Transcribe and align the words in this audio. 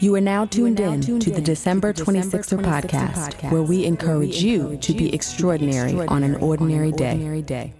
You 0.00 0.14
are 0.14 0.20
now 0.20 0.44
tuned 0.44 0.78
in 0.78 1.00
to 1.00 1.30
the 1.30 1.40
December 1.40 1.92
26er 1.92 2.62
podcast, 2.62 3.50
where 3.50 3.62
we 3.62 3.84
encourage 3.84 4.40
you 4.42 4.76
to 4.76 4.92
be 4.92 5.12
extraordinary 5.12 5.94
on 6.06 6.22
an 6.22 6.36
ordinary 6.36 6.92
day. 6.92 7.74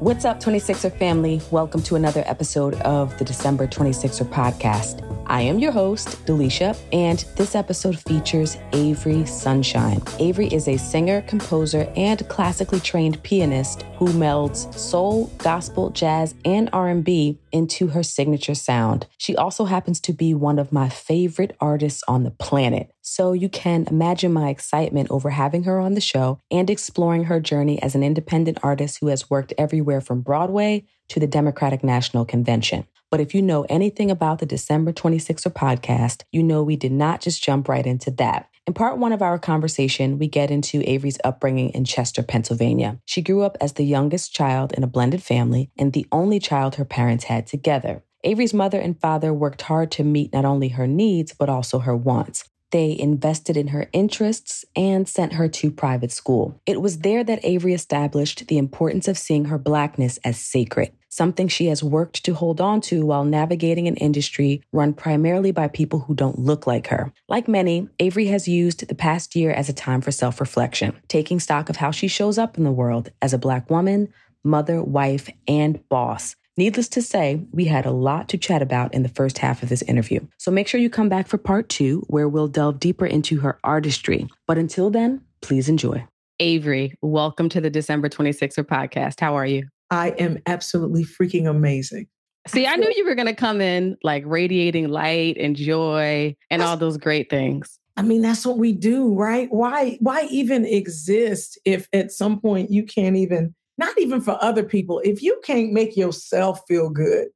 What's 0.00 0.24
up, 0.24 0.40
26er 0.40 0.96
family? 0.98 1.42
Welcome 1.50 1.82
to 1.82 1.96
another 1.96 2.22
episode 2.26 2.74
of 2.82 3.16
the 3.18 3.24
December 3.24 3.66
26er 3.66 4.24
podcast. 4.30 5.02
I 5.28 5.40
am 5.40 5.58
your 5.58 5.72
host, 5.72 6.24
Delisha, 6.24 6.78
and 6.92 7.18
this 7.36 7.56
episode 7.56 7.98
features 7.98 8.56
Avery 8.72 9.26
Sunshine. 9.26 10.00
Avery 10.20 10.46
is 10.46 10.68
a 10.68 10.76
singer, 10.76 11.22
composer, 11.22 11.92
and 11.96 12.26
classically 12.28 12.78
trained 12.78 13.20
pianist 13.24 13.82
who 13.96 14.06
melds 14.06 14.72
soul, 14.72 15.26
gospel, 15.38 15.90
jazz, 15.90 16.36
and 16.44 16.70
R&B 16.72 17.40
into 17.50 17.88
her 17.88 18.04
signature 18.04 18.54
sound. 18.54 19.06
She 19.18 19.34
also 19.34 19.64
happens 19.64 19.98
to 20.02 20.12
be 20.12 20.32
one 20.32 20.60
of 20.60 20.72
my 20.72 20.88
favorite 20.88 21.56
artists 21.60 22.04
on 22.06 22.22
the 22.22 22.30
planet. 22.30 22.92
So 23.02 23.32
you 23.32 23.48
can 23.48 23.86
imagine 23.88 24.32
my 24.32 24.48
excitement 24.48 25.10
over 25.10 25.30
having 25.30 25.64
her 25.64 25.80
on 25.80 25.94
the 25.94 26.00
show 26.00 26.38
and 26.52 26.70
exploring 26.70 27.24
her 27.24 27.40
journey 27.40 27.82
as 27.82 27.96
an 27.96 28.04
independent 28.04 28.58
artist 28.62 28.98
who 29.00 29.08
has 29.08 29.28
worked 29.28 29.52
everywhere 29.58 30.00
from 30.00 30.20
Broadway 30.20 30.84
to 31.08 31.18
the 31.18 31.26
Democratic 31.26 31.82
National 31.82 32.24
Convention. 32.24 32.86
But 33.16 33.22
if 33.22 33.34
you 33.34 33.40
know 33.40 33.64
anything 33.70 34.10
about 34.10 34.40
the 34.40 34.44
December 34.44 34.92
26er 34.92 35.50
podcast, 35.50 36.24
you 36.32 36.42
know 36.42 36.62
we 36.62 36.76
did 36.76 36.92
not 36.92 37.22
just 37.22 37.42
jump 37.42 37.66
right 37.66 37.86
into 37.86 38.10
that. 38.10 38.50
In 38.66 38.74
part 38.74 38.98
one 38.98 39.10
of 39.14 39.22
our 39.22 39.38
conversation, 39.38 40.18
we 40.18 40.28
get 40.28 40.50
into 40.50 40.86
Avery's 40.86 41.16
upbringing 41.24 41.70
in 41.70 41.86
Chester, 41.86 42.22
Pennsylvania. 42.22 42.98
She 43.06 43.22
grew 43.22 43.40
up 43.40 43.56
as 43.58 43.72
the 43.72 43.86
youngest 43.86 44.34
child 44.34 44.74
in 44.74 44.84
a 44.84 44.86
blended 44.86 45.22
family 45.22 45.70
and 45.78 45.94
the 45.94 46.06
only 46.12 46.38
child 46.38 46.74
her 46.74 46.84
parents 46.84 47.24
had 47.24 47.46
together. 47.46 48.02
Avery's 48.22 48.52
mother 48.52 48.78
and 48.78 49.00
father 49.00 49.32
worked 49.32 49.62
hard 49.62 49.90
to 49.92 50.04
meet 50.04 50.34
not 50.34 50.44
only 50.44 50.68
her 50.68 50.86
needs, 50.86 51.32
but 51.32 51.48
also 51.48 51.78
her 51.78 51.96
wants. 51.96 52.44
They 52.70 52.98
invested 52.98 53.56
in 53.56 53.68
her 53.68 53.88
interests 53.94 54.66
and 54.76 55.08
sent 55.08 55.34
her 55.34 55.48
to 55.48 55.70
private 55.70 56.12
school. 56.12 56.60
It 56.66 56.82
was 56.82 56.98
there 56.98 57.24
that 57.24 57.40
Avery 57.44 57.72
established 57.72 58.48
the 58.48 58.58
importance 58.58 59.08
of 59.08 59.16
seeing 59.16 59.46
her 59.46 59.56
blackness 59.56 60.18
as 60.18 60.38
sacred 60.38 60.92
something 61.16 61.48
she 61.48 61.66
has 61.66 61.82
worked 61.82 62.24
to 62.24 62.34
hold 62.34 62.60
on 62.60 62.80
to 62.82 63.06
while 63.06 63.24
navigating 63.24 63.88
an 63.88 63.96
industry 63.96 64.62
run 64.72 64.92
primarily 64.92 65.50
by 65.50 65.66
people 65.66 66.00
who 66.00 66.14
don't 66.14 66.38
look 66.38 66.66
like 66.66 66.88
her. 66.88 67.12
Like 67.28 67.48
many, 67.48 67.88
Avery 67.98 68.26
has 68.26 68.46
used 68.46 68.86
the 68.86 68.94
past 68.94 69.34
year 69.34 69.50
as 69.50 69.68
a 69.68 69.72
time 69.72 70.02
for 70.02 70.12
self 70.12 70.40
reflection, 70.40 70.94
taking 71.08 71.40
stock 71.40 71.68
of 71.70 71.76
how 71.76 71.90
she 71.90 72.06
shows 72.06 72.38
up 72.38 72.58
in 72.58 72.64
the 72.64 72.70
world 72.70 73.10
as 73.22 73.32
a 73.32 73.38
Black 73.38 73.70
woman, 73.70 74.12
mother, 74.44 74.82
wife, 74.82 75.30
and 75.48 75.80
boss. 75.88 76.36
Needless 76.58 76.88
to 76.90 77.02
say, 77.02 77.42
we 77.52 77.66
had 77.66 77.84
a 77.84 77.90
lot 77.90 78.30
to 78.30 78.38
chat 78.38 78.62
about 78.62 78.94
in 78.94 79.02
the 79.02 79.10
first 79.10 79.38
half 79.38 79.62
of 79.62 79.68
this 79.68 79.82
interview. 79.82 80.20
So 80.38 80.50
make 80.50 80.68
sure 80.68 80.80
you 80.80 80.88
come 80.88 81.10
back 81.10 81.28
for 81.28 81.36
part 81.36 81.68
two, 81.68 82.02
where 82.08 82.28
we'll 82.28 82.48
delve 82.48 82.80
deeper 82.80 83.04
into 83.04 83.40
her 83.40 83.58
artistry. 83.62 84.26
But 84.46 84.56
until 84.56 84.88
then, 84.88 85.22
please 85.42 85.68
enjoy. 85.68 86.06
Avery, 86.40 86.94
welcome 87.02 87.48
to 87.50 87.60
the 87.60 87.70
December 87.70 88.08
26er 88.08 88.64
podcast. 88.64 89.20
How 89.20 89.36
are 89.36 89.46
you? 89.46 89.68
I 89.90 90.10
am 90.10 90.38
absolutely 90.46 91.04
freaking 91.04 91.48
amazing. 91.48 92.08
See, 92.46 92.66
I 92.66 92.76
knew 92.76 92.92
you 92.94 93.04
were 93.04 93.14
going 93.14 93.26
to 93.26 93.34
come 93.34 93.60
in 93.60 93.96
like 94.02 94.22
radiating 94.26 94.88
light 94.88 95.36
and 95.38 95.56
joy 95.56 96.36
and 96.50 96.62
all 96.62 96.76
those 96.76 96.96
great 96.96 97.28
things. 97.28 97.78
I 97.96 98.02
mean, 98.02 98.22
that's 98.22 98.46
what 98.46 98.58
we 98.58 98.72
do, 98.72 99.14
right? 99.14 99.48
Why 99.50 99.96
why 100.00 100.26
even 100.30 100.64
exist 100.64 101.58
if 101.64 101.88
at 101.92 102.12
some 102.12 102.40
point 102.40 102.70
you 102.70 102.84
can't 102.84 103.16
even 103.16 103.54
not 103.78 103.98
even 103.98 104.20
for 104.20 104.42
other 104.42 104.62
people, 104.62 105.00
if 105.04 105.22
you 105.22 105.40
can't 105.44 105.72
make 105.72 105.96
yourself 105.96 106.60
feel 106.68 106.88
good. 106.88 107.28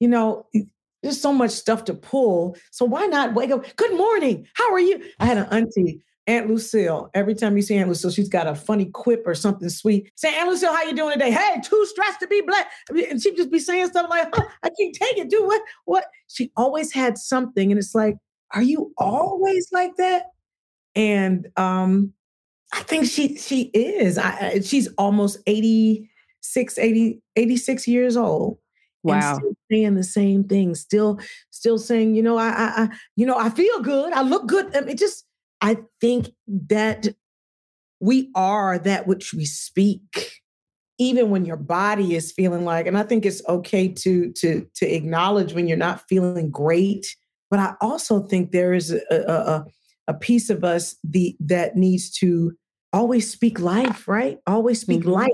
You 0.00 0.08
know, 0.08 0.46
there's 1.02 1.20
so 1.20 1.32
much 1.32 1.52
stuff 1.52 1.84
to 1.84 1.94
pull. 1.94 2.56
So 2.70 2.84
why 2.84 3.06
not 3.06 3.34
wake 3.34 3.50
up? 3.50 3.64
Good 3.76 3.96
morning. 3.96 4.46
How 4.54 4.72
are 4.72 4.80
you? 4.80 5.02
I 5.20 5.26
had 5.26 5.38
an 5.38 5.46
auntie 5.46 6.02
Aunt 6.26 6.48
Lucille, 6.48 7.08
every 7.14 7.34
time 7.34 7.56
you 7.56 7.62
see 7.62 7.76
Aunt 7.76 7.88
Lucille, 7.88 8.10
she's 8.10 8.28
got 8.28 8.48
a 8.48 8.54
funny 8.54 8.86
quip 8.86 9.22
or 9.26 9.34
something 9.34 9.68
sweet. 9.68 10.10
Say, 10.16 10.34
Aunt 10.34 10.48
Lucille, 10.48 10.72
how 10.72 10.82
you 10.82 10.94
doing 10.94 11.12
today? 11.12 11.30
Hey, 11.30 11.60
too 11.60 11.86
stressed 11.86 12.18
to 12.20 12.26
be 12.26 12.40
black. 12.40 12.70
And 12.88 13.22
she'd 13.22 13.36
just 13.36 13.50
be 13.50 13.60
saying 13.60 13.88
stuff 13.88 14.10
like, 14.10 14.28
oh, 14.32 14.48
I 14.64 14.70
can't 14.78 14.94
take 14.94 15.18
it. 15.18 15.30
Do 15.30 15.44
what? 15.44 15.62
What? 15.84 16.06
She 16.26 16.50
always 16.56 16.92
had 16.92 17.16
something. 17.16 17.70
And 17.70 17.78
it's 17.78 17.94
like, 17.94 18.16
are 18.52 18.62
you 18.62 18.92
always 18.98 19.68
like 19.70 19.96
that? 19.96 20.24
And 20.96 21.46
um, 21.56 22.12
I 22.72 22.82
think 22.82 23.06
she 23.06 23.36
she 23.36 23.70
is. 23.74 24.18
I, 24.18 24.60
she's 24.60 24.88
almost 24.98 25.38
86, 25.46 26.78
80, 26.78 27.20
86 27.36 27.88
years 27.88 28.16
old. 28.16 28.58
Wow. 29.04 29.36
still 29.36 29.52
saying 29.70 29.94
the 29.94 30.02
same 30.02 30.42
thing, 30.42 30.74
still, 30.74 31.20
still 31.50 31.78
saying, 31.78 32.16
you 32.16 32.22
know, 32.24 32.38
I, 32.38 32.48
I, 32.48 32.72
I 32.82 32.88
you 33.14 33.24
know, 33.24 33.38
I 33.38 33.50
feel 33.50 33.80
good. 33.80 34.12
I 34.12 34.22
look 34.22 34.48
good. 34.48 34.74
I 34.74 34.80
mean, 34.80 34.88
it 34.90 34.98
just 34.98 35.25
I 35.60 35.78
think 36.00 36.30
that 36.46 37.08
we 38.00 38.30
are 38.34 38.78
that 38.78 39.06
which 39.06 39.32
we 39.32 39.44
speak 39.44 40.40
even 40.98 41.30
when 41.30 41.44
your 41.44 41.56
body 41.56 42.14
is 42.14 42.30
feeling 42.32 42.64
like 42.64 42.86
and 42.86 42.98
i 42.98 43.02
think 43.02 43.24
it's 43.24 43.42
okay 43.48 43.88
to 43.88 44.30
to 44.32 44.66
to 44.74 44.86
acknowledge 44.86 45.54
when 45.54 45.66
you're 45.66 45.78
not 45.78 46.06
feeling 46.08 46.50
great 46.50 47.16
but 47.50 47.58
i 47.58 47.74
also 47.80 48.20
think 48.20 48.50
there 48.50 48.74
is 48.74 48.92
a 48.92 49.04
a, 49.10 49.64
a 50.08 50.14
piece 50.14 50.50
of 50.50 50.62
us 50.62 50.94
the 51.02 51.34
that 51.40 51.74
needs 51.74 52.10
to 52.10 52.52
always 52.92 53.30
speak 53.30 53.60
life 53.60 54.08
right? 54.08 54.38
Always 54.46 54.80
speak 54.80 55.00
mm-hmm. 55.00 55.10
light 55.10 55.32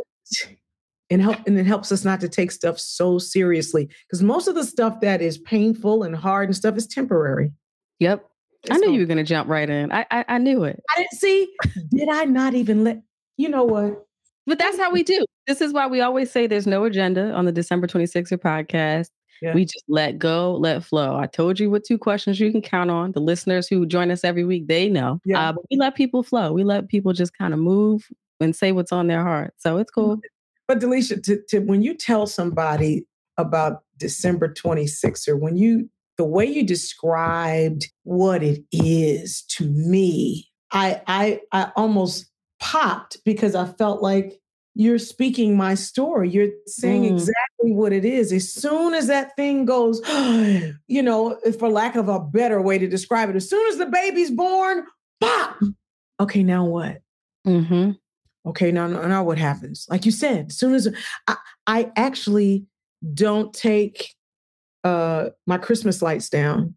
and 1.11 1.23
help 1.23 1.37
and 1.47 1.59
it 1.59 1.67
helps 1.67 1.93
us 1.93 2.05
not 2.05 2.21
to 2.21 2.29
take 2.29 2.51
stuff 2.51 2.79
so 2.79 3.19
seriously 3.19 3.89
because 4.07 4.23
most 4.23 4.49
of 4.49 4.55
the 4.55 4.65
stuff 4.65 5.01
that 5.01 5.23
is 5.23 5.39
painful 5.39 6.03
and 6.03 6.17
hard 6.17 6.49
and 6.49 6.57
stuff 6.57 6.77
is 6.77 6.87
temporary. 6.87 7.53
Yep 8.01 8.27
I 8.71 8.79
knew 8.79 8.93
you 8.93 9.01
were 9.01 9.07
going 9.07 9.19
to 9.19 9.25
jump 9.25 9.49
right 9.49 9.69
in. 9.69 9.93
I, 9.93 10.07
I, 10.11 10.25
I 10.29 10.39
knew 10.39 10.65
it. 10.65 10.83
I 10.91 10.99
didn't 10.99 11.19
see. 11.19 11.53
did 11.91 12.09
I 12.09 12.25
not 12.25 12.55
even 12.55 12.85
let 12.85 13.03
you 13.37 13.49
know 13.49 13.65
what? 13.65 14.07
But 14.47 14.59
that's 14.59 14.79
how 14.79 14.91
we 14.91 15.03
do. 15.03 15.25
This 15.47 15.61
is 15.61 15.73
why 15.73 15.87
we 15.87 16.01
always 16.01 16.31
say 16.31 16.47
there's 16.47 16.67
no 16.67 16.85
agenda 16.85 17.33
on 17.33 17.45
the 17.45 17.53
December 17.53 17.87
26er 17.87 18.39
podcast. 18.39 19.09
Yeah. 19.41 19.55
We 19.55 19.65
just 19.65 19.85
let 19.89 20.19
go, 20.19 20.55
let 20.55 20.85
flow. 20.85 21.17
I 21.17 21.27
told 21.27 21.59
you 21.59 21.69
what 21.69 21.85
two 21.85 21.99
questions 21.99 22.39
you 22.39 22.53
can 22.53 22.63
count 22.63 22.91
on. 22.91 23.11
The 23.11 23.21
listeners 23.21 23.67
who 23.67 23.85
join 23.87 24.13
us 24.13 24.23
every 24.23 24.45
week, 24.45 24.69
they 24.69 24.89
know. 24.89 25.19
Yeah. 25.25 25.49
Uh, 25.49 25.53
but 25.55 25.65
we 25.69 25.77
let 25.77 25.97
people 25.97 26.23
flow. 26.23 26.53
We 26.53 26.63
let 26.63 26.89
people 26.89 27.13
just 27.13 27.37
kind 27.37 27.53
of 27.53 27.59
move 27.59 28.09
and 28.41 28.55
say 28.55 28.71
what's 28.71 28.93
on 28.93 29.09
their 29.09 29.23
heart. 29.23 29.55
So 29.59 29.79
it's 29.79 29.91
cool. 29.91 30.21
But 30.69 30.79
Delisha, 30.79 31.23
to, 31.25 31.41
to, 31.49 31.59
when 31.59 31.83
you 31.83 31.95
tell 31.95 32.27
somebody 32.29 33.05
about 33.37 33.83
December 33.99 34.49
26th, 34.49 35.29
or 35.29 35.37
when 35.37 35.57
you 35.57 35.91
the 36.19 36.25
way 36.25 36.45
you 36.45 36.65
described 36.65 37.91
what 38.05 38.43
it 38.43 38.63
is 38.73 39.43
to 39.57 39.67
me, 39.67 40.49
I 40.71 41.03
I 41.07 41.41
I 41.53 41.73
almost 41.77 42.27
popped 42.61 43.19
because 43.25 43.55
I 43.55 43.67
felt 43.67 44.03
like 44.03 44.41
you're 44.75 44.99
speaking 44.99 45.57
my 45.57 45.75
story. 45.75 46.31
You're 46.31 46.51
saying 46.67 47.03
mm. 47.03 47.13
exactly 47.13 47.73
what 47.73 47.93
it 47.93 48.05
is. 48.05 48.33
As 48.33 48.53
soon 48.53 48.95
as 48.95 49.07
that 49.09 49.37
thing 49.37 49.65
goes, 49.65 50.01
you 50.87 51.03
know, 51.03 51.39
for 51.59 51.69
lack 51.69 51.97
of 51.97 52.09
a 52.09 52.21
better 52.21 52.61
way 52.63 52.79
to 52.79 52.89
describe 52.89 53.29
it, 53.29 53.37
as 53.37 53.49
soon 53.51 53.67
as 53.71 53.79
the 53.79 53.87
baby's 53.87 54.31
born, 54.31 54.85
pop. 55.21 55.59
Okay, 56.21 56.43
now 56.43 56.65
what? 56.65 57.03
Mm-hmm. 57.47 57.93
Okay, 58.47 58.73
now, 58.73 58.87
now 58.87 59.23
what 59.23 59.39
happens? 59.39 59.87
Like 59.91 60.07
you 60.07 60.11
said, 60.13 60.47
as 60.49 60.59
soon 60.59 60.75
as 60.75 60.89
I, 61.29 61.37
I 61.67 61.93
actually 61.97 62.67
don't 63.15 63.53
take 63.53 64.15
uh, 64.85 65.31
my 65.47 65.59
Christmas 65.59 66.03
lights 66.03 66.29
down 66.29 66.75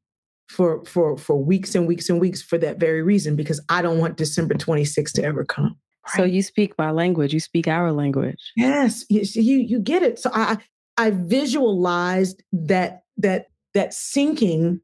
for 0.50 0.84
for 0.86 1.18
for 1.18 1.36
weeks 1.44 1.76
and 1.76 1.88
weeks 1.88 2.10
and 2.10 2.20
weeks 2.20 2.42
for 2.42 2.58
that 2.58 2.80
very 2.80 3.02
reason 3.02 3.36
because 3.36 3.62
I 3.70 3.82
don't 3.82 4.00
want 4.00 4.18
December 4.18 4.54
26th 4.56 5.14
to 5.14 5.24
ever 5.24 5.44
come. 5.44 5.76
Right? 6.08 6.18
So 6.18 6.24
you 6.24 6.44
speak 6.44 6.74
my 6.78 6.92
language, 6.92 7.34
you 7.34 7.40
speak 7.40 7.68
our 7.68 7.92
language. 7.92 8.40
Yes, 8.56 9.06
you 9.10 9.24
you, 9.42 9.80
get 9.80 10.04
it. 10.04 10.20
So 10.20 10.30
I 10.34 10.58
I 10.98 11.12
visualized 11.12 12.44
that 12.54 13.04
that 13.18 13.48
that 13.74 13.94
sinking 13.94 14.82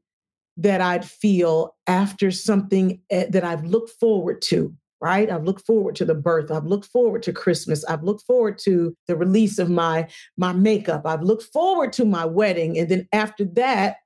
that 0.56 0.80
I'd 0.80 1.04
feel 1.04 1.74
after 1.86 2.30
something 2.30 3.00
eh, 3.10 3.26
that 3.30 3.44
I've 3.44 3.64
looked 3.64 3.90
forward 3.98 4.42
to 4.42 4.74
right? 5.02 5.30
I've 5.30 5.44
looked 5.44 5.66
forward 5.66 5.96
to 5.96 6.04
the 6.04 6.14
birth. 6.14 6.50
I've 6.50 6.64
looked 6.64 6.86
forward 6.86 7.22
to 7.24 7.32
Christmas. 7.32 7.84
I've 7.84 8.04
looked 8.04 8.22
forward 8.22 8.56
to 8.58 8.96
the 9.08 9.16
release 9.16 9.58
of 9.58 9.68
my 9.68 10.08
my 10.36 10.52
makeup. 10.52 11.02
I've 11.04 11.22
looked 11.22 11.42
forward 11.42 11.92
to 11.94 12.04
my 12.04 12.24
wedding. 12.24 12.78
And 12.78 12.88
then 12.88 13.08
after 13.12 13.44
that, 13.56 13.96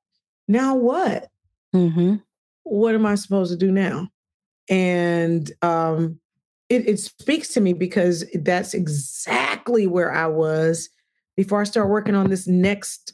now 0.48 0.74
what? 0.74 1.28
Mm-hmm. 1.74 2.16
What 2.64 2.94
am 2.94 3.04
I 3.04 3.14
supposed 3.14 3.52
to 3.52 3.58
do 3.58 3.70
now? 3.70 4.08
And 4.68 5.52
um, 5.62 6.18
it, 6.68 6.88
it 6.88 6.98
speaks 6.98 7.48
to 7.48 7.60
me 7.60 7.74
because 7.74 8.24
that's 8.34 8.74
exactly 8.74 9.86
where 9.86 10.12
I 10.12 10.26
was 10.26 10.88
before 11.36 11.60
I 11.60 11.64
start 11.64 11.90
working 11.90 12.14
on 12.14 12.30
this 12.30 12.46
next 12.46 13.12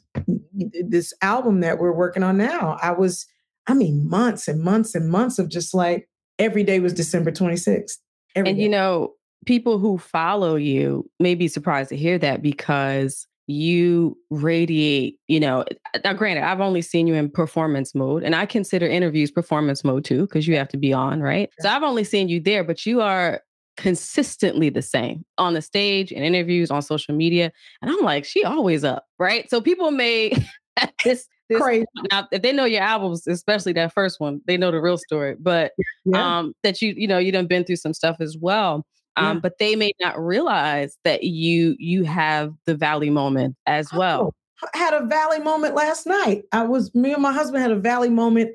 this 0.55 1.13
album 1.21 1.61
that 1.61 1.79
we're 1.79 1.93
working 1.93 2.23
on 2.23 2.37
now. 2.37 2.79
I 2.81 2.93
was, 2.93 3.27
I 3.67 3.75
mean, 3.75 4.09
months 4.09 4.47
and 4.47 4.63
months 4.63 4.95
and 4.95 5.11
months 5.11 5.39
of 5.39 5.49
just 5.49 5.75
like, 5.75 6.09
every 6.39 6.65
day 6.65 6.81
was 6.81 6.93
December 6.93 7.31
26th. 7.31 7.99
and 8.35 8.47
day. 8.47 8.53
you 8.53 8.69
know, 8.69 9.15
people 9.47 9.79
who 9.79 9.99
follow 9.99 10.57
you 10.57 11.09
may 11.19 11.35
be 11.35 11.49
surprised 11.49 11.89
to 11.91 11.97
hear 11.97 12.19
that 12.19 12.43
because 12.43 13.27
you 13.49 14.17
radiate, 14.31 15.19
you 15.27 15.41
know, 15.41 15.65
now 16.05 16.13
granted, 16.13 16.45
I've 16.45 16.61
only 16.61 16.83
seen 16.83 17.07
you 17.07 17.15
in 17.15 17.31
performance 17.31 17.95
mode 17.95 18.23
and 18.23 18.35
I 18.35 18.47
consider 18.47 18.87
interviews 18.87 19.31
performance 19.31 19.85
mode 19.85 20.05
too, 20.05 20.23
because 20.23 20.47
you 20.47 20.57
have 20.57 20.69
to 20.69 20.77
be 20.77 20.93
on, 20.93 21.21
right? 21.21 21.51
So 21.61 21.69
I've 21.69 21.83
only 21.83 22.05
seen 22.05 22.29
you 22.29 22.41
there, 22.41 22.63
but 22.63 22.87
you 22.87 23.01
are 23.01 23.41
consistently 23.77 24.69
the 24.69 24.83
same 24.83 25.25
on 25.39 25.55
the 25.55 25.63
stage 25.63 26.13
in 26.13 26.23
interviews 26.23 26.71
on 26.71 26.83
social 26.83 27.15
media. 27.15 27.51
And 27.81 27.91
I'm 27.91 28.01
like, 28.01 28.25
she 28.25 28.45
always 28.45 28.85
up, 28.85 29.07
right? 29.19 29.49
So 29.51 29.61
people 29.61 29.91
may 29.91 30.33
this 31.05 31.27
this 31.53 31.61
Crazy. 31.63 31.85
now 32.11 32.27
if 32.33 32.43
they 32.43 32.53
know 32.53 32.65
your 32.65 32.83
albums, 32.83 33.27
especially 33.27 33.73
that 33.75 33.93
first 33.93 34.21
one, 34.21 34.41
they 34.47 34.57
know 34.57 34.71
the 34.71 34.81
real 34.81 34.99
story. 34.99 35.37
But 35.39 35.73
Yeah. 36.05 36.39
um 36.39 36.55
that 36.63 36.81
you, 36.83 36.95
you 36.97 37.07
know, 37.07 37.19
you 37.19 37.33
done 37.33 37.47
been 37.47 37.65
through 37.65 37.77
some 37.77 37.95
stuff 37.95 38.17
as 38.21 38.37
well. 38.41 38.87
Um, 39.17 39.37
Yeah. 39.37 39.41
but 39.41 39.59
they 39.59 39.77
may 39.77 39.93
not 40.01 40.19
realize 40.19 40.97
that 41.05 41.25
you 41.25 41.77
you 41.79 42.05
have 42.05 42.53
the 42.67 42.75
valley 42.75 43.11
moment 43.11 43.57
as 43.67 43.93
well. 43.93 44.33
Oh, 44.63 44.69
I 44.75 44.79
had 44.79 44.95
a 44.95 45.05
valley 45.07 45.41
moment 45.41 45.75
last 45.75 46.07
night. 46.07 46.43
I 46.53 46.63
was 46.63 46.95
me 46.95 47.13
and 47.13 47.23
my 47.23 47.33
husband 47.33 47.63
had 47.63 47.73
a 47.73 47.79
valley 47.79 48.09
moment 48.11 48.51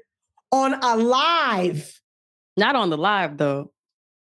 on 0.51 0.73
a 0.81 0.95
live. 0.97 1.99
Not 2.57 2.75
on 2.75 2.89
the 2.89 2.97
live 2.97 3.37
though. 3.37 3.71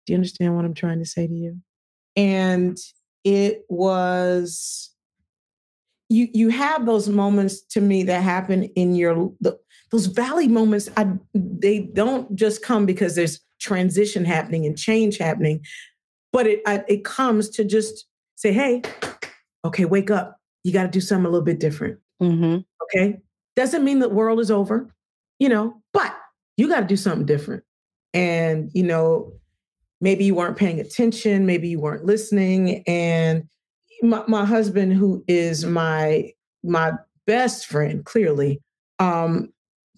Do 0.06 0.12
you 0.12 0.16
understand 0.16 0.56
what 0.56 0.64
I'm 0.64 0.74
trying 0.74 0.98
to 1.00 1.04
say 1.04 1.26
to 1.26 1.32
you? 1.34 1.58
And 2.16 2.76
it 3.24 3.62
was 3.68 4.90
you 6.08 6.28
you 6.32 6.48
have 6.50 6.86
those 6.86 7.08
moments 7.08 7.62
to 7.62 7.80
me 7.80 8.02
that 8.04 8.22
happen 8.22 8.64
in 8.64 8.94
your 8.94 9.32
the, 9.40 9.58
those 9.90 10.06
valley 10.06 10.48
moments 10.48 10.88
I 10.96 11.08
they 11.34 11.80
don't 11.92 12.34
just 12.36 12.62
come 12.62 12.86
because 12.86 13.14
there's 13.14 13.40
transition 13.60 14.24
happening 14.24 14.66
and 14.66 14.78
change 14.78 15.18
happening 15.18 15.64
but 16.32 16.46
it 16.46 16.62
I, 16.66 16.84
it 16.88 17.04
comes 17.04 17.48
to 17.50 17.64
just 17.64 18.06
say 18.36 18.52
hey 18.52 18.82
okay 19.64 19.84
wake 19.84 20.10
up. 20.10 20.38
You 20.64 20.72
got 20.72 20.82
to 20.82 20.88
do 20.88 21.00
something 21.00 21.26
a 21.26 21.28
little 21.28 21.44
bit 21.44 21.60
different. 21.60 22.00
Mm-hmm. 22.20 22.58
okay? 22.82 23.20
Doesn't 23.54 23.84
mean 23.84 23.98
the 23.98 24.08
world 24.08 24.40
is 24.40 24.50
over 24.50 24.94
you 25.38 25.48
know 25.48 25.82
but 25.92 26.14
you 26.56 26.68
got 26.68 26.80
to 26.80 26.86
do 26.86 26.96
something 26.96 27.26
different. 27.26 27.64
And 28.14 28.70
you 28.74 28.84
know 28.84 29.32
maybe 30.00 30.24
you 30.24 30.34
weren't 30.34 30.58
paying 30.58 30.78
attention 30.78 31.46
maybe 31.46 31.68
you 31.68 31.80
weren't 31.80 32.04
listening 32.04 32.84
and 32.86 33.48
my, 34.02 34.22
my 34.28 34.44
husband 34.44 34.92
who 34.92 35.24
is 35.28 35.64
my 35.64 36.30
my 36.62 36.92
best 37.26 37.66
friend 37.66 38.04
clearly 38.04 38.60
um 38.98 39.52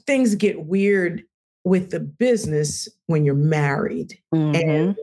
things 0.06 0.34
get 0.34 0.64
weird 0.66 1.22
with 1.64 1.90
the 1.90 2.00
business 2.00 2.88
when 3.06 3.24
you're 3.24 3.34
married 3.34 4.18
Mm-hmm. 4.34 4.54
and 4.70 4.96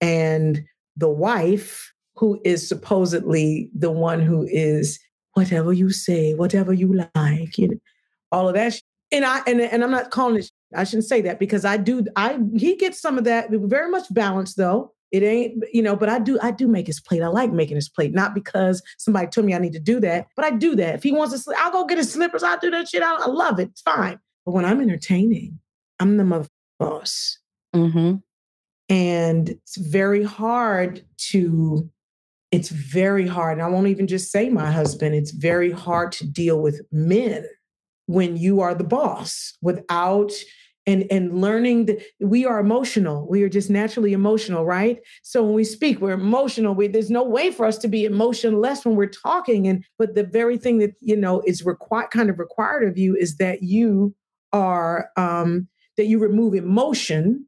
and 0.00 0.64
the 0.96 1.08
wife 1.08 1.92
who 2.16 2.40
is 2.44 2.68
supposedly 2.68 3.70
the 3.74 3.90
one 3.90 4.20
who 4.20 4.46
is 4.50 4.98
whatever 5.34 5.72
you 5.72 5.90
say 5.90 6.34
whatever 6.34 6.72
you 6.72 6.92
like 7.14 7.58
you 7.58 7.68
know, 7.68 7.76
all 8.32 8.48
of 8.48 8.54
that 8.54 8.74
sh- 8.74 8.80
and 9.12 9.24
i 9.24 9.40
and, 9.46 9.60
and 9.60 9.84
i'm 9.84 9.90
not 9.90 10.10
calling 10.10 10.36
it 10.38 10.44
sh- 10.46 10.50
i 10.74 10.84
shouldn't 10.84 11.04
say 11.04 11.20
that 11.20 11.38
because 11.38 11.64
i 11.64 11.76
do 11.76 12.04
i 12.16 12.38
he 12.56 12.74
gets 12.76 13.00
some 13.00 13.18
of 13.18 13.24
that 13.24 13.50
very 13.50 13.90
much 13.90 14.12
balanced 14.12 14.56
though 14.56 14.92
it 15.10 15.22
ain't 15.22 15.64
you 15.72 15.82
know 15.82 15.96
but 15.96 16.08
i 16.08 16.18
do 16.18 16.38
i 16.42 16.50
do 16.50 16.68
make 16.68 16.86
his 16.86 17.00
plate. 17.00 17.22
I 17.22 17.28
like 17.28 17.52
making 17.52 17.76
his 17.76 17.88
plate 17.88 18.12
not 18.12 18.34
because 18.34 18.82
somebody 18.98 19.26
told 19.28 19.46
me 19.46 19.54
i 19.54 19.58
need 19.58 19.72
to 19.72 19.80
do 19.80 20.00
that 20.00 20.28
but 20.36 20.44
i 20.44 20.50
do 20.50 20.76
that. 20.76 20.96
If 20.96 21.02
he 21.02 21.12
wants 21.12 21.32
to 21.32 21.38
slip 21.38 21.56
i'll 21.60 21.72
go 21.72 21.84
get 21.86 21.98
his 21.98 22.12
slippers 22.12 22.42
i'll 22.42 22.58
do 22.58 22.70
that 22.70 22.88
shit 22.88 23.02
i, 23.02 23.14
I 23.14 23.26
love 23.26 23.58
it 23.58 23.68
it's 23.70 23.82
fine. 23.82 24.18
But 24.44 24.52
when 24.52 24.64
i'm 24.64 24.80
entertaining 24.80 25.58
i'm 26.00 26.16
the 26.16 26.24
mother 26.24 26.48
boss. 26.78 27.38
Mm-hmm. 27.74 28.16
and 28.88 29.48
it's 29.50 29.76
very 29.76 30.22
hard 30.22 31.04
to 31.30 31.90
it's 32.50 32.70
very 32.70 33.26
hard 33.26 33.58
and 33.58 33.66
i 33.66 33.68
won't 33.68 33.88
even 33.88 34.06
just 34.06 34.32
say 34.32 34.48
my 34.48 34.70
husband 34.70 35.14
it's 35.14 35.32
very 35.32 35.70
hard 35.70 36.12
to 36.12 36.26
deal 36.26 36.60
with 36.62 36.80
men 36.90 37.44
when 38.06 38.38
you 38.38 38.60
are 38.60 38.74
the 38.74 38.84
boss 38.84 39.54
without 39.60 40.32
and 40.88 41.04
and 41.10 41.40
learning 41.40 41.86
that 41.86 42.02
we 42.18 42.46
are 42.46 42.58
emotional. 42.58 43.28
We 43.28 43.42
are 43.44 43.48
just 43.48 43.70
naturally 43.70 44.12
emotional 44.14 44.64
right? 44.64 44.98
So 45.22 45.44
when 45.44 45.52
we 45.54 45.64
speak 45.64 46.00
we're 46.00 46.12
emotional. 46.12 46.74
We, 46.74 46.88
there's 46.88 47.10
no 47.10 47.22
way 47.22 47.52
for 47.52 47.66
us 47.66 47.78
to 47.78 47.88
be 47.88 48.04
emotionless 48.04 48.84
when 48.84 48.96
we're 48.96 49.06
talking. 49.06 49.68
And 49.68 49.84
but 49.98 50.14
the 50.14 50.24
very 50.24 50.56
thing 50.56 50.78
that 50.78 50.94
you 51.00 51.16
know 51.16 51.42
is 51.46 51.64
required 51.64 52.10
kind 52.10 52.30
of 52.30 52.38
required 52.38 52.88
of 52.88 52.98
you 52.98 53.14
is 53.14 53.36
that 53.36 53.62
you 53.62 54.14
are 54.52 55.10
um 55.16 55.68
that 55.98 56.06
you 56.06 56.18
remove 56.18 56.54
emotion 56.54 57.46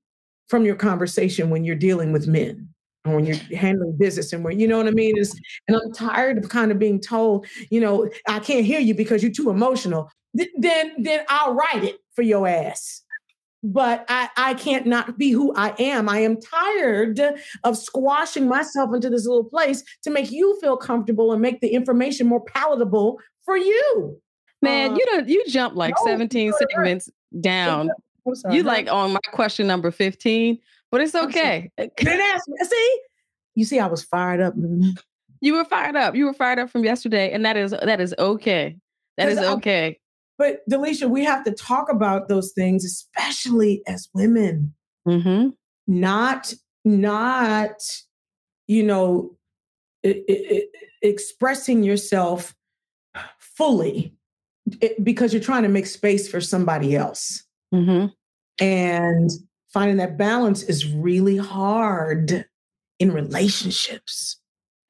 from 0.49 0.65
your 0.65 0.77
conversation 0.77 1.49
when 1.49 1.65
you're 1.65 1.77
dealing 1.77 2.13
with 2.13 2.27
men 2.27 2.69
or 3.07 3.17
when 3.17 3.25
you're 3.25 3.37
handling 3.57 3.97
business. 3.97 4.33
And 4.33 4.45
where 4.45 4.53
you 4.53 4.69
know 4.69 4.77
what 4.77 4.89
I 4.89 4.91
mean? 4.91 5.17
Is 5.17 5.35
and 5.67 5.77
I'm 5.77 5.93
tired 5.93 6.37
of 6.37 6.51
kind 6.51 6.71
of 6.71 6.79
being 6.79 7.01
told, 7.01 7.47
you 7.71 7.81
know, 7.81 8.11
I 8.29 8.41
can't 8.41 8.67
hear 8.67 8.81
you 8.81 8.95
because 8.95 9.23
you're 9.23 9.33
too 9.33 9.49
emotional. 9.49 10.11
Th- 10.37 10.51
then 10.59 10.93
then 10.99 11.25
I'll 11.29 11.55
write 11.55 11.85
it 11.85 11.97
for 12.15 12.23
your 12.23 12.47
ass. 12.47 13.03
But 13.63 14.07
I, 14.09 14.29
I 14.37 14.55
can't 14.55 14.87
not 14.87 15.19
be 15.19 15.31
who 15.33 15.55
I 15.55 15.75
am. 15.79 16.09
I 16.09 16.21
am 16.21 16.41
tired 16.41 17.21
of 17.63 17.77
squashing 17.77 18.49
myself 18.49 18.95
into 18.95 19.11
this 19.11 19.27
little 19.27 19.45
place 19.45 19.85
to 20.03 20.11
make 20.11 20.31
you 20.31 20.59
feel 20.61 20.79
comfortable 20.79 21.33
and 21.33 21.43
make 21.43 21.61
the 21.61 21.69
information 21.69 22.27
more 22.27 22.43
palatable 22.43 23.21
for 23.45 23.59
you. 23.59 24.19
Man, 24.63 24.93
Uh, 24.93 24.95
you 24.97 25.07
don't 25.07 25.29
you 25.29 25.45
jump 25.47 25.75
like 25.77 25.95
no, 25.99 26.11
17 26.13 26.41
you 26.41 26.51
know 26.51 26.57
what? 26.59 26.71
segments 26.71 27.11
down. 27.41 27.91
Sorry. 28.35 28.57
You 28.57 28.63
No, 28.63 28.69
like 28.69 28.91
on 28.91 29.13
my 29.13 29.21
question 29.33 29.67
number 29.67 29.91
15, 29.91 30.59
but 30.91 31.01
it's 31.01 31.15
okay. 31.15 31.71
didn't 31.79 32.21
ask 32.21 32.49
me. 32.49 32.57
See, 32.65 33.01
you 33.55 33.65
see, 33.65 33.79
I 33.79 33.87
was 33.87 34.03
fired 34.03 34.41
up. 34.41 34.55
You 35.41 35.55
were 35.55 35.65
fired 35.65 35.97
up. 35.97 36.15
You 36.15 36.27
were 36.27 36.35
fired 36.35 36.59
up 36.59 36.71
from 36.71 36.85
yesterday, 36.85 37.33
and 37.33 37.45
that 37.45 37.57
is 37.57 37.73
that 37.73 38.01
is 38.01 38.15
okay. 38.19 38.77
That 39.17 39.29
is 39.29 39.39
okay. 39.39 40.00
But 40.41 40.67
Delisha, 40.71 41.11
we 41.11 41.23
have 41.25 41.45
to 41.45 41.53
talk 41.53 41.93
about 41.93 42.29
those 42.29 42.53
things, 42.53 42.83
especially 42.83 43.83
as 43.87 44.09
women. 44.15 44.73
Mm-hmm. 45.07 45.51
Not, 45.87 46.55
not, 46.83 47.75
you 48.67 48.83
know, 48.83 49.37
i- 50.03 50.25
i- 50.31 50.47
i- 50.51 50.67
expressing 51.03 51.83
yourself 51.83 52.55
fully 53.39 54.15
it- 54.81 55.05
because 55.05 55.35
you're 55.35 55.43
trying 55.43 55.65
to 55.65 55.69
make 55.69 55.85
space 55.85 56.27
for 56.27 56.41
somebody 56.41 56.97
else. 56.97 57.45
Mm-hmm. 57.75 58.07
And 58.65 59.31
finding 59.75 59.99
that 59.99 60.17
balance 60.17 60.63
is 60.63 60.87
really 60.87 61.37
hard 61.37 62.47
in 62.99 63.13
relationships. 63.13 64.39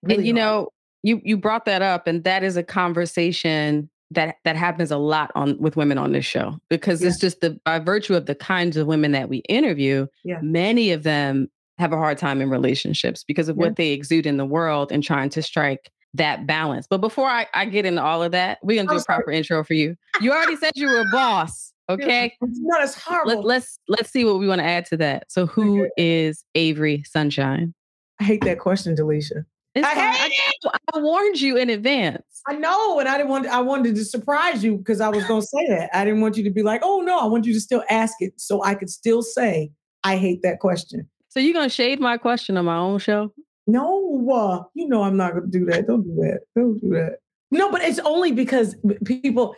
and 0.04 0.24
you 0.24 0.32
hard. 0.32 0.36
know, 0.36 0.68
you 1.02 1.20
you 1.24 1.36
brought 1.36 1.64
that 1.64 1.82
up, 1.82 2.06
and 2.06 2.22
that 2.22 2.44
is 2.44 2.56
a 2.56 2.62
conversation 2.62 3.90
that 4.10 4.36
that 4.44 4.56
happens 4.56 4.90
a 4.90 4.96
lot 4.96 5.30
on 5.34 5.56
with 5.58 5.76
women 5.76 5.98
on 5.98 6.12
this 6.12 6.24
show 6.24 6.58
because 6.68 7.02
it's 7.02 7.18
just 7.18 7.40
the 7.40 7.58
by 7.64 7.78
virtue 7.78 8.14
of 8.14 8.26
the 8.26 8.34
kinds 8.34 8.76
of 8.76 8.86
women 8.86 9.12
that 9.12 9.28
we 9.28 9.38
interview, 9.48 10.06
Yeah. 10.24 10.38
many 10.42 10.90
of 10.90 11.02
them 11.04 11.48
have 11.78 11.92
a 11.92 11.96
hard 11.96 12.18
time 12.18 12.40
in 12.40 12.50
relationships 12.50 13.24
because 13.26 13.48
of 13.48 13.56
Yeah. 13.56 13.66
what 13.66 13.76
they 13.76 13.90
exude 13.90 14.26
in 14.26 14.36
the 14.36 14.44
world 14.44 14.90
and 14.92 15.02
trying 15.02 15.30
to 15.30 15.42
strike 15.42 15.90
that 16.14 16.46
balance. 16.46 16.86
But 16.90 16.98
before 17.00 17.28
I, 17.28 17.46
I 17.54 17.66
get 17.66 17.86
into 17.86 18.02
all 18.02 18.22
of 18.22 18.32
that, 18.32 18.58
we're 18.62 18.76
gonna 18.82 18.88
do 18.88 18.98
oh, 18.98 19.00
a 19.00 19.04
proper 19.04 19.30
intro 19.30 19.62
for 19.64 19.74
you. 19.74 19.94
You 20.20 20.32
already 20.32 20.56
said 20.56 20.72
you 20.74 20.88
were 20.88 21.00
a 21.00 21.10
boss. 21.10 21.72
Okay. 21.88 22.34
no, 22.42 22.78
that's 22.78 22.94
horrible. 23.00 23.36
Let, 23.36 23.44
let's 23.44 23.78
let's 23.88 24.10
see 24.10 24.24
what 24.24 24.38
we 24.38 24.46
want 24.46 24.60
to 24.60 24.64
add 24.64 24.86
to 24.86 24.96
that. 24.98 25.24
So 25.30 25.46
who 25.46 25.88
is 25.96 26.44
Avery 26.54 27.02
Sunshine? 27.06 27.74
I 28.20 28.24
hate 28.24 28.44
that 28.44 28.58
question, 28.58 28.94
Delisha. 28.94 29.44
It's 29.74 29.86
I 29.86 29.94
hate 29.94 30.32
I, 30.64 30.78
I 30.94 30.98
warned 30.98 31.40
you 31.40 31.56
in 31.56 31.70
advance. 31.70 32.24
I 32.48 32.54
know, 32.54 32.98
and 32.98 33.08
I 33.08 33.16
didn't 33.16 33.30
want. 33.30 33.46
I 33.46 33.60
wanted 33.60 33.94
to 33.94 34.04
surprise 34.04 34.64
you 34.64 34.78
because 34.78 35.00
I 35.00 35.08
was 35.08 35.24
going 35.26 35.42
to 35.42 35.46
say 35.46 35.68
that. 35.68 35.90
I 35.96 36.04
didn't 36.04 36.20
want 36.20 36.36
you 36.36 36.44
to 36.44 36.50
be 36.50 36.62
like, 36.62 36.80
"Oh 36.82 37.00
no!" 37.00 37.18
I 37.18 37.26
want 37.26 37.44
you 37.44 37.52
to 37.52 37.60
still 37.60 37.84
ask 37.88 38.14
it, 38.20 38.32
so 38.36 38.64
I 38.64 38.74
could 38.74 38.90
still 38.90 39.22
say, 39.22 39.70
"I 40.02 40.16
hate 40.16 40.42
that 40.42 40.58
question." 40.58 41.08
So 41.28 41.38
you're 41.38 41.54
gonna 41.54 41.68
shade 41.68 42.00
my 42.00 42.16
question 42.16 42.56
on 42.56 42.64
my 42.64 42.76
own 42.76 42.98
show? 42.98 43.32
No, 43.68 44.28
uh, 44.32 44.64
you 44.74 44.88
know 44.88 45.02
I'm 45.02 45.16
not 45.16 45.32
going 45.32 45.50
to 45.50 45.58
do 45.58 45.64
that. 45.66 45.86
Don't 45.86 46.02
do 46.02 46.14
that. 46.16 46.40
Don't 46.56 46.80
do 46.80 46.88
that. 46.90 47.18
No, 47.52 47.70
but 47.70 47.82
it's 47.82 48.00
only 48.00 48.32
because 48.32 48.76
people. 49.04 49.54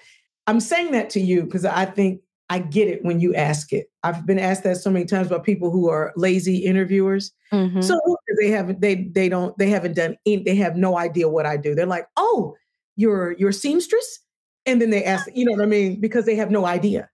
I'm 0.46 0.60
saying 0.60 0.90
that 0.92 1.08
to 1.10 1.20
you 1.20 1.44
because 1.44 1.64
I 1.64 1.84
think 1.84 2.20
I 2.52 2.58
get 2.58 2.86
it 2.86 3.02
when 3.02 3.18
you 3.18 3.34
ask 3.34 3.72
it. 3.72 3.86
I've 4.02 4.26
been 4.26 4.38
asked 4.38 4.62
that 4.64 4.76
so 4.76 4.90
many 4.90 5.06
times 5.06 5.28
by 5.28 5.38
people 5.38 5.70
who 5.70 5.88
are 5.88 6.12
lazy 6.16 6.58
interviewers. 6.58 7.32
Mhm. 7.50 7.82
So 7.82 7.98
they 8.38 8.48
haven't 8.48 8.82
they 8.82 9.04
they 9.14 9.30
don't 9.30 9.56
they 9.56 9.70
haven't 9.70 9.94
done 9.96 10.18
any, 10.26 10.42
they 10.42 10.54
have 10.56 10.76
no 10.76 10.98
idea 10.98 11.30
what 11.30 11.46
I 11.46 11.56
do. 11.56 11.74
They're 11.74 11.86
like, 11.86 12.08
"Oh, 12.18 12.54
you're 12.96 13.32
you're 13.38 13.48
a 13.48 13.54
seamstress?" 13.54 14.20
And 14.66 14.82
then 14.82 14.90
they 14.90 15.02
ask, 15.02 15.26
you 15.34 15.46
know 15.46 15.52
what 15.52 15.62
I 15.62 15.66
mean? 15.66 15.98
Because 15.98 16.26
they 16.26 16.36
have 16.36 16.50
no 16.50 16.66
idea. 16.66 17.08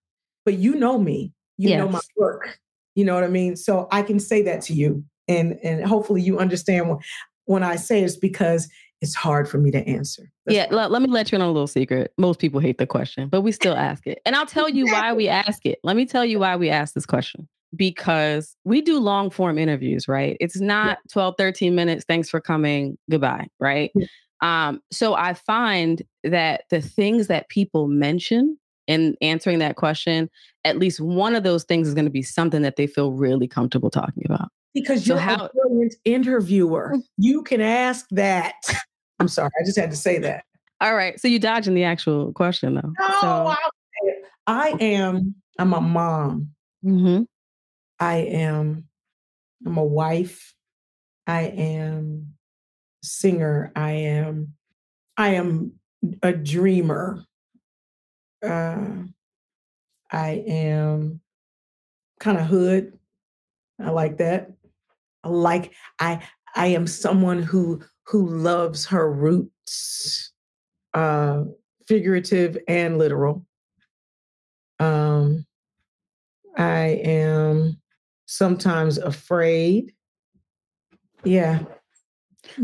But 0.45 0.55
you 0.59 0.75
know 0.75 0.99
me. 0.99 1.33
You 1.57 1.77
know 1.77 1.89
my 1.89 2.01
work. 2.17 2.59
You 2.97 3.05
know 3.05 3.15
what 3.15 3.23
I 3.23 3.29
mean? 3.29 3.55
So 3.55 3.87
I 3.93 4.03
can 4.03 4.19
say 4.19 4.43
that 4.43 4.61
to 4.63 4.75
you 4.75 5.05
and 5.29 5.57
and 5.63 5.85
hopefully 5.87 6.21
you 6.21 6.41
understand 6.41 6.89
when, 6.89 6.99
when 7.45 7.63
I 7.63 7.77
say 7.77 8.03
it's 8.03 8.17
because 8.17 8.69
it's 9.01 9.15
hard 9.15 9.49
for 9.49 9.59
me 9.59 9.71
to 9.71 9.87
answer. 9.87 10.31
That's 10.47 10.57
yeah, 10.57 10.67
why. 10.75 10.87
let, 10.87 11.03
me 11.03 11.09
let 11.09 11.31
you 11.31 11.37
in 11.37 11.43
on 11.43 11.49
a 11.49 11.53
little 11.53 11.67
secret. 11.67 12.13
Most 12.19 12.41
people 12.41 12.61
hate 12.61 12.79
the 12.79 12.87
question, 12.87 13.29
but 13.29 13.43
we 13.43 13.53
still 13.53 13.77
ask 13.77 14.07
it. 14.07 14.21
And 14.27 14.35
I'll 14.35 14.47
tell 14.47 14.69
you 14.69 14.87
why 14.87 15.13
we 15.13 15.29
ask 15.29 15.65
it. 15.65 15.79
Let 15.85 15.97
me 15.97 16.05
tell 16.07 16.25
you 16.25 16.39
why 16.41 16.57
we 16.57 16.71
ask 16.71 16.95
this 16.95 17.07
question. 17.07 17.49
because 17.77 18.57
we 18.65 18.81
do 18.81 18.99
long 18.99 19.31
form 19.31 19.59
interviews, 19.59 20.09
right? 20.09 20.37
It's 20.41 20.61
not 20.61 20.99
yeah. 21.05 21.13
12, 21.13 21.35
13 21.39 21.75
minutes. 21.75 22.05
Thanks 22.07 22.29
for 22.29 22.41
coming. 22.41 22.97
Goodbye, 23.11 23.49
right? 23.61 23.91
Yeah. 23.95 24.07
Um, 24.41 24.81
so 24.91 25.15
I 25.15 25.35
find 25.35 26.03
that 26.25 26.63
the 26.71 26.81
things 26.81 27.27
that 27.27 27.49
people 27.49 27.89
mention 27.89 28.59
in 28.87 29.17
answering 29.21 29.59
that 29.59 29.77
question, 29.77 30.31
at 30.65 30.79
least 30.79 31.01
one 31.01 31.35
of 31.35 31.43
those 31.43 31.65
things 31.65 31.89
is 31.89 31.95
going 31.95 32.05
to 32.07 32.11
be 32.11 32.23
something 32.23 32.63
that 32.63 32.77
they 32.77 32.87
feel 32.87 33.13
really 33.13 33.47
comfortable 33.47 33.91
talking 33.91 34.23
about. 34.25 34.49
Because 34.75 35.07
you're 35.07 35.19
how, 35.19 35.47
a 35.47 35.51
brilliant 35.51 35.95
interviewer. 36.05 36.93
Mm. 36.95 37.03
You 37.19 37.43
can 37.43 37.61
ask 37.61 38.07
that. 38.13 38.55
I'm 39.21 39.29
sorry, 39.29 39.51
I 39.61 39.65
just 39.65 39.79
had 39.79 39.91
to 39.91 39.97
say 39.97 40.19
that. 40.19 40.45
All 40.81 40.95
right. 40.95 41.19
So 41.21 41.27
you 41.29 41.39
dodging 41.39 41.75
the 41.75 41.85
actual 41.85 42.33
question 42.33 42.75
though. 42.75 42.93
No, 42.99 43.21
so. 43.21 43.27
I, 43.27 43.57
I 44.47 44.69
am, 44.81 45.35
I'm 45.59 45.73
a 45.75 45.81
mom. 45.81 46.51
Mm-hmm. 46.85 47.25
I 47.99 48.17
am, 48.17 48.85
I'm 49.67 49.77
a 49.77 49.85
wife. 49.85 50.55
I 51.27 51.43
am 51.43 52.35
singer. 53.03 53.73
I 53.75 53.91
am, 53.91 54.55
I 55.17 55.31
am 55.31 55.73
a 56.23 56.33
dreamer. 56.33 57.25
Uh, 58.41 58.87
I 60.13 60.45
am 60.47 61.21
kind 62.21 62.39
of 62.39 62.47
hood. 62.47 62.99
I 63.81 63.91
like 63.91 64.19
that. 64.19 64.53
I 65.25 65.29
like 65.29 65.73
I 65.99 66.27
I 66.55 66.69
am 66.69 66.87
someone 66.87 67.43
who 67.43 67.83
who 68.09 68.27
loves 68.27 68.87
her 68.87 69.13
roots, 69.13 70.33
uh, 70.95 71.45
figurative 71.87 72.57
and 72.67 72.99
literal. 72.99 73.45
Um, 74.81 75.45
I 76.57 77.01
am 77.05 77.81
sometimes 78.27 78.97
afraid. 78.99 79.93
Yeah. 81.25 81.61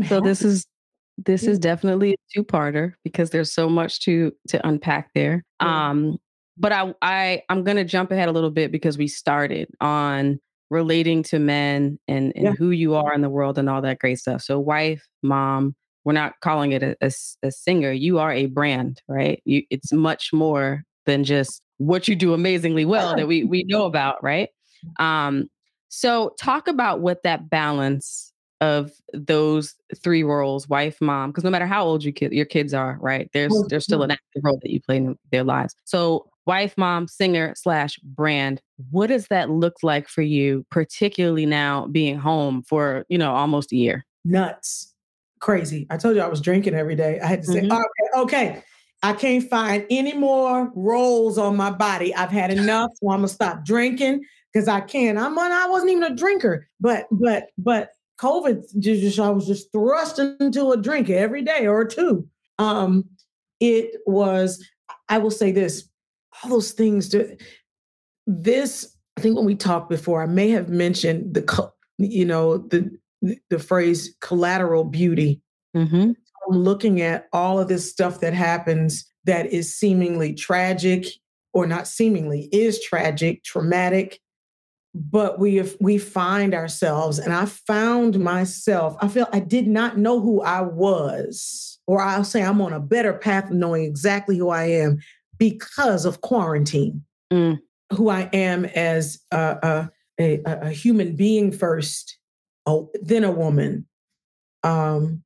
So 0.07 0.19
this 0.19 0.41
is 0.41 0.65
this 1.17 1.43
is 1.43 1.59
definitely 1.59 2.13
a 2.13 2.17
two-parter 2.33 2.93
because 3.03 3.29
there's 3.29 3.53
so 3.53 3.69
much 3.69 4.01
to 4.01 4.31
to 4.49 4.67
unpack 4.67 5.11
there. 5.13 5.43
Um 5.59 6.17
but 6.57 6.71
I 6.71 6.93
I 7.01 7.41
I'm 7.49 7.63
going 7.63 7.77
to 7.77 7.83
jump 7.83 8.11
ahead 8.11 8.29
a 8.29 8.31
little 8.31 8.49
bit 8.49 8.71
because 8.71 8.97
we 8.97 9.07
started 9.07 9.69
on 9.79 10.39
relating 10.69 11.23
to 11.23 11.39
men 11.39 11.99
and 12.07 12.33
and 12.35 12.45
yeah. 12.45 12.51
who 12.51 12.71
you 12.71 12.95
are 12.95 13.13
in 13.13 13.21
the 13.21 13.29
world 13.29 13.57
and 13.57 13.69
all 13.69 13.81
that 13.81 13.99
great 13.99 14.19
stuff. 14.19 14.41
So 14.41 14.59
wife, 14.59 15.05
mom, 15.21 15.75
we're 16.03 16.13
not 16.13 16.33
calling 16.41 16.71
it 16.71 16.83
a, 16.83 16.95
a, 17.01 17.11
a 17.43 17.51
singer. 17.51 17.91
You 17.91 18.19
are 18.19 18.31
a 18.31 18.45
brand, 18.47 19.01
right? 19.07 19.41
You 19.45 19.63
it's 19.69 19.91
much 19.91 20.31
more 20.33 20.83
than 21.05 21.23
just 21.23 21.61
what 21.77 22.07
you 22.07 22.15
do 22.15 22.33
amazingly 22.33 22.85
well 22.85 23.15
that 23.15 23.27
we 23.27 23.43
we 23.43 23.63
know 23.67 23.85
about, 23.85 24.23
right? 24.23 24.49
Um, 24.97 25.49
so 25.89 26.33
talk 26.39 26.67
about 26.67 27.01
what 27.01 27.23
that 27.23 27.49
balance 27.49 28.33
of 28.61 28.91
those 29.13 29.75
three 30.01 30.23
roles, 30.23 30.67
wife, 30.69 30.97
mom, 31.01 31.31
because 31.31 31.43
no 31.43 31.49
matter 31.49 31.67
how 31.67 31.85
old 31.85 32.03
you 32.03 32.11
kid, 32.11 32.31
your 32.31 32.45
kids 32.45 32.73
are, 32.73 32.97
right? 33.01 33.29
There's 33.33 33.53
there's 33.69 33.83
still 33.83 34.03
an 34.03 34.11
active 34.11 34.43
role 34.43 34.59
that 34.61 34.71
you 34.71 34.81
play 34.81 34.97
in 34.97 35.17
their 35.31 35.43
lives. 35.43 35.75
So 35.85 36.29
wife, 36.45 36.75
mom, 36.77 37.07
singer 37.07 37.53
slash 37.55 37.97
brand. 38.03 38.61
What 38.91 39.07
does 39.07 39.27
that 39.27 39.49
look 39.49 39.75
like 39.83 40.07
for 40.07 40.21
you, 40.21 40.65
particularly 40.69 41.45
now 41.45 41.87
being 41.87 42.17
home 42.17 42.63
for 42.63 43.05
you 43.09 43.17
know 43.17 43.33
almost 43.33 43.71
a 43.71 43.75
year? 43.75 44.05
Nuts, 44.23 44.93
crazy. 45.39 45.87
I 45.89 45.97
told 45.97 46.15
you 46.15 46.21
I 46.21 46.27
was 46.27 46.41
drinking 46.41 46.73
every 46.73 46.95
day. 46.95 47.19
I 47.19 47.27
had 47.27 47.41
to 47.43 47.47
say, 47.47 47.61
mm-hmm. 47.61 47.71
okay, 47.71 48.21
okay. 48.21 48.63
I 49.03 49.13
can't 49.13 49.47
find 49.47 49.85
any 49.89 50.13
more 50.13 50.71
rolls 50.75 51.37
on 51.37 51.55
my 51.55 51.69
body. 51.69 52.15
I've 52.15 52.31
had 52.31 52.51
enough, 52.51 52.91
so 52.95 53.11
I'm 53.11 53.19
gonna 53.19 53.27
stop 53.27 53.63
drinking 53.63 54.23
because 54.51 54.67
I 54.67 54.81
can. 54.81 55.17
I'm 55.17 55.37
on, 55.37 55.51
I 55.51 55.67
wasn't 55.67 55.91
even 55.91 56.03
a 56.03 56.15
drinker, 56.15 56.67
but 56.79 57.05
but 57.11 57.49
but 57.57 57.91
COVID 58.19 58.79
just 58.79 59.19
I 59.19 59.29
was 59.29 59.45
just 59.45 59.71
thrust 59.71 60.19
into 60.19 60.71
a 60.71 60.77
drink 60.77 61.09
every 61.09 61.41
day 61.41 61.67
or 61.67 61.85
two. 61.85 62.27
Um, 62.57 63.05
it 63.59 63.95
was. 64.05 64.65
I 65.09 65.17
will 65.19 65.31
say 65.31 65.51
this: 65.51 65.87
all 66.45 66.51
those 66.51 66.71
things. 66.71 67.09
To, 67.09 67.37
this 68.27 68.95
I 69.17 69.21
think 69.21 69.35
when 69.35 69.45
we 69.45 69.55
talked 69.55 69.89
before, 69.89 70.21
I 70.21 70.27
may 70.27 70.49
have 70.49 70.69
mentioned 70.69 71.33
the 71.33 71.71
you 71.97 72.25
know 72.25 72.57
the 72.57 72.91
the 73.49 73.59
phrase 73.59 74.15
collateral 74.21 74.83
beauty. 74.83 75.41
Mm-hmm. 75.75 76.11
I'm 76.47 76.57
looking 76.57 77.01
at 77.01 77.27
all 77.33 77.59
of 77.59 77.67
this 77.67 77.89
stuff 77.89 78.19
that 78.19 78.33
happens 78.33 79.11
that 79.25 79.47
is 79.47 79.75
seemingly 79.75 80.33
tragic 80.33 81.07
or 81.53 81.65
not 81.65 81.87
seemingly 81.87 82.49
is 82.51 82.83
tragic, 82.83 83.43
traumatic, 83.43 84.19
but 84.93 85.39
we 85.39 85.55
have, 85.55 85.75
we 85.79 85.97
find 85.97 86.53
ourselves 86.53 87.17
and 87.17 87.33
I 87.33 87.45
found 87.45 88.19
myself, 88.19 88.95
I 89.01 89.07
feel 89.07 89.27
I 89.33 89.39
did 89.39 89.67
not 89.67 89.97
know 89.97 90.21
who 90.21 90.41
I 90.41 90.61
was, 90.61 91.79
or 91.87 92.01
I'll 92.01 92.23
say 92.23 92.43
I'm 92.43 92.61
on 92.61 92.73
a 92.73 92.79
better 92.79 93.13
path 93.13 93.49
of 93.49 93.57
knowing 93.57 93.83
exactly 93.83 94.37
who 94.37 94.49
I 94.49 94.65
am 94.65 94.99
because 95.37 96.05
of 96.05 96.21
quarantine. 96.21 97.03
Mm. 97.31 97.59
Who 97.93 98.09
I 98.09 98.29
am 98.33 98.65
as 98.65 99.19
a, 99.31 99.89
a, 100.19 100.41
a, 100.45 100.59
a 100.61 100.69
human 100.69 101.15
being 101.15 101.51
first, 101.51 102.17
oh, 102.65 102.89
then 103.01 103.23
a 103.23 103.31
woman, 103.31 103.85
um, 104.63 105.23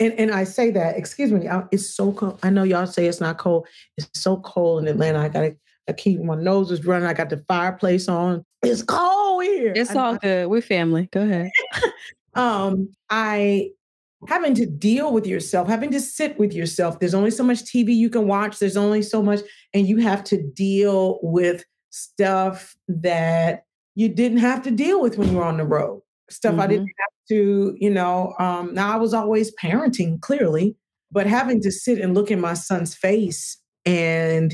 and 0.00 0.12
and 0.14 0.30
I 0.30 0.44
say 0.44 0.70
that, 0.70 0.96
excuse 0.96 1.32
me, 1.32 1.48
it's 1.72 1.94
so 1.94 2.12
cold. 2.12 2.38
I 2.42 2.50
know 2.50 2.62
y'all 2.62 2.86
say 2.86 3.06
it's 3.06 3.20
not 3.20 3.38
cold. 3.38 3.66
It's 3.96 4.08
so 4.14 4.36
cold 4.38 4.82
in 4.82 4.88
Atlanta. 4.88 5.18
I 5.18 5.28
gotta 5.28 5.56
I 5.88 5.92
keep 5.92 6.20
my 6.20 6.36
nose 6.36 6.70
is 6.70 6.86
running. 6.86 7.08
I 7.08 7.14
got 7.14 7.30
the 7.30 7.44
fireplace 7.48 8.08
on. 8.08 8.44
It's 8.62 8.82
cold 8.82 9.42
here. 9.42 9.72
It's 9.74 9.94
all 9.96 10.14
I, 10.14 10.18
good. 10.18 10.46
We're 10.48 10.62
family. 10.62 11.08
Go 11.12 11.22
ahead. 11.22 11.50
um, 12.34 12.90
I 13.10 13.70
having 14.26 14.54
to 14.54 14.66
deal 14.66 15.12
with 15.12 15.26
yourself, 15.26 15.68
having 15.68 15.90
to 15.92 16.00
sit 16.00 16.38
with 16.38 16.52
yourself. 16.52 16.98
There's 16.98 17.14
only 17.14 17.30
so 17.30 17.44
much 17.44 17.64
TV 17.64 17.94
you 17.94 18.10
can 18.10 18.26
watch. 18.26 18.58
There's 18.58 18.76
only 18.76 19.02
so 19.02 19.22
much, 19.22 19.40
and 19.72 19.86
you 19.86 19.98
have 19.98 20.24
to 20.24 20.42
deal 20.42 21.20
with 21.22 21.64
stuff 21.90 22.76
that 22.88 23.64
you 23.94 24.08
didn't 24.08 24.38
have 24.38 24.62
to 24.62 24.70
deal 24.70 25.00
with 25.00 25.18
when 25.18 25.30
you 25.30 25.36
were 25.36 25.44
on 25.44 25.56
the 25.56 25.64
road. 25.64 26.02
Stuff 26.30 26.52
mm-hmm. 26.52 26.60
I 26.60 26.66
didn't 26.66 26.86
have 26.86 27.28
to, 27.30 27.76
you 27.78 27.90
know, 27.90 28.34
um, 28.38 28.74
now 28.74 28.92
I 28.92 28.96
was 28.96 29.14
always 29.14 29.54
parenting 29.56 30.20
clearly, 30.20 30.76
but 31.10 31.26
having 31.26 31.60
to 31.62 31.70
sit 31.70 32.00
and 32.00 32.14
look 32.14 32.30
in 32.30 32.40
my 32.40 32.54
son's 32.54 32.94
face 32.94 33.56
and 33.86 34.52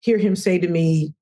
hear 0.00 0.18
him 0.18 0.36
say 0.36 0.58
to 0.58 0.68
me, 0.68 1.14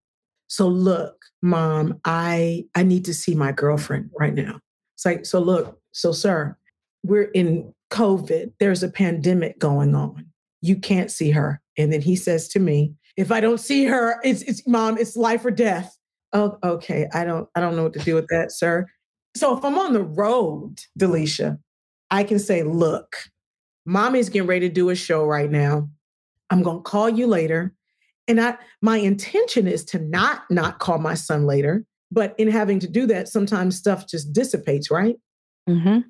"So 0.48 0.68
look, 0.68 1.16
mom, 1.40 2.00
I 2.04 2.66
I 2.74 2.82
need 2.82 3.04
to 3.06 3.14
see 3.14 3.34
my 3.34 3.52
girlfriend 3.52 4.10
right 4.18 4.34
now." 4.34 4.60
It's 4.94 5.04
like, 5.04 5.24
"So 5.24 5.40
look, 5.40 5.80
so 5.92 6.12
sir, 6.12 6.56
we're 7.02 7.30
in 7.30 7.74
COVID. 7.90 8.52
There's 8.58 8.82
a 8.82 8.88
pandemic 8.88 9.58
going 9.58 9.94
on. 9.94 10.26
You 10.60 10.76
can't 10.76 11.10
see 11.10 11.30
her." 11.30 11.60
And 11.76 11.92
then 11.92 12.02
he 12.02 12.16
says 12.16 12.48
to 12.48 12.60
me, 12.60 12.94
"If 13.16 13.32
I 13.32 13.40
don't 13.40 13.60
see 13.60 13.84
her, 13.84 14.20
it's 14.24 14.42
it's 14.42 14.66
mom, 14.66 14.98
it's 14.98 15.16
life 15.16 15.44
or 15.44 15.50
death." 15.50 15.96
Oh, 16.32 16.58
okay. 16.64 17.08
I 17.12 17.24
don't 17.24 17.48
I 17.54 17.60
don't 17.60 17.76
know 17.76 17.84
what 17.84 17.92
to 17.94 18.00
do 18.00 18.14
with 18.14 18.26
that, 18.28 18.52
sir. 18.52 18.86
So 19.36 19.56
if 19.56 19.64
I'm 19.64 19.78
on 19.78 19.92
the 19.92 20.02
road, 20.02 20.80
Delisha, 20.98 21.58
I 22.10 22.24
can 22.24 22.38
say, 22.38 22.62
look, 22.62 23.16
mommy's 23.86 24.28
getting 24.28 24.48
ready 24.48 24.68
to 24.68 24.74
do 24.74 24.90
a 24.90 24.94
show 24.94 25.24
right 25.24 25.50
now. 25.50 25.88
I'm 26.50 26.62
to 26.62 26.82
call 26.82 27.08
you 27.08 27.26
later. 27.26 27.72
And 28.28 28.40
I, 28.40 28.56
my 28.82 28.98
intention 28.98 29.66
is 29.66 29.84
to 29.86 29.98
not 29.98 30.42
not 30.50 30.78
call 30.78 30.98
my 30.98 31.14
son 31.14 31.46
later, 31.46 31.84
but 32.10 32.34
in 32.38 32.48
having 32.48 32.78
to 32.80 32.88
do 32.88 33.06
that, 33.06 33.28
sometimes 33.28 33.76
stuff 33.76 34.06
just 34.06 34.32
dissipates, 34.32 34.90
right? 34.90 35.16
Mm-hmm. 35.68 36.00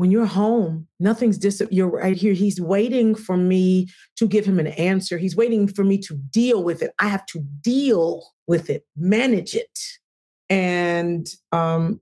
When 0.00 0.10
you're 0.10 0.24
home, 0.24 0.88
nothing's 0.98 1.36
dis. 1.36 1.60
You're 1.70 1.90
right 1.90 2.16
here. 2.16 2.32
He's 2.32 2.58
waiting 2.58 3.14
for 3.14 3.36
me 3.36 3.88
to 4.16 4.26
give 4.26 4.46
him 4.46 4.58
an 4.58 4.68
answer. 4.68 5.18
He's 5.18 5.36
waiting 5.36 5.68
for 5.68 5.84
me 5.84 5.98
to 5.98 6.16
deal 6.30 6.64
with 6.64 6.80
it. 6.80 6.92
I 6.98 7.08
have 7.08 7.26
to 7.26 7.40
deal 7.60 8.24
with 8.46 8.70
it, 8.70 8.86
manage 8.96 9.54
it, 9.54 9.78
and 10.48 11.28
um, 11.52 12.00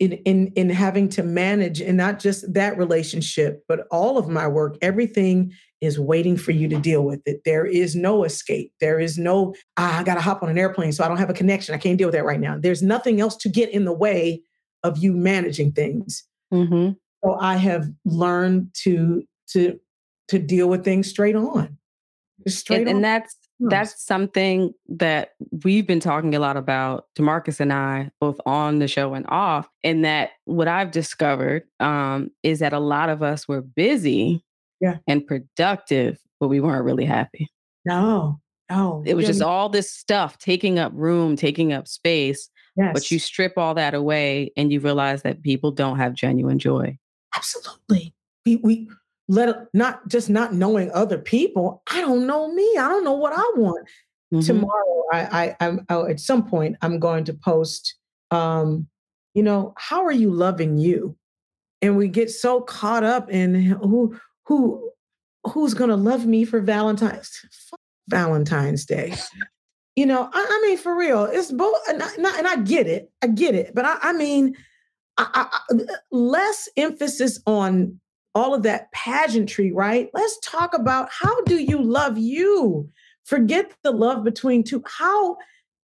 in 0.00 0.12
in 0.24 0.52
in 0.56 0.70
having 0.70 1.06
to 1.10 1.22
manage 1.22 1.82
and 1.82 1.98
not 1.98 2.18
just 2.18 2.50
that 2.54 2.78
relationship 2.78 3.62
but 3.68 3.86
all 3.90 4.16
of 4.16 4.26
my 4.26 4.48
work 4.48 4.76
everything 4.80 5.52
is 5.82 6.00
waiting 6.00 6.38
for 6.38 6.50
you 6.50 6.66
to 6.68 6.80
deal 6.80 7.04
with 7.04 7.20
it 7.26 7.42
there 7.44 7.64
is 7.64 7.94
no 7.94 8.24
escape 8.24 8.72
there 8.80 8.98
is 8.98 9.18
no 9.18 9.54
ah, 9.76 10.00
i 10.00 10.02
gotta 10.02 10.20
hop 10.20 10.42
on 10.42 10.48
an 10.48 10.58
airplane 10.58 10.90
so 10.90 11.04
i 11.04 11.08
don't 11.08 11.18
have 11.18 11.30
a 11.30 11.34
connection 11.34 11.76
i 11.76 11.78
can't 11.78 11.96
deal 11.96 12.08
with 12.08 12.14
that 12.14 12.24
right 12.24 12.40
now 12.40 12.56
there's 12.58 12.82
nothing 12.82 13.20
else 13.20 13.36
to 13.36 13.48
get 13.48 13.70
in 13.70 13.84
the 13.84 13.92
way 13.92 14.42
of 14.82 14.98
you 14.98 15.12
managing 15.12 15.70
things 15.70 16.24
mm-hmm. 16.52 16.90
So 17.24 17.36
i 17.40 17.56
have 17.56 17.88
learned 18.04 18.68
to 18.74 19.22
to 19.48 19.78
to 20.28 20.38
deal 20.38 20.68
with 20.68 20.84
things 20.84 21.08
straight 21.08 21.36
on 21.36 21.76
straight 22.46 22.80
and, 22.80 22.88
on. 22.88 22.94
and 22.96 23.04
that's 23.04 23.36
that's 23.60 24.04
something 24.04 24.72
that 24.88 25.30
we've 25.64 25.86
been 25.86 26.00
talking 26.00 26.34
a 26.34 26.38
lot 26.38 26.56
about, 26.56 27.06
Demarcus 27.16 27.60
and 27.60 27.72
I, 27.72 28.10
both 28.20 28.40
on 28.46 28.78
the 28.78 28.88
show 28.88 29.14
and 29.14 29.24
off. 29.28 29.68
And 29.82 30.04
that 30.04 30.30
what 30.44 30.68
I've 30.68 30.90
discovered 30.90 31.64
um, 31.80 32.30
is 32.42 32.58
that 32.58 32.72
a 32.72 32.78
lot 32.78 33.08
of 33.08 33.22
us 33.22 33.46
were 33.46 33.62
busy 33.62 34.44
yeah. 34.80 34.96
and 35.06 35.26
productive, 35.26 36.18
but 36.40 36.48
we 36.48 36.60
weren't 36.60 36.84
really 36.84 37.04
happy. 37.04 37.48
No, 37.84 38.40
no. 38.70 39.02
It 39.06 39.14
was 39.14 39.26
just 39.26 39.42
all 39.42 39.68
this 39.68 39.90
stuff 39.90 40.38
taking 40.38 40.78
up 40.78 40.92
room, 40.94 41.36
taking 41.36 41.72
up 41.72 41.86
space. 41.86 42.48
Yes. 42.76 42.90
But 42.92 43.10
you 43.10 43.20
strip 43.20 43.52
all 43.56 43.74
that 43.74 43.94
away 43.94 44.50
and 44.56 44.72
you 44.72 44.80
realize 44.80 45.22
that 45.22 45.42
people 45.42 45.70
don't 45.70 45.98
have 45.98 46.12
genuine 46.12 46.58
joy. 46.58 46.98
Absolutely. 47.36 48.14
We, 48.46 48.56
we 48.56 48.88
let 49.28 49.56
not 49.72 50.06
just 50.08 50.28
not 50.28 50.54
knowing 50.54 50.90
other 50.92 51.18
people. 51.18 51.82
I 51.90 52.00
don't 52.00 52.26
know 52.26 52.52
me. 52.52 52.76
I 52.78 52.88
don't 52.88 53.04
know 53.04 53.14
what 53.14 53.32
I 53.32 53.50
want. 53.56 53.88
Mm-hmm. 54.32 54.40
Tomorrow, 54.40 55.04
I, 55.12 55.20
I, 55.20 55.56
I'm 55.60 55.86
oh, 55.88 56.06
at 56.06 56.20
some 56.20 56.46
point 56.46 56.76
I'm 56.82 56.98
going 56.98 57.24
to 57.24 57.34
post. 57.34 57.96
Um, 58.30 58.88
you 59.34 59.42
know, 59.42 59.74
how 59.76 60.04
are 60.04 60.12
you 60.12 60.30
loving 60.30 60.78
you? 60.78 61.16
And 61.82 61.96
we 61.96 62.08
get 62.08 62.30
so 62.30 62.60
caught 62.60 63.04
up 63.04 63.30
in 63.30 63.54
who 63.54 64.18
who 64.46 64.90
who's 65.44 65.74
going 65.74 65.90
to 65.90 65.96
love 65.96 66.26
me 66.26 66.44
for 66.44 66.60
Valentine's 66.60 67.40
Valentine's 68.08 68.84
Day. 68.84 69.14
You 69.96 70.06
know, 70.06 70.28
I, 70.32 70.46
I, 70.50 70.66
mean, 70.66 70.76
for 70.76 70.96
real, 70.96 71.24
it's 71.24 71.52
both, 71.52 71.76
and 71.88 72.02
I, 72.02 72.38
and 72.38 72.48
I 72.48 72.56
get 72.62 72.88
it, 72.88 73.12
I 73.22 73.28
get 73.28 73.54
it, 73.54 73.74
but 73.76 73.84
I, 73.84 73.98
I 74.02 74.12
mean, 74.12 74.56
I, 75.16 75.48
uh, 75.70 75.76
less 76.10 76.68
emphasis 76.76 77.40
on 77.46 78.00
all 78.34 78.54
of 78.54 78.62
that 78.64 78.90
pageantry, 78.92 79.72
right? 79.72 80.10
Let's 80.12 80.38
talk 80.42 80.74
about 80.74 81.08
how 81.10 81.42
do 81.42 81.56
you 81.56 81.80
love 81.80 82.18
you? 82.18 82.88
Forget 83.24 83.72
the 83.82 83.92
love 83.92 84.24
between 84.24 84.64
two. 84.64 84.82
How 84.86 85.36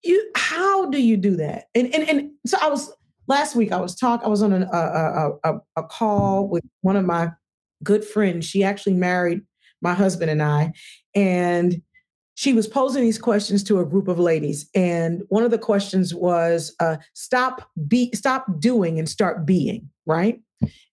you 0.02 0.30
how 0.34 0.90
do 0.90 1.00
you 1.00 1.16
do 1.16 1.37
that? 1.37 1.66
And 1.75 1.94
and 1.94 2.08
and 2.08 2.30
so 2.46 2.58
I 2.60 2.68
was 2.68 2.92
last 3.28 3.54
week. 3.54 3.72
I 3.72 3.80
was 3.80 3.94
talk. 3.94 4.20
I 4.25 4.28
was 4.28 4.42
on 4.42 4.52
an, 4.52 4.64
a, 4.64 5.30
a 5.44 5.52
a 5.76 5.82
call 5.84 6.49
with 6.49 6.64
one 6.82 6.96
of 6.96 7.04
my 7.04 7.30
good 7.82 8.04
friends. 8.04 8.46
She 8.46 8.64
actually 8.64 8.94
married 8.94 9.42
my 9.80 9.94
husband 9.94 10.30
and 10.30 10.42
I, 10.42 10.72
and 11.14 11.80
she 12.40 12.54
was 12.54 12.66
posing 12.66 13.02
these 13.02 13.18
questions 13.18 13.62
to 13.62 13.80
a 13.80 13.85
group 13.85 14.09
of 14.09 14.18
ladies 14.18 14.66
and 14.75 15.25
one 15.28 15.42
of 15.42 15.50
the 15.50 15.59
questions 15.59 16.14
was 16.14 16.75
uh, 16.80 16.97
stop 17.12 17.68
be 17.87 18.11
stop 18.14 18.47
doing 18.59 18.99
and 18.99 19.11
start 19.11 19.44
being 19.44 19.90
right? 20.06 20.40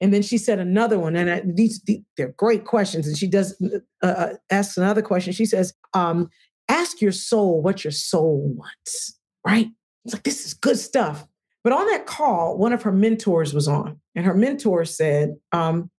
And 0.01 0.13
then 0.13 0.22
she 0.24 0.38
said 0.38 0.60
another 0.60 1.00
one 1.00 1.16
and 1.16 1.56
these, 1.56 1.82
these, 1.84 2.01
they're 2.18 2.34
great 2.36 2.66
questions 2.66 3.08
and 3.08 3.18
she 3.18 3.27
does 3.27 3.56
uh, 4.04 4.06
uh, 4.06 4.34
asks 4.51 4.75
another 4.75 5.01
question. 5.01 5.32
She 5.32 5.46
says 5.46 5.74
um, 5.94 6.30
ask 6.68 7.00
your 7.00 7.13
soul 7.13 7.62
what 7.62 7.82
your 7.86 7.92
soul 7.92 8.54
wants 8.54 9.18
right? 9.46 9.70
It's 10.04 10.16
like 10.16 10.24
this 10.24 10.46
is 10.46 10.54
good 10.54 10.77
stuff. 10.77 11.25
But 11.63 11.72
on 11.72 11.86
that 11.88 12.08
call 12.08 12.58
one 12.58 12.74
of 12.74 12.84
her 12.84 12.92
mentors 12.92 13.54
was 13.54 13.70
on 13.70 14.01
and 14.16 14.25
her 14.25 14.36
mentor 14.36 14.84
said 14.84 15.38
um, 15.54 15.89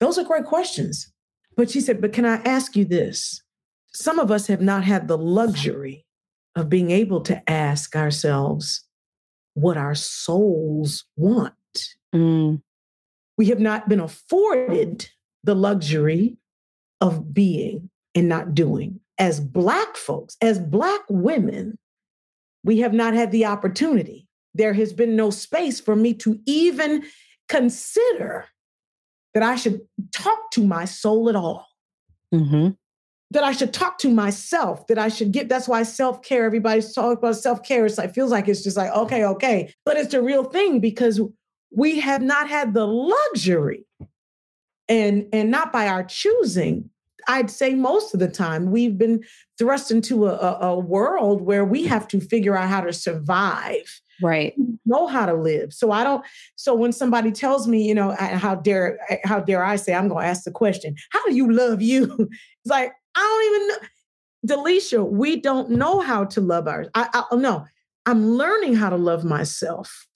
those 0.00 0.18
are 0.18 0.24
great 0.24 0.44
questions. 0.44 1.12
But 1.56 1.70
she 1.70 1.80
said 1.80 2.00
but 2.00 2.12
can 2.12 2.26
i 2.26 2.36
ask 2.38 2.74
you 2.74 2.84
this 2.84 3.42
some 3.94 4.18
of 4.18 4.30
us 4.30 4.46
have 4.46 4.60
not 4.60 4.84
had 4.84 5.08
the 5.08 5.18
luxury 5.18 6.06
of 6.56 6.68
being 6.68 6.90
able 6.90 7.20
to 7.22 7.50
ask 7.50 7.96
ourselves 7.96 8.84
what 9.54 9.76
our 9.76 9.94
souls 9.94 11.04
want. 11.16 11.54
Mm. 12.14 12.62
We 13.36 13.46
have 13.46 13.60
not 13.60 13.88
been 13.88 14.00
afforded 14.00 15.08
the 15.44 15.54
luxury 15.54 16.36
of 17.00 17.34
being 17.34 17.90
and 18.14 18.28
not 18.28 18.54
doing. 18.54 19.00
As 19.18 19.40
Black 19.40 19.96
folks, 19.96 20.36
as 20.40 20.58
Black 20.58 21.00
women, 21.08 21.78
we 22.64 22.78
have 22.78 22.92
not 22.92 23.14
had 23.14 23.30
the 23.30 23.46
opportunity. 23.46 24.26
There 24.54 24.72
has 24.74 24.92
been 24.92 25.16
no 25.16 25.30
space 25.30 25.80
for 25.80 25.96
me 25.96 26.14
to 26.14 26.38
even 26.46 27.04
consider 27.48 28.46
that 29.34 29.42
I 29.42 29.56
should 29.56 29.80
talk 30.12 30.50
to 30.52 30.64
my 30.64 30.84
soul 30.84 31.28
at 31.28 31.36
all. 31.36 31.66
Mm-hmm 32.34 32.70
that 33.32 33.44
I 33.44 33.52
should 33.52 33.72
talk 33.72 33.98
to 33.98 34.10
myself, 34.10 34.86
that 34.88 34.98
I 34.98 35.08
should 35.08 35.32
get. 35.32 35.48
That's 35.48 35.66
why 35.66 35.82
self 35.82 36.22
care, 36.22 36.44
everybody's 36.44 36.92
talking 36.92 37.16
about 37.16 37.36
self 37.36 37.62
care. 37.62 37.86
It's 37.86 37.98
like, 37.98 38.14
feels 38.14 38.30
like 38.30 38.46
it's 38.46 38.62
just 38.62 38.76
like, 38.76 38.92
okay, 38.92 39.24
okay. 39.24 39.74
But 39.84 39.96
it's 39.96 40.14
a 40.14 40.22
real 40.22 40.44
thing 40.44 40.80
because 40.80 41.20
we 41.74 41.98
have 42.00 42.20
not 42.20 42.48
had 42.48 42.74
the 42.74 42.86
luxury 42.86 43.86
and, 44.88 45.26
and 45.32 45.50
not 45.50 45.72
by 45.72 45.88
our 45.88 46.04
choosing. 46.04 46.90
I'd 47.26 47.50
say 47.50 47.74
most 47.74 48.12
of 48.12 48.20
the 48.20 48.28
time 48.28 48.70
we've 48.70 48.98
been 48.98 49.24
thrust 49.58 49.90
into 49.90 50.26
a, 50.26 50.34
a, 50.34 50.58
a 50.72 50.78
world 50.78 51.40
where 51.40 51.64
we 51.64 51.84
have 51.84 52.06
to 52.08 52.20
figure 52.20 52.56
out 52.56 52.68
how 52.68 52.82
to 52.82 52.92
survive 52.92 54.00
right 54.20 54.54
know 54.84 55.06
how 55.06 55.24
to 55.24 55.32
live 55.32 55.72
so 55.72 55.90
i 55.90 56.04
don't 56.04 56.22
so 56.54 56.74
when 56.74 56.92
somebody 56.92 57.32
tells 57.32 57.66
me 57.66 57.82
you 57.82 57.94
know 57.94 58.14
how 58.18 58.54
dare 58.54 58.98
how 59.24 59.40
dare 59.40 59.64
i 59.64 59.74
say 59.74 59.94
i'm 59.94 60.06
going 60.06 60.22
to 60.22 60.28
ask 60.28 60.44
the 60.44 60.50
question 60.50 60.94
how 61.10 61.24
do 61.26 61.34
you 61.34 61.50
love 61.50 61.80
you 61.80 62.14
it's 62.28 62.70
like 62.70 62.92
I 63.14 63.20
don't 63.20 63.54
even 63.54 63.68
know. 63.68 63.88
Delisha, 64.44 65.08
we 65.08 65.40
don't 65.40 65.70
know 65.70 66.00
how 66.00 66.24
to 66.24 66.40
love 66.40 66.66
ours. 66.66 66.88
I, 66.94 67.08
I 67.12 67.24
oh, 67.30 67.36
no, 67.36 67.64
I'm 68.06 68.26
learning 68.26 68.74
how 68.74 68.90
to 68.90 68.96
love 68.96 69.24
myself 69.24 70.08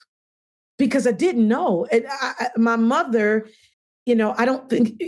because 0.77 1.07
I 1.07 1.11
didn't 1.11 1.47
know. 1.47 1.87
And 1.91 2.05
I, 2.09 2.49
my 2.57 2.75
mother, 2.75 3.47
you 4.05 4.15
know, 4.15 4.35
I 4.37 4.45
don't 4.45 4.69
think 4.69 5.01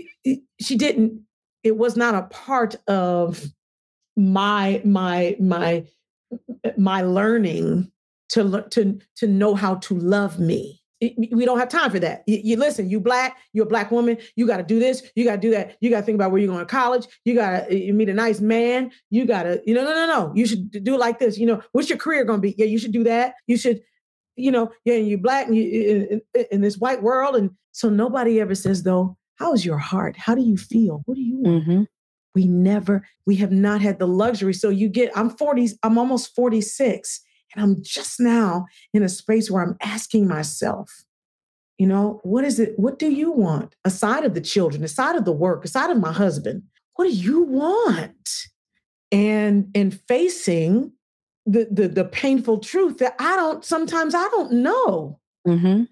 she 0.62 0.76
didn't. 0.76 1.22
It 1.64 1.78
was 1.78 1.98
not 1.98 2.16
a 2.16 2.24
part 2.24 2.76
of 2.88 3.44
my 4.16 4.82
my 4.86 5.36
my 5.40 5.86
my 6.78 7.02
learning 7.02 7.92
to 8.30 8.66
to 8.70 9.00
to 9.18 9.28
know 9.28 9.56
how 9.56 9.76
to 9.76 9.96
love 9.96 10.40
me 10.40 10.79
we 11.02 11.46
don't 11.46 11.60
have 11.60 11.70
time 11.70 11.92
for 11.92 12.00
that. 12.00 12.24
You, 12.28 12.42
you, 12.44 12.58
listen, 12.58 12.90
you 12.90 13.00
black, 13.00 13.38
you're 13.54 13.66
a 13.66 13.70
black 13.70 13.90
woman, 13.90 14.18
you 14.36 14.46
got 14.46 14.58
to 14.58 14.64
do 14.64 14.80
this, 14.80 15.04
you 15.16 15.24
got 15.24 15.36
to 15.36 15.42
do 15.42 15.52
that, 15.52 15.78
you 15.80 15.90
got 15.90 16.02
to 16.02 16.06
think 16.06 16.16
about 16.16 16.32
where 16.32 16.42
you're 16.42 16.52
going 16.52 16.66
to 16.66 16.66
college, 16.66 17.08
you 17.24 17.36
got 17.36 17.68
to 17.68 17.78
you 17.78 17.94
meet 17.94 18.10
a 18.10 18.14
nice 18.14 18.42
man, 18.42 18.92
you 19.10 19.26
got 19.26 19.44
to, 19.44 19.62
you 19.66 19.74
know, 19.74 19.84
no, 19.84 19.94
no, 19.94 20.08
no, 20.08 20.34
you 20.36 20.46
should 20.46 20.72
do 20.84 20.96
it 20.96 21.00
like 21.00 21.20
this. 21.20 21.38
You 21.38 21.46
know, 21.46 21.64
what's 21.72 21.90
your 21.90 21.98
career 21.98 22.26
going 22.26 22.40
to 22.40 22.42
be? 22.42 22.56
Yeah, 22.58 22.66
you 22.66 22.78
should 22.78 22.92
do 22.92 23.04
that. 23.06 23.36
You 23.48 23.58
should, 23.58 23.82
you 24.36 24.52
know, 24.52 24.72
yeah, 24.84 24.96
and 24.96 25.08
you're 25.08 25.20
black 25.20 25.48
and 25.48 25.56
you, 25.56 26.22
in, 26.34 26.46
in, 26.52 26.62
this 26.62 26.78
white 26.78 27.02
world. 27.02 27.36
And 27.36 27.52
so 27.72 27.90
nobody 27.90 28.42
ever 28.42 28.56
says, 28.56 28.84
though, 28.84 29.18
how's 29.36 29.64
your 29.66 29.78
heart? 29.78 30.18
How 30.18 30.36
do 30.36 30.42
you 30.42 30.58
feel? 30.58 31.02
What 31.06 31.16
do 31.16 31.22
you 31.22 31.38
want? 31.38 31.64
Mm-hmm. 31.64 31.84
We 32.36 32.48
never, 32.48 33.08
we 33.26 33.36
have 33.38 33.52
not 33.52 33.82
had 33.82 34.00
the 34.00 34.08
luxury. 34.08 34.54
So 34.54 34.70
you 34.70 34.88
get, 34.88 35.12
I'm 35.18 35.30
40, 35.30 35.70
I'm 35.84 35.98
almost 35.98 36.36
46 36.36 37.22
and 37.56 37.64
I'm 37.64 37.84
just 37.84 38.20
now 38.20 38.68
in 38.94 39.04
a 39.04 39.10
space 39.10 39.50
where 39.50 39.64
I'm 39.64 39.78
asking 39.82 40.28
myself, 40.28 41.04
you 41.78 41.88
know, 41.88 42.20
what 42.24 42.44
is 42.44 42.60
it? 42.60 42.78
What 42.78 43.00
do 43.00 43.10
you 43.10 43.32
want 43.32 43.76
aside 43.86 44.26
of 44.26 44.34
the 44.34 44.42
children, 44.42 44.84
aside 44.84 45.16
of 45.16 45.26
the 45.26 45.32
work, 45.32 45.64
aside 45.64 45.90
of 45.90 45.98
my 45.98 46.12
husband? 46.12 46.64
What 46.96 47.06
do 47.06 47.12
you 47.12 47.44
want? 47.44 48.30
And 49.12 49.70
and 49.74 50.00
facing 50.08 50.92
the 51.46 51.68
the, 51.72 51.88
the 51.88 52.06
painful 52.06 52.60
truth 52.60 52.98
that 53.00 53.16
I 53.18 53.36
don't 53.36 53.64
sometimes 53.64 54.14
I 54.14 54.28
don't 54.30 54.52
know. 54.52 55.20
Mm-hmm. 55.48 55.84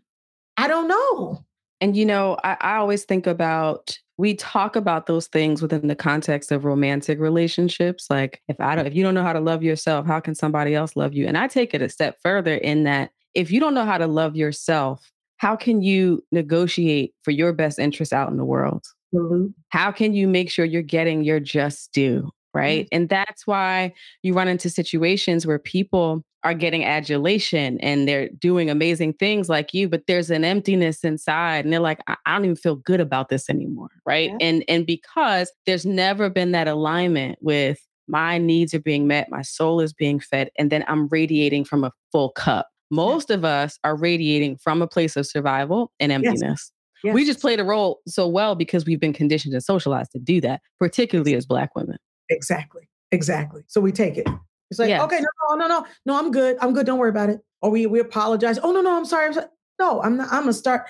I 0.57 0.67
don't 0.67 0.87
know. 0.87 1.45
And 1.79 1.95
you 1.95 2.05
know, 2.05 2.37
I, 2.43 2.57
I 2.61 2.75
always 2.77 3.05
think 3.05 3.27
about 3.27 3.97
we 4.17 4.33
talk 4.33 4.75
about 4.75 5.05
those 5.05 5.27
things 5.27 5.61
within 5.61 5.87
the 5.87 5.95
context 5.95 6.51
of 6.51 6.65
romantic 6.65 7.19
relationships 7.19 8.07
like 8.09 8.41
if 8.47 8.59
i 8.59 8.75
don't 8.75 8.87
if 8.87 8.95
you 8.95 9.03
don't 9.03 9.13
know 9.13 9.23
how 9.23 9.33
to 9.33 9.39
love 9.39 9.63
yourself 9.63 10.05
how 10.05 10.19
can 10.19 10.35
somebody 10.35 10.75
else 10.75 10.95
love 10.95 11.13
you? 11.13 11.27
And 11.27 11.37
i 11.37 11.47
take 11.47 11.73
it 11.73 11.81
a 11.81 11.89
step 11.89 12.17
further 12.21 12.55
in 12.55 12.83
that 12.83 13.11
if 13.33 13.51
you 13.51 13.59
don't 13.59 13.73
know 13.73 13.85
how 13.85 13.97
to 13.97 14.07
love 14.07 14.35
yourself 14.35 15.11
how 15.37 15.55
can 15.55 15.81
you 15.81 16.23
negotiate 16.31 17.13
for 17.21 17.31
your 17.31 17.53
best 17.53 17.77
interest 17.77 18.11
out 18.11 18.29
in 18.29 18.37
the 18.37 18.45
world? 18.45 18.83
Mm-hmm. 19.15 19.47
how 19.69 19.91
can 19.91 20.13
you 20.13 20.27
make 20.27 20.49
sure 20.51 20.65
you're 20.65 20.81
getting 20.81 21.23
your 21.23 21.39
just 21.39 21.93
due 21.93 22.29
right 22.53 22.85
mm-hmm. 22.85 22.95
and 22.95 23.09
that's 23.09 23.45
why 23.45 23.93
you 24.23 24.33
run 24.33 24.47
into 24.47 24.69
situations 24.69 25.45
where 25.45 25.59
people 25.59 26.23
are 26.43 26.53
getting 26.53 26.85
adulation 26.85 27.79
and 27.79 28.07
they're 28.07 28.29
doing 28.39 28.69
amazing 28.69 29.13
things 29.13 29.49
like 29.49 29.73
you 29.73 29.89
but 29.89 30.03
there's 30.07 30.29
an 30.29 30.43
emptiness 30.43 31.03
inside 31.03 31.65
and 31.65 31.73
they're 31.73 31.79
like 31.79 31.99
I, 32.07 32.15
I 32.25 32.35
don't 32.35 32.45
even 32.45 32.55
feel 32.55 32.75
good 32.75 33.01
about 33.01 33.29
this 33.29 33.49
anymore 33.49 33.89
right 34.05 34.29
yeah. 34.29 34.47
and 34.47 34.63
and 34.67 34.85
because 34.85 35.51
there's 35.65 35.85
never 35.85 36.29
been 36.29 36.51
that 36.51 36.67
alignment 36.67 37.37
with 37.41 37.79
my 38.07 38.37
needs 38.37 38.73
are 38.73 38.79
being 38.79 39.07
met 39.07 39.29
my 39.29 39.41
soul 39.41 39.81
is 39.81 39.93
being 39.93 40.19
fed 40.19 40.49
and 40.57 40.71
then 40.71 40.85
i'm 40.87 41.07
radiating 41.09 41.65
from 41.65 41.83
a 41.83 41.91
full 42.11 42.29
cup 42.29 42.67
most 42.89 43.29
of 43.29 43.43
us 43.43 43.77
are 43.83 43.97
radiating 43.97 44.57
from 44.57 44.81
a 44.81 44.87
place 44.87 45.15
of 45.15 45.27
survival 45.27 45.91
and 45.99 46.11
emptiness 46.11 46.41
yes. 46.41 46.71
Yes. 47.03 47.13
we 47.13 47.25
just 47.25 47.41
played 47.41 47.59
a 47.59 47.63
role 47.63 47.99
so 48.07 48.27
well 48.27 48.55
because 48.55 48.85
we've 48.85 48.99
been 48.99 49.13
conditioned 49.13 49.53
and 49.53 49.63
socialized 49.63 50.11
to 50.13 50.19
do 50.19 50.39
that 50.41 50.61
particularly 50.79 51.35
as 51.35 51.45
black 51.45 51.75
women 51.75 51.97
exactly 52.29 52.89
exactly 53.11 53.63
so 53.67 53.79
we 53.79 53.91
take 53.91 54.17
it 54.17 54.27
it's 54.69 54.79
like, 54.79 54.89
yes. 54.89 55.01
okay, 55.01 55.19
no, 55.19 55.55
no, 55.55 55.67
no, 55.67 55.85
no, 56.05 56.19
I'm 56.19 56.31
good. 56.31 56.57
I'm 56.59 56.73
good. 56.73 56.85
Don't 56.85 56.99
worry 56.99 57.09
about 57.09 57.29
it. 57.29 57.39
Or 57.61 57.71
we 57.71 57.85
we 57.85 57.99
apologize. 57.99 58.59
Oh 58.61 58.71
no, 58.71 58.81
no, 58.81 58.95
I'm 58.95 59.05
sorry. 59.05 59.27
I'm 59.27 59.33
sorry. 59.33 59.47
No, 59.79 60.01
I'm 60.01 60.17
not. 60.17 60.27
I'm 60.31 60.41
gonna 60.41 60.53
start. 60.53 60.89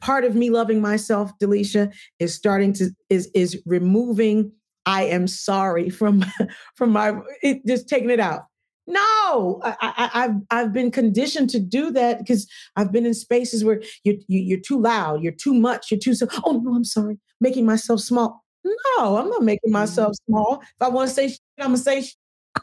Part 0.00 0.24
of 0.24 0.34
me 0.34 0.50
loving 0.50 0.80
myself, 0.80 1.32
Delisha, 1.40 1.92
is 2.18 2.34
starting 2.34 2.72
to 2.74 2.90
is 3.10 3.30
is 3.34 3.60
removing. 3.66 4.52
I 4.84 5.04
am 5.04 5.28
sorry 5.28 5.90
from 5.90 6.24
from 6.74 6.90
my 6.90 7.20
it, 7.42 7.64
just 7.66 7.88
taking 7.88 8.10
it 8.10 8.20
out. 8.20 8.42
No, 8.88 9.60
I, 9.62 10.10
I, 10.12 10.20
have 10.22 10.40
I've 10.50 10.72
been 10.72 10.90
conditioned 10.90 11.50
to 11.50 11.60
do 11.60 11.92
that 11.92 12.18
because 12.18 12.48
I've 12.74 12.90
been 12.90 13.06
in 13.06 13.14
spaces 13.14 13.64
where 13.64 13.80
you're 14.02 14.16
you, 14.26 14.40
you 14.40 14.56
are 14.56 14.60
too 14.60 14.80
loud, 14.80 15.22
you're 15.22 15.32
too 15.32 15.54
much, 15.54 15.90
you're 15.92 16.00
too. 16.00 16.14
So, 16.14 16.26
oh 16.44 16.60
no, 16.62 16.74
I'm 16.74 16.84
sorry, 16.84 17.18
making 17.40 17.64
myself 17.64 18.00
small. 18.00 18.42
No, 18.64 19.16
I'm 19.16 19.28
not 19.28 19.42
making 19.42 19.72
myself 19.72 20.12
mm-hmm. 20.12 20.32
small. 20.32 20.60
If 20.62 20.82
I 20.82 20.88
want 20.88 21.08
to 21.08 21.14
say, 21.14 21.28
shit, 21.28 21.40
I'm 21.58 21.66
gonna 21.66 21.78
say. 21.78 22.02
shit. 22.02 22.16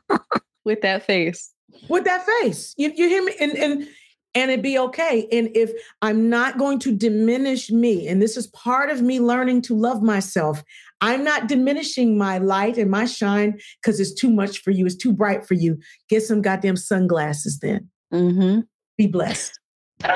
with 0.65 0.81
that 0.81 1.05
face. 1.05 1.51
with 1.89 2.03
that 2.03 2.25
face. 2.25 2.73
You, 2.77 2.91
you 2.95 3.07
hear 3.07 3.23
me? 3.23 3.33
And 3.39 3.51
and 3.53 3.87
and 4.35 4.51
it 4.51 4.61
be 4.61 4.77
okay. 4.77 5.27
And 5.31 5.49
if 5.55 5.71
I'm 6.01 6.29
not 6.29 6.57
going 6.57 6.79
to 6.79 6.95
diminish 6.95 7.71
me, 7.71 8.07
and 8.07 8.21
this 8.21 8.37
is 8.37 8.47
part 8.47 8.89
of 8.89 9.01
me 9.01 9.19
learning 9.19 9.63
to 9.63 9.75
love 9.75 10.03
myself, 10.03 10.63
I'm 11.01 11.23
not 11.23 11.47
diminishing 11.47 12.17
my 12.17 12.37
light 12.37 12.77
and 12.77 12.91
my 12.91 13.05
shine 13.05 13.59
because 13.81 13.99
it's 13.99 14.13
too 14.13 14.29
much 14.29 14.59
for 14.59 14.71
you. 14.71 14.85
It's 14.85 14.95
too 14.95 15.13
bright 15.13 15.47
for 15.47 15.55
you. 15.55 15.79
Get 16.09 16.23
some 16.23 16.41
goddamn 16.41 16.77
sunglasses 16.77 17.59
then. 17.59 17.89
Mm-hmm. 18.13 18.61
Be 18.97 19.07
blessed. 19.07 19.59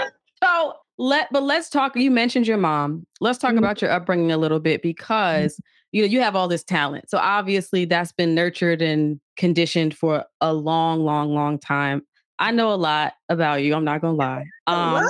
So 0.44 0.74
let 0.98 1.30
but 1.32 1.44
let's 1.44 1.70
talk. 1.70 1.96
You 1.96 2.12
mentioned 2.12 2.48
your 2.48 2.58
mom. 2.58 3.08
Let's 3.22 3.38
talk 3.38 3.52
mm-hmm. 3.52 3.60
about 3.60 3.82
your 3.82 3.92
upbringing 3.92 4.30
a 4.30 4.38
little 4.38 4.60
bit 4.60 4.82
because 4.82 5.58
you 5.94 6.02
know 6.02 6.08
you 6.08 6.20
have 6.20 6.36
all 6.36 6.50
this 6.50 6.64
talent. 6.64 7.10
So 7.10 7.18
obviously 7.18 7.86
that's 7.86 8.12
been 8.12 8.36
nurtured 8.36 8.82
and 8.82 9.22
conditioned 9.38 9.96
for 9.96 10.26
a 10.42 10.54
long, 10.54 11.06
long, 11.06 11.34
long 11.34 11.60
time. 11.60 12.02
I 12.40 12.52
know 12.52 12.74
a 12.74 12.76
lot 12.76 13.14
about 13.30 13.64
you. 13.64 13.76
I'm 13.76 13.86
not 13.86 14.02
gonna 14.02 14.18
lie. 14.18 14.44
Um, 14.68 15.08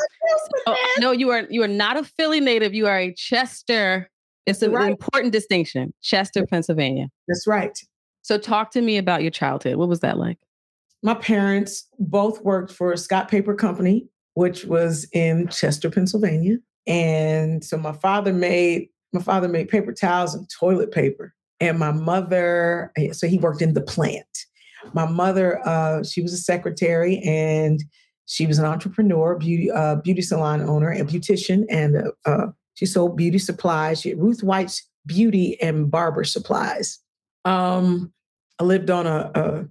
so, 0.67 0.76
no, 1.00 1.12
you 1.12 1.32
are 1.32 1.48
you 1.50 1.63
are 1.63 1.67
not 1.67 1.98
a 1.98 2.04
Philly 2.04 2.41
native. 2.41 2.74
You 2.74 2.86
are 2.88 3.00
a 3.00 3.13
Chester. 3.13 4.10
It's 4.46 4.62
an 4.62 4.74
right. 4.74 4.91
important 4.91 5.32
distinction. 5.32 5.93
Chester, 6.02 6.46
Pennsylvania. 6.46 7.08
That's 7.30 7.48
right. 7.48 7.80
So 8.22 8.38
talk 8.38 8.72
to 8.72 8.82
me 8.82 8.98
about 8.98 9.22
your 9.22 9.32
childhood. 9.32 9.78
What 9.78 9.88
was 9.88 10.02
that 10.02 10.17
like? 10.17 10.38
My 11.02 11.13
parents 11.13 11.88
both 11.98 12.41
worked 12.41 12.72
for 12.72 12.96
Scott 12.98 13.30
Paper 13.30 13.56
Company, 13.56 14.08
which 14.34 14.65
was 14.65 15.08
in 15.13 15.48
Chester, 15.48 15.89
Pennsylvania. 15.89 16.58
And 16.88 17.63
so 17.63 17.78
my 17.78 17.93
father 17.93 18.34
made 18.34 18.89
my 19.13 19.21
father 19.21 19.47
made 19.47 19.69
paper 19.69 19.93
towels 19.93 20.34
and 20.36 20.49
toilet 20.49 20.91
paper. 20.91 21.34
And 21.60 21.80
my 21.80 21.91
mother, 21.91 22.91
eh, 22.97 23.13
so 23.13 23.28
he 23.28 23.38
worked 23.38 23.62
in 23.62 23.73
the 23.73 23.82
plant. 23.82 24.45
My 24.93 25.06
mother, 25.06 25.65
uh, 25.67 26.04
she 26.04 26.21
was 26.21 26.34
a 26.34 26.38
secretary 26.38 27.19
and 27.19 27.82
she 28.26 28.45
was 28.45 28.58
an 28.58 28.65
entrepreneur, 28.65 29.36
beauty 29.38 29.71
uh, 29.71 29.95
beauty 29.95 30.21
salon 30.21 30.62
owner, 30.62 30.91
a 30.91 31.02
beautician, 31.02 31.65
and 31.69 31.97
uh, 31.97 32.12
uh, 32.26 32.47
she 32.73 32.86
sold 32.86 33.15
beauty 33.15 33.38
supplies. 33.38 34.02
She 34.02 34.10
had 34.10 34.19
Ruth 34.19 34.43
White's 34.43 34.88
Beauty 35.06 35.62
and 35.62 35.91
Barber 35.91 36.23
Supplies. 36.23 36.99
Um, 37.45 38.12
I 38.60 38.63
lived 38.63 38.89
on 38.89 39.06
a, 39.08 39.32
a, 39.36 39.65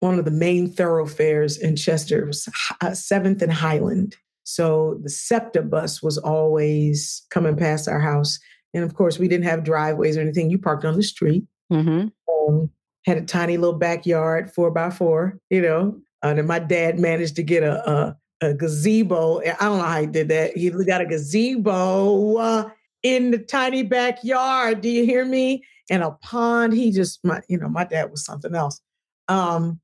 one 0.00 0.18
of 0.18 0.24
the 0.24 0.30
main 0.30 0.70
thoroughfares 0.70 1.58
in 1.58 1.76
Chester, 1.76 2.22
it 2.22 2.26
was 2.26 2.48
uh, 2.80 2.94
Seventh 2.94 3.42
and 3.42 3.52
Highland. 3.52 4.16
So 4.44 5.00
the 5.02 5.10
SEPTA 5.10 5.62
bus 5.62 6.02
was 6.02 6.18
always 6.18 7.26
coming 7.30 7.56
past 7.56 7.88
our 7.88 7.98
house. 7.98 8.38
And 8.74 8.84
of 8.84 8.94
course, 8.94 9.18
we 9.18 9.28
didn't 9.28 9.46
have 9.46 9.64
driveways 9.64 10.16
or 10.16 10.20
anything. 10.20 10.50
You 10.50 10.58
parked 10.58 10.84
on 10.84 10.96
the 10.96 11.02
street. 11.02 11.44
Mm-hmm. 11.72 12.08
Um, 12.32 12.70
had 13.04 13.18
a 13.18 13.22
tiny 13.22 13.56
little 13.56 13.78
backyard, 13.78 14.52
four 14.52 14.70
by 14.70 14.90
four, 14.90 15.38
you 15.50 15.62
know. 15.62 15.98
Uh, 16.22 16.34
and 16.36 16.48
my 16.48 16.58
dad 16.58 16.98
managed 16.98 17.36
to 17.36 17.42
get 17.42 17.62
a, 17.62 17.88
a, 17.90 18.16
a, 18.40 18.54
gazebo. 18.54 19.40
I 19.40 19.54
don't 19.60 19.78
know 19.78 19.84
how 19.84 20.00
he 20.00 20.06
did 20.06 20.28
that. 20.28 20.56
He 20.56 20.70
got 20.70 21.00
a 21.00 21.06
gazebo 21.06 22.36
uh, 22.36 22.70
in 23.02 23.30
the 23.30 23.38
tiny 23.38 23.82
backyard. 23.82 24.80
Do 24.80 24.88
you 24.88 25.04
hear 25.04 25.24
me? 25.24 25.62
And 25.88 26.02
a 26.02 26.10
pond. 26.22 26.72
He 26.72 26.90
just, 26.90 27.24
my, 27.24 27.40
you 27.48 27.58
know, 27.58 27.68
my 27.68 27.84
dad 27.84 28.10
was 28.10 28.24
something 28.24 28.54
else. 28.54 28.80
Um, 29.28 29.80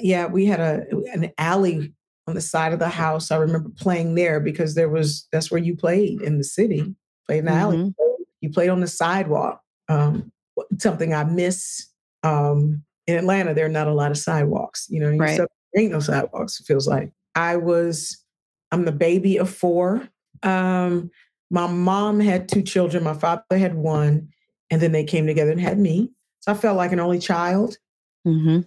yeah, 0.00 0.26
we 0.26 0.46
had 0.46 0.60
a 0.60 0.84
an 1.12 1.32
alley 1.38 1.92
on 2.26 2.34
the 2.34 2.40
side 2.40 2.72
of 2.72 2.78
the 2.78 2.88
house. 2.88 3.30
I 3.30 3.36
remember 3.36 3.70
playing 3.70 4.14
there 4.14 4.40
because 4.40 4.74
there 4.74 4.88
was 4.88 5.26
that's 5.32 5.50
where 5.50 5.60
you 5.60 5.76
played 5.76 6.20
in 6.20 6.38
the 6.38 6.44
city. 6.44 6.94
Played 7.28 7.40
in 7.40 7.44
the 7.44 7.50
mm-hmm. 7.52 7.60
alley. 7.60 7.94
You 8.40 8.50
played 8.50 8.70
on 8.70 8.80
the 8.80 8.86
sidewalk. 8.86 9.60
Um, 9.88 10.32
something 10.78 11.14
I 11.14 11.24
miss 11.24 11.86
um, 12.22 12.82
in 13.06 13.16
Atlanta, 13.16 13.54
there 13.54 13.66
are 13.66 13.70
not 13.70 13.88
a 13.88 13.94
lot 13.94 14.10
of 14.10 14.18
sidewalks. 14.18 14.86
You 14.90 15.00
know, 15.00 15.10
right. 15.16 15.36
there 15.36 15.46
ain't 15.76 15.92
no 15.92 16.00
sidewalks. 16.00 16.60
It 16.60 16.64
feels 16.64 16.88
like 16.88 17.12
I 17.34 17.56
was. 17.56 18.22
I'm 18.70 18.84
the 18.84 18.92
baby 18.92 19.38
of 19.38 19.48
four. 19.48 20.08
Um, 20.42 21.10
my 21.50 21.66
mom 21.66 22.20
had 22.20 22.48
two 22.48 22.62
children. 22.62 23.02
My 23.02 23.14
father 23.14 23.56
had 23.56 23.74
one, 23.74 24.28
and 24.70 24.80
then 24.80 24.92
they 24.92 25.04
came 25.04 25.26
together 25.26 25.50
and 25.50 25.60
had 25.60 25.78
me. 25.78 26.10
So 26.40 26.52
I 26.52 26.54
felt 26.54 26.76
like 26.76 26.92
an 26.92 27.00
only 27.00 27.18
child. 27.18 27.78
Mm-hmm. 28.26 28.60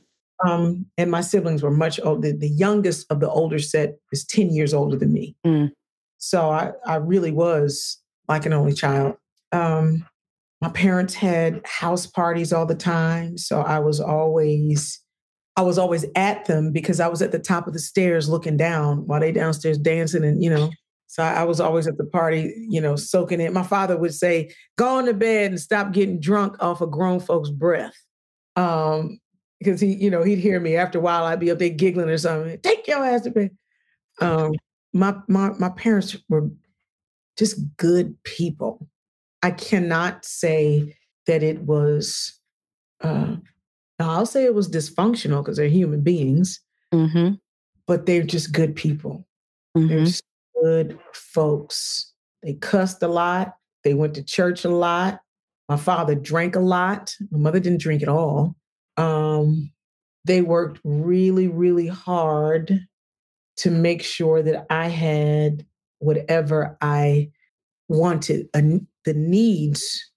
Um, 0.48 0.88
and 0.98 1.12
my 1.12 1.22
siblings 1.22 1.62
were 1.62 1.72
much 1.72 2.00
older. 2.04 2.34
The 2.34 2.50
youngest 2.50 3.06
of 3.12 3.20
the 3.20 3.30
older 3.30 3.60
set 3.60 3.98
is 4.12 4.26
10 4.26 4.50
years 4.50 4.74
older 4.74 4.98
than 4.98 5.14
me. 5.14 5.36
Mm. 5.46 5.72
So 6.18 6.50
I, 6.50 6.72
I 6.86 6.96
really 6.96 7.32
was 7.32 8.01
like 8.32 8.46
an 8.46 8.54
only 8.54 8.74
child. 8.74 9.16
Um, 9.52 10.06
my 10.62 10.70
parents 10.70 11.16
had 11.16 11.62
house 11.66 12.06
parties 12.06 12.54
all 12.54 12.66
the 12.66 12.76
time 12.76 13.38
so 13.38 13.62
i 13.62 13.80
was 13.80 14.00
always 14.00 15.02
i 15.58 15.62
was 15.62 15.78
always 15.78 16.06
at 16.16 16.46
them 16.46 16.72
because 16.72 17.00
i 17.00 17.08
was 17.08 17.22
at 17.22 17.32
the 17.32 17.40
top 17.40 17.68
of 17.68 17.74
the 17.74 17.80
stairs 17.80 18.30
looking 18.30 18.58
down 18.58 19.06
while 19.08 19.20
they 19.20 19.32
downstairs 19.32 19.78
dancing 19.78 20.24
and 20.24 20.44
you 20.44 20.50
know 20.50 20.70
so 21.08 21.24
i 21.24 21.44
was 21.44 21.60
always 21.60 21.88
at 21.88 21.98
the 21.98 22.06
party 22.06 22.54
you 22.70 22.80
know 22.80 22.96
soaking 22.96 23.42
it 23.42 23.52
my 23.52 23.64
father 23.64 23.98
would 23.98 24.14
say 24.14 24.50
go 24.78 24.98
on 24.98 25.06
to 25.06 25.14
bed 25.14 25.52
and 25.52 25.60
stop 25.60 25.92
getting 25.92 26.20
drunk 26.20 26.56
off 26.62 26.82
of 26.82 26.92
grown 26.92 27.20
folks 27.20 27.50
breath. 27.50 27.96
Um 28.56 29.20
because 29.60 29.80
he 29.80 29.94
you 29.94 30.10
know 30.10 30.24
he'd 30.24 30.40
hear 30.40 30.60
me 30.60 30.76
after 30.76 30.98
a 30.98 31.02
while 31.02 31.24
i'd 31.26 31.40
be 31.40 31.52
up 31.52 31.60
there 31.60 31.70
giggling 31.70 32.10
or 32.10 32.18
something 32.18 32.60
take 32.62 32.88
your 32.88 33.04
ass 33.04 33.22
to 33.22 33.32
bed. 33.32 33.52
Um 34.20 34.54
my 34.94 35.16
my 35.28 35.50
my 35.52 35.70
parents 35.70 36.16
were 36.30 36.50
just 37.42 37.58
good 37.78 38.16
people 38.24 38.88
I 39.44 39.52
cannot 39.52 40.24
say 40.24 40.96
that 41.28 41.44
it 41.44 41.62
was, 41.62 42.40
uh, 43.02 43.36
I'll 44.00 44.26
say 44.26 44.46
it 44.46 44.54
was 44.54 44.70
dysfunctional 44.70 45.44
because 45.44 45.58
they're 45.58 45.68
human 45.68 46.02
beings, 46.02 46.60
mm-hmm. 46.94 47.36
but 47.88 48.06
they're 48.06 48.24
just 48.24 48.52
good 48.52 48.76
people. 48.76 49.26
Mm-hmm. 49.76 49.88
They're 49.88 50.06
just 50.06 50.24
good 50.62 51.00
folks. 51.14 52.14
They 52.44 52.54
cussed 52.54 53.02
a 53.04 53.08
lot. 53.08 53.56
They 53.84 53.94
went 53.94 54.14
to 54.16 54.24
church 54.24 54.64
a 54.66 54.70
lot. 54.70 55.22
My 55.70 55.78
father 55.78 56.16
drank 56.16 56.56
a 56.56 56.60
lot. 56.60 57.16
My 57.32 57.40
mother 57.40 57.60
didn't 57.60 57.82
drink 57.82 58.04
at 58.04 58.10
all. 58.10 58.56
Um, 58.98 59.72
they 60.26 60.42
worked 60.42 60.80
really, 60.84 61.48
really 61.48 61.88
hard 61.88 62.86
to 63.58 63.72
make 63.72 64.04
sure 64.04 64.44
that 64.44 64.66
I 64.70 64.88
had 64.88 65.66
whatever 66.02 66.78
I 66.82 67.30
wanted, 67.88 68.48
a, 68.54 68.80
the 69.06 69.14
needs 69.14 70.12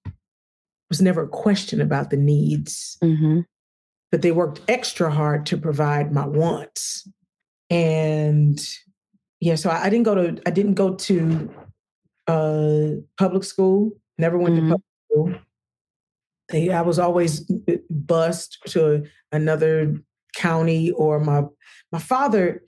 was 0.89 1.01
never 1.01 1.25
a 1.25 1.29
question 1.29 1.81
about 1.81 2.11
the 2.11 2.17
needs, 2.17 2.99
mm-hmm. 3.03 3.41
but 4.11 4.23
they 4.23 4.33
worked 4.33 4.61
extra 4.69 5.11
hard 5.11 5.47
to 5.47 5.57
provide 5.57 6.13
my 6.13 6.27
wants. 6.27 7.09
And 7.71 8.61
yeah, 9.41 9.57
so 9.57 9.71
I, 9.71 9.85
I 9.85 9.91
didn't 9.91 10.05
go 10.05 10.15
to 10.15 10.43
I 10.47 10.51
didn't 10.51 10.75
go 10.75 10.95
to 10.95 11.55
uh, 12.27 12.89
public 13.19 13.45
school. 13.45 13.93
Never 14.19 14.39
went 14.39 14.55
mm-hmm. 14.55 14.71
to 14.71 14.75
public 14.75 14.87
school. 15.11 15.41
They, 16.51 16.71
I 16.71 16.83
was 16.83 16.99
always 16.99 17.51
bused 17.91 18.59
to 18.69 19.05
another 19.33 19.97
county 20.37 20.91
or 20.93 21.21
my 21.21 21.43
my 21.91 21.99
father, 21.99 22.63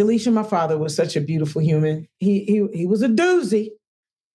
Delisha, 0.00 0.32
my 0.32 0.42
father 0.42 0.78
was 0.78 0.96
such 0.96 1.14
a 1.14 1.20
beautiful 1.20 1.60
human. 1.60 2.08
He 2.18 2.44
he 2.44 2.66
he 2.72 2.86
was 2.86 3.02
a 3.02 3.08
doozy. 3.08 3.70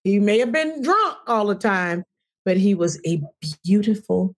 He 0.03 0.19
may 0.19 0.37
have 0.37 0.51
been 0.51 0.83
drunk 0.83 1.17
all 1.25 1.47
the 1.47 1.55
time, 1.55 2.03
but 2.43 2.57
he 2.57 2.75
was 2.75 2.99
a 3.05 3.21
beautiful. 3.63 4.35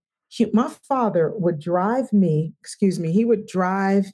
My 0.54 0.74
father 0.88 1.34
would 1.36 1.60
drive 1.60 2.14
me, 2.14 2.54
excuse 2.62 3.00
me, 3.00 3.12
he 3.12 3.26
would 3.26 3.48
drive 3.48 4.06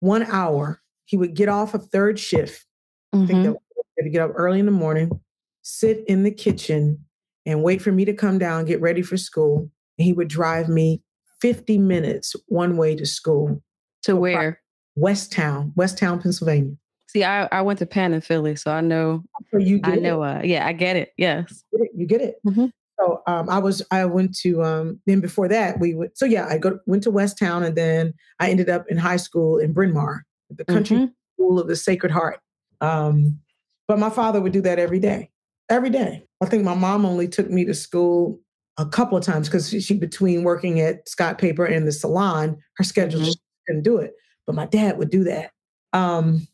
one 0.00 0.24
hour. 0.24 0.80
He 1.04 1.16
would 1.16 1.34
get 1.34 1.48
off 1.48 1.74
a 1.74 1.78
third 1.78 2.18
shift. 2.18 2.66
Mm-hmm. 3.14 3.30
I 3.30 3.42
think 3.42 3.58
to 3.98 4.10
get 4.10 4.22
up 4.22 4.32
early 4.34 4.58
in 4.58 4.66
the 4.66 4.72
morning, 4.72 5.20
sit 5.62 6.04
in 6.08 6.24
the 6.24 6.30
kitchen, 6.30 7.04
and 7.46 7.62
wait 7.62 7.82
for 7.82 7.92
me 7.92 8.04
to 8.04 8.14
come 8.14 8.38
down, 8.38 8.64
get 8.64 8.80
ready 8.80 9.02
for 9.02 9.16
school. 9.16 9.70
And 9.98 10.04
he 10.06 10.12
would 10.12 10.28
drive 10.28 10.68
me 10.68 11.02
50 11.40 11.78
minutes 11.78 12.34
one 12.46 12.76
way 12.76 12.96
to 12.96 13.06
school. 13.06 13.62
To 14.04 14.16
where? 14.16 14.61
Westtown, 14.98 15.72
West 15.76 15.98
Town, 15.98 16.20
Pennsylvania. 16.20 16.76
See, 17.08 17.24
I, 17.24 17.46
I 17.46 17.60
went 17.60 17.78
to 17.80 17.86
Penn 17.86 18.14
in 18.14 18.20
Philly, 18.22 18.56
so 18.56 18.70
I 18.70 18.80
know. 18.80 19.22
So 19.50 19.58
you 19.58 19.80
I 19.84 19.96
know. 19.96 20.22
Uh, 20.22 20.40
yeah, 20.42 20.66
I 20.66 20.72
get 20.72 20.96
it. 20.96 21.12
Yes, 21.16 21.62
you 21.94 22.06
get 22.06 22.22
it. 22.22 22.36
Mm-hmm. 22.46 22.66
So 22.98 23.22
um, 23.26 23.50
I 23.50 23.58
was 23.58 23.82
I 23.90 24.04
went 24.04 24.36
to 24.38 24.62
um, 24.62 25.00
then 25.06 25.20
before 25.20 25.48
that 25.48 25.80
we 25.80 25.94
would 25.94 26.16
so 26.16 26.24
yeah 26.24 26.46
I 26.46 26.58
go 26.58 26.78
went 26.86 27.02
to 27.04 27.12
Westtown 27.12 27.64
and 27.64 27.76
then 27.76 28.14
I 28.38 28.50
ended 28.50 28.68
up 28.68 28.84
in 28.88 28.96
high 28.96 29.16
school 29.16 29.58
in 29.58 29.72
Bryn 29.72 29.92
Mawr, 29.92 30.24
the 30.50 30.64
country 30.64 30.96
mm-hmm. 30.96 31.12
school 31.34 31.58
of 31.58 31.68
the 31.68 31.76
Sacred 31.76 32.12
Heart. 32.12 32.40
Um, 32.80 33.40
but 33.88 33.98
my 33.98 34.10
father 34.10 34.40
would 34.40 34.52
do 34.52 34.60
that 34.62 34.78
every 34.78 35.00
day, 35.00 35.30
every 35.68 35.90
day. 35.90 36.24
I 36.40 36.46
think 36.46 36.64
my 36.64 36.74
mom 36.74 37.04
only 37.04 37.28
took 37.28 37.50
me 37.50 37.64
to 37.64 37.74
school 37.74 38.40
a 38.78 38.86
couple 38.86 39.18
of 39.18 39.24
times 39.24 39.48
because 39.48 39.68
she, 39.68 39.80
she, 39.80 39.94
between 39.94 40.44
working 40.44 40.80
at 40.80 41.08
Scott 41.08 41.38
Paper 41.38 41.64
and 41.64 41.86
the 41.86 41.92
salon, 41.92 42.56
her 42.76 42.84
schedule 42.84 43.20
mm-hmm. 43.20 43.32
couldn't 43.66 43.82
do 43.82 43.98
it. 43.98 44.14
But 44.46 44.54
my 44.54 44.66
dad 44.66 44.98
would 44.98 45.10
do 45.10 45.24
that. 45.24 45.52
Um, 45.92 46.46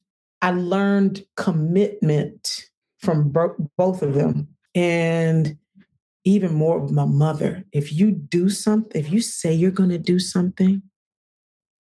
I 0.42 0.50
learned 0.50 1.24
commitment 1.36 2.64
from 2.98 3.32
both 3.76 4.02
of 4.02 4.14
them. 4.14 4.48
And 4.74 5.56
even 6.24 6.54
more 6.54 6.78
with 6.78 6.92
my 6.92 7.06
mother. 7.06 7.64
If 7.72 7.92
you 7.92 8.10
do 8.10 8.50
something, 8.50 9.00
if 9.00 9.10
you 9.10 9.20
say 9.20 9.52
you're 9.52 9.70
going 9.70 9.90
to 9.90 9.98
do 9.98 10.18
something, 10.18 10.82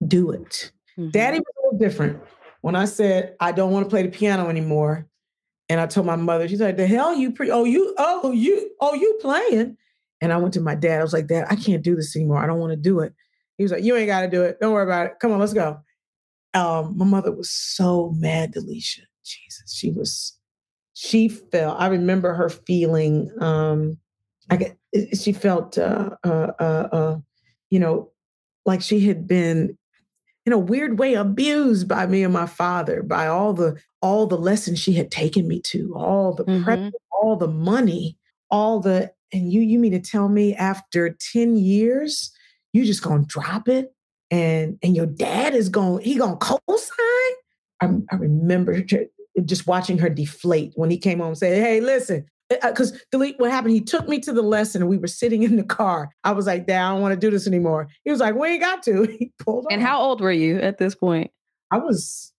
do 0.06 0.32
it. 0.32 0.72
Mm-hmm. 0.98 1.10
Daddy 1.12 1.39
was 1.39 1.46
a 1.58 1.62
little 1.62 1.74
little 1.74 1.89
different. 1.89 2.22
When 2.62 2.76
I 2.76 2.86
said 2.86 3.36
I 3.39 3.52
don't 3.52 3.72
want 3.72 3.86
to 3.86 3.89
play 3.89 4.04
the 4.04 4.10
piano 4.10 4.50
anymore, 4.50 5.08
and 5.70 5.80
I 5.80 5.88
told 5.88 6.06
my 6.06 6.16
mother, 6.16 6.48
she's 6.48 6.62
like, 6.62 6.78
"The 6.78 6.88
hell 6.88 7.16
you 7.16 7.32
pre? 7.32 7.52
Oh 7.52 7.63
you 7.63 7.94
oh 7.98 8.32
you 8.32 8.72
oh 8.80 8.94
you 8.94 9.18
playing?" 9.22 9.78
And 10.22 10.32
I 10.32 10.38
went 10.38 10.54
to 10.54 10.62
my 10.62 10.76
dad. 10.76 11.00
I 11.00 11.04
was 11.04 11.13
like, 11.13 11.28
"Dad, 11.28 11.48
I 11.50 11.56
can't 11.56 11.84
do 11.84 11.96
this 11.96 12.16
anymore. 12.16 12.38
I 12.38 12.48
don't 12.48 12.60
want 12.60 12.72
to 12.72 12.78
do 12.78 13.00
it." 13.00 13.13
He 13.58 13.63
was 13.63 13.72
like, 13.72 13.84
"You 13.84 13.96
ain't 13.96 14.08
got 14.08 14.22
to 14.22 14.30
do 14.30 14.44
it. 14.44 14.60
Don't 14.62 14.74
worry 14.74 14.84
about 14.84 15.08
it. 15.08 15.13
Come 15.20 15.32
on, 15.32 15.39
let's 15.39 15.54
go." 15.54 15.80
Um, 16.54 16.98
my 16.98 17.06
mother 17.06 17.32
was 17.32 17.50
so 17.50 18.12
mad, 18.18 18.54
Delisha. 18.54 19.02
Jesus, 19.24 19.74
she 19.74 19.92
was. 19.92 20.38
She 20.94 21.28
felt. 21.28 21.80
I 21.80 21.88
remember 21.88 22.34
her 22.34 22.50
feeling. 22.50 23.32
Um, 23.39 23.98
I 24.50 24.58
get. 24.58 24.78
She 25.13 25.34
felt. 25.34 25.78
Uh, 25.78 26.12
uh, 26.24 26.52
uh, 26.60 26.88
uh, 26.92 27.18
you 27.70 27.80
know, 27.80 28.12
like 28.66 28.82
she 28.82 29.00
had 29.02 29.28
been 29.28 29.78
in 30.46 30.54
a 30.54 30.58
weird 30.58 31.00
way 31.00 31.13
abused 31.13 31.88
by 31.88 32.06
me 32.06 32.24
and 32.24 32.34
my 32.34 32.46
father 32.46 33.02
by 33.02 33.28
all 33.28 33.54
the 33.54 33.80
all 34.02 34.28
the 34.28 34.38
lessons 34.38 34.80
she 34.80 34.94
had 34.94 35.10
taken 35.10 35.48
me 35.48 35.60
to 35.62 35.94
all 35.96 36.34
the 36.34 36.44
mm-hmm. 36.44 36.63
prep 36.63 36.94
all 37.12 37.36
the 37.36 37.48
money 37.48 38.18
all 38.52 38.80
the 38.80 39.12
and 39.32 39.52
you 39.52 39.62
you 39.62 39.80
mean 39.80 39.92
to 39.92 40.00
tell 40.00 40.30
me 40.30 40.54
after 40.56 41.16
10 41.34 41.56
years 41.56 42.32
you 42.74 42.86
just 42.86 43.04
gonna 43.04 43.24
drop 43.26 43.68
it 43.68 43.92
and 44.34 44.80
and 44.82 44.96
your 44.96 45.06
dad 45.06 45.54
is 45.54 45.69
going 45.69 46.04
he 46.04 46.15
gonna 46.15 46.36
co-sign 46.38 47.34
I, 47.82 47.89
I 48.12 48.15
remember 48.15 48.84
just 49.46 49.67
watching 49.67 50.00
her 50.00 50.10
deflate 50.10 50.74
when 50.76 50.89
he 50.89 50.98
came 50.98 51.19
home 51.19 51.30
and 51.30 51.38
said 51.38 51.62
hey 51.62 51.80
listen 51.80 52.26
because 52.50 52.93
uh, 52.93 52.98
delete 53.12 53.39
what 53.39 53.50
happened. 53.50 53.74
He 53.74 53.82
took 53.82 54.08
me 54.08 54.19
to 54.19 54.34
the 54.34 54.41
lesson 54.41 54.82
and 54.82 54.89
we 54.89 54.98
were 54.98 55.08
sitting 55.08 55.43
in 55.43 55.56
the 55.56 55.63
car. 55.63 56.10
I 56.24 56.34
was 56.34 56.46
like, 56.46 56.67
Dad, 56.67 56.86
I 56.86 56.91
don't 56.91 57.02
want 57.02 57.13
to 57.13 57.19
do 57.19 57.32
this 57.32 57.48
anymore. 57.48 57.88
He 58.04 58.12
was 58.12 58.19
like, 58.19 58.36
We 58.36 58.50
ain't 58.50 58.62
got 58.62 58.84
to. 58.84 59.06
He 59.19 59.32
pulled 59.39 59.65
And 59.72 59.82
how 59.82 60.00
old 60.02 60.22
were 60.22 60.32
you 60.32 60.60
at 60.60 60.78
this 60.78 60.93
point? 60.93 61.32
I 61.72 61.78
was 61.78 62.34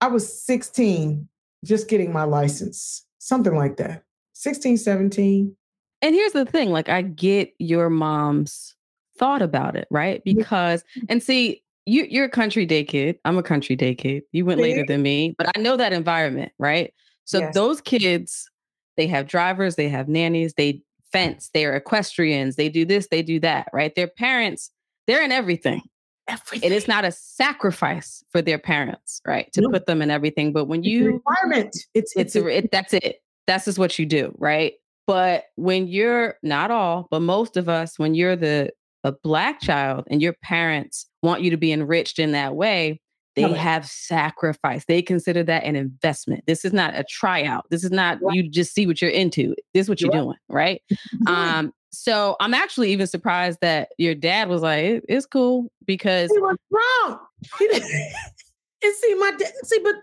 I 0.00 0.08
was 0.08 0.42
16, 0.44 1.28
just 1.64 1.88
getting 1.88 2.12
my 2.12 2.24
license, 2.24 3.04
something 3.18 3.54
like 3.54 3.76
that. 3.78 4.04
16, 4.34 4.76
17. 4.76 5.56
And 6.00 6.14
here's 6.14 6.32
the 6.32 6.46
thing, 6.46 6.70
like 6.70 6.88
I 6.88 7.02
get 7.02 7.52
your 7.58 7.90
mom's 7.90 8.76
thought 9.18 9.42
about 9.42 9.76
it, 9.76 9.88
right? 9.90 10.22
Because 10.24 10.84
and 11.08 11.22
see, 11.22 11.62
you 11.86 12.06
you're 12.08 12.26
a 12.26 12.30
country 12.30 12.66
day 12.66 12.84
kid. 12.84 13.18
I'm 13.24 13.38
a 13.38 13.42
country 13.42 13.76
day 13.76 13.94
kid. 13.94 14.22
You 14.32 14.44
went 14.44 14.60
later 14.60 14.84
than 14.88 15.02
me, 15.02 15.34
but 15.36 15.50
I 15.56 15.60
know 15.60 15.76
that 15.76 15.92
environment, 15.92 16.52
right? 16.58 16.92
So 17.24 17.40
yes. 17.40 17.54
those 17.54 17.80
kids 17.80 18.50
they 18.98 19.06
have 19.06 19.26
drivers, 19.26 19.76
they 19.76 19.88
have 19.88 20.08
nannies, 20.08 20.54
they 20.54 20.82
fence, 21.12 21.50
they're 21.54 21.74
equestrians, 21.74 22.56
they 22.56 22.68
do 22.68 22.84
this, 22.84 23.08
they 23.10 23.22
do 23.22 23.40
that, 23.40 23.68
right? 23.72 23.94
Their 23.94 24.08
parents, 24.08 24.70
they're 25.06 25.22
in 25.22 25.32
everything. 25.32 25.82
Everything. 26.28 26.70
It 26.70 26.74
is 26.74 26.86
not 26.86 27.06
a 27.06 27.12
sacrifice 27.12 28.22
for 28.30 28.42
their 28.42 28.58
parents, 28.58 29.22
right? 29.26 29.50
To 29.54 29.66
put 29.70 29.86
them 29.86 30.02
in 30.02 30.10
everything. 30.10 30.52
But 30.52 30.66
when 30.66 30.82
you 30.82 31.22
environment, 31.26 31.74
it's 31.94 32.12
it's, 32.16 32.34
it's 32.34 32.36
a, 32.36 32.46
it, 32.48 32.70
that's 32.70 32.92
it. 32.92 33.22
That's 33.46 33.64
just 33.64 33.78
what 33.78 33.98
you 33.98 34.04
do, 34.04 34.34
right? 34.36 34.74
But 35.06 35.44
when 35.54 35.86
you're 35.86 36.34
not 36.42 36.70
all, 36.70 37.08
but 37.10 37.20
most 37.20 37.56
of 37.56 37.70
us, 37.70 37.98
when 37.98 38.14
you're 38.14 38.36
the 38.36 38.72
a 39.04 39.12
black 39.12 39.60
child 39.60 40.04
and 40.10 40.20
your 40.20 40.34
parents 40.42 41.06
want 41.22 41.42
you 41.42 41.50
to 41.50 41.56
be 41.56 41.72
enriched 41.72 42.18
in 42.18 42.32
that 42.32 42.54
way, 42.54 43.00
they 43.36 43.52
have 43.52 43.86
sacrificed. 43.86 44.88
They 44.88 45.02
consider 45.02 45.42
that 45.44 45.64
an 45.64 45.76
investment. 45.76 46.44
This 46.46 46.64
is 46.64 46.72
not 46.72 46.94
a 46.94 47.04
tryout. 47.04 47.66
This 47.70 47.84
is 47.84 47.90
not 47.90 48.20
right. 48.20 48.34
you 48.34 48.48
just 48.48 48.74
see 48.74 48.86
what 48.86 49.00
you're 49.00 49.10
into. 49.10 49.54
This 49.74 49.82
is 49.82 49.88
what 49.88 50.00
you're, 50.00 50.10
doing, 50.10 50.36
right? 50.48 50.82
um, 51.26 51.72
so 51.90 52.36
I'm 52.40 52.54
actually 52.54 52.92
even 52.92 53.06
surprised 53.06 53.60
that 53.60 53.90
your 53.96 54.14
dad 54.14 54.48
was 54.48 54.62
like, 54.62 54.84
it, 54.84 55.04
"It's 55.08 55.26
cool," 55.26 55.70
because 55.86 56.30
he 56.30 56.38
was 56.38 56.56
wrong. 56.70 57.18
and 57.60 58.94
see, 58.94 59.14
my 59.14 59.30
dad. 59.38 59.52
See, 59.64 59.78
but 59.82 59.94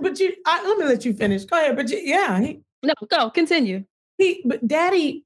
but 0.00 0.20
you. 0.20 0.34
I, 0.46 0.66
let 0.66 0.78
me 0.78 0.84
let 0.84 1.04
you 1.04 1.12
finish. 1.12 1.44
Go 1.44 1.58
ahead. 1.58 1.76
But 1.76 1.90
you, 1.90 1.98
yeah, 1.98 2.40
he, 2.40 2.60
no, 2.82 2.94
go 3.10 3.30
continue. 3.30 3.84
He, 4.16 4.42
but 4.46 4.66
daddy, 4.66 5.24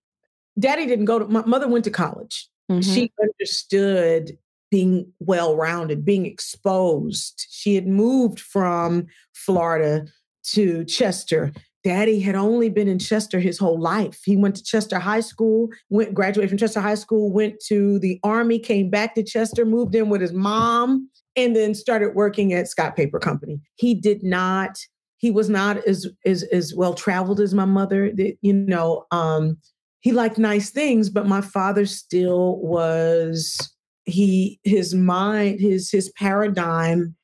daddy 0.59 0.87
didn't 0.87 1.04
go 1.04 1.20
to. 1.20 1.26
My 1.26 1.44
mother 1.44 1.68
went 1.68 1.85
to 1.85 1.90
college. 1.90 2.49
Mm-hmm. 2.70 2.80
She 2.80 3.12
understood 3.20 4.38
being 4.70 5.12
well 5.18 5.56
rounded, 5.56 6.04
being 6.04 6.26
exposed. 6.26 7.46
She 7.50 7.74
had 7.74 7.88
moved 7.88 8.38
from 8.38 9.06
Florida 9.35 10.06
to 10.52 10.85
Chester. 10.85 11.52
Daddy 11.83 12.20
had 12.20 12.35
only 12.35 12.68
been 12.68 12.88
in 12.88 12.98
Chester 12.98 13.40
his 13.40 13.59
whole 13.59 13.80
life. 13.80 14.20
He 14.24 14.37
went 14.37 14.54
to 14.56 14.62
Chester 14.62 14.98
High 14.98 15.20
School, 15.20 15.70
went 15.88 16.14
graduated 16.14 16.50
from 16.50 16.59
Chester 16.59 16.80
High 16.80 16.94
School, 16.94 17.33
went 17.33 17.59
to 17.66 17.98
the 17.98 18.20
Army, 18.22 18.59
came 18.59 18.90
back 18.90 19.14
to 19.14 19.22
Chester, 19.22 19.64
moved 19.64 19.94
in 19.94 20.09
with 20.09 20.20
his 20.20 20.33
mom, 20.33 21.09
and 21.37 21.56
then 21.56 21.74
started 21.74 22.14
working 22.14 22.52
at 22.52 22.68
Scott 22.68 22.96
Paper 22.96 23.18
Company. 23.18 23.61
He 23.76 23.94
did 23.94 24.22
not. 24.22 24.78
He 25.16 25.30
was 25.30 25.48
not 25.48 25.78
as 25.87 26.06
as 26.24 26.42
as 26.44 26.74
well 26.74 26.94
traveled 26.94 27.40
as 27.40 27.54
my 27.54 27.64
mother. 27.64 28.12
You 28.42 28.52
know, 28.52 29.06
um, 29.11 29.56
he 30.00 30.12
liked 30.12 30.38
nice 30.38 30.70
things, 30.70 31.10
but 31.10 31.26
my 31.26 31.40
father 31.40 31.86
still 31.86 32.56
was 32.58 33.74
he 34.06 34.58
his 34.64 34.94
mind 34.94 35.60
his 35.60 35.90
his 35.90 36.10
paradigm 36.10 37.14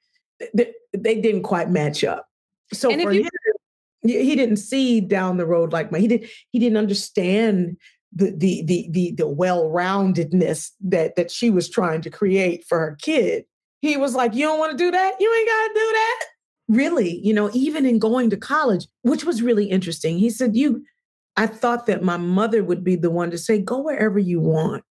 they, 0.54 0.72
they 0.92 1.20
didn't 1.20 1.42
quite 1.42 1.70
match 1.70 2.04
up. 2.04 2.26
So 2.72 2.90
and 2.90 3.02
for 3.02 3.12
you, 3.12 3.22
him 3.22 3.30
he 4.02 4.36
didn't 4.36 4.58
see 4.58 5.00
down 5.00 5.36
the 5.36 5.46
road 5.46 5.72
like 5.72 5.90
my 5.90 5.98
he 5.98 6.08
did 6.08 6.28
he 6.52 6.58
didn't 6.58 6.76
understand 6.76 7.76
the 8.12 8.30
the 8.36 8.62
the 8.64 8.88
the, 8.90 9.12
the 9.12 9.26
well-roundedness 9.26 10.70
that 10.80 11.16
that 11.16 11.30
she 11.30 11.50
was 11.50 11.68
trying 11.68 12.02
to 12.02 12.10
create 12.10 12.64
for 12.68 12.78
her 12.78 12.96
kid. 13.00 13.44
He 13.80 13.96
was 13.96 14.14
like 14.14 14.34
you 14.34 14.44
don't 14.44 14.58
want 14.58 14.72
to 14.72 14.78
do 14.78 14.90
that? 14.90 15.14
You 15.18 15.34
ain't 15.34 15.48
got 15.48 15.68
to 15.68 15.74
do 15.74 15.92
that? 15.92 16.24
Really 16.68 17.20
you 17.24 17.32
know 17.32 17.50
even 17.52 17.86
in 17.86 17.98
going 17.98 18.30
to 18.30 18.36
college 18.36 18.86
which 19.02 19.24
was 19.24 19.42
really 19.42 19.66
interesting. 19.66 20.18
He 20.18 20.30
said 20.30 20.54
you 20.54 20.84
i 21.36 21.46
thought 21.46 21.86
that 21.86 22.02
my 22.02 22.16
mother 22.16 22.62
would 22.64 22.82
be 22.84 22.96
the 22.96 23.10
one 23.10 23.30
to 23.30 23.38
say 23.38 23.60
go 23.60 23.80
wherever 23.80 24.18
you 24.18 24.40
want 24.40 24.84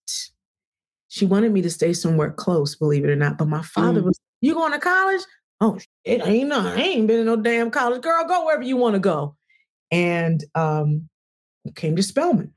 she 1.16 1.26
wanted 1.26 1.54
me 1.54 1.62
to 1.62 1.70
stay 1.70 1.94
somewhere 1.94 2.30
close, 2.30 2.76
believe 2.76 3.06
it 3.06 3.10
or 3.10 3.16
not. 3.16 3.38
But 3.38 3.48
my 3.48 3.62
father 3.62 4.02
mm. 4.02 4.06
was, 4.06 4.20
you 4.42 4.54
going 4.54 4.74
to 4.74 4.80
college? 4.80 5.22
Oh, 5.62 5.80
it 6.04 6.22
ain't 6.28 6.50
no, 6.50 6.60
I 6.60 6.76
ain't 6.76 7.08
been 7.08 7.22
in 7.22 7.26
no 7.26 7.38
damn 7.38 7.72
college. 7.72 8.02
Girl, 8.02 8.26
go 8.28 8.46
wherever 8.46 8.64
you 8.64 8.76
want 8.76 8.96
to 8.96 9.00
go. 9.00 9.38
And 9.92 10.44
um, 10.56 11.08
came 11.76 11.96
to 11.96 12.04
Spelman. 12.04 12.54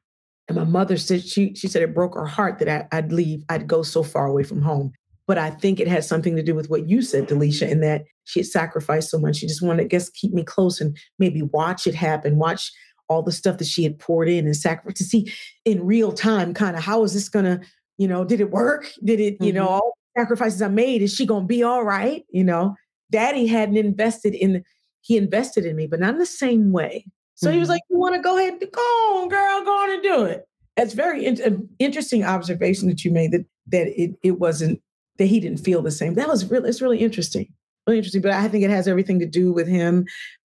And 0.49 0.57
my 0.57 0.65
mother 0.65 0.97
said 0.97 1.23
she 1.23 1.55
she 1.55 1.69
said 1.69 1.83
it 1.83 1.95
broke 1.95 2.15
her 2.15 2.27
heart 2.27 2.59
that 2.59 2.89
I, 2.91 3.01
would 3.01 3.13
leave, 3.13 3.45
I'd 3.49 3.69
go 3.69 3.85
so 3.85 4.03
far 4.03 4.27
away 4.27 4.43
from 4.43 4.63
home. 4.63 4.91
But 5.29 5.39
I 5.39 5.51
think 5.51 5.79
it 5.79 5.87
has 5.87 6.09
something 6.09 6.35
to 6.35 6.43
do 6.43 6.57
with 6.57 6.69
what 6.69 6.89
you 6.89 7.01
said, 7.01 7.29
Delisha, 7.29 7.69
in 7.69 7.81
that 7.83 8.07
she 8.25 8.41
had 8.41 8.47
sacrificed 8.47 9.11
so 9.11 9.21
much. 9.21 9.37
She 9.37 9.47
just 9.47 9.63
wanted, 9.63 9.85
I 9.85 9.87
guess, 9.87 10.11
keep 10.11 10.33
me 10.33 10.43
close 10.43 10.81
and 10.81 10.97
maybe 11.21 11.43
watch 11.43 11.87
it 11.87 11.95
happen, 11.95 12.39
watch 12.39 12.73
all 13.09 13.23
the 13.23 13.33
stuff 13.33 13.59
that 13.59 13.67
she 13.67 13.83
had 13.83 13.99
poured 13.99 14.29
in 14.29 14.47
and 14.47 14.57
sacrificed 14.57 14.99
to 14.99 15.05
see 15.05 15.33
in 15.65 15.85
real 15.85 16.13
time, 16.13 16.55
kind 16.55 16.77
of 16.77 16.83
how 16.83 17.03
is 17.05 17.15
this 17.15 17.29
gonna 17.29 17.61
you 17.99 18.07
know, 18.07 18.25
did 18.25 18.41
it 18.41 18.51
work? 18.51 18.91
Did 19.05 19.21
it, 19.21 19.37
you 19.41 19.49
mm-hmm. 19.49 19.57
know, 19.57 19.67
all 19.67 19.97
the 20.15 20.21
sacrifices 20.21 20.63
I 20.63 20.69
made, 20.69 21.03
is 21.03 21.13
she 21.13 21.27
gonna 21.27 21.47
be 21.47 21.63
all 21.63 21.83
right? 21.83 22.25
You 22.31 22.45
know, 22.45 22.77
daddy 23.11 23.47
hadn't 23.47 23.77
invested 23.77 24.35
in 24.35 24.65
he 25.01 25.17
invested 25.17 25.65
in 25.65 25.77
me, 25.77 25.87
but 25.87 26.01
not 26.01 26.15
in 26.15 26.19
the 26.19 26.27
same 26.27 26.73
way. 26.73 27.05
So 27.35 27.47
mm-hmm. 27.47 27.55
he 27.55 27.61
was 27.61 27.69
mm-hmm. 27.69 27.73
like, 27.75 27.83
You 27.91 27.99
want 27.99 28.15
to 28.15 28.23
go 28.23 28.39
ahead 28.39 28.55
and 28.55 28.73
go 28.73 28.81
on, 28.81 29.29
girl, 29.29 29.65
go 29.65 29.83
on 29.83 29.91
and 29.91 30.03
do 30.03 30.25
it. 30.25 30.49
It's 30.77 30.95
very 30.95 31.27
in- 31.27 31.69
interesting 31.79 32.25
observation 32.25 32.89
that 32.89 33.05
you 33.05 33.11
made 33.11 33.33
that 33.33 33.45
that 33.67 33.89
it 34.01 34.17
it 34.23 34.39
wasn't 34.39 34.81
that 35.19 35.27
he 35.27 35.41
didn't 35.41 35.59
feel 35.59 35.83
the 35.83 35.91
same. 35.91 36.15
That 36.15 36.29
was 36.29 36.49
really 36.49 36.69
it's 36.69 36.81
really 36.81 36.99
interesting. 36.99 37.53
Really 37.87 37.99
interesting. 37.99 38.23
But 38.23 38.33
I 38.33 38.47
think 38.49 38.65
it 38.65 38.71
has 38.71 38.87
everything 38.87 39.19
to 39.19 39.27
do 39.27 39.53
with 39.53 39.67
him 39.67 40.07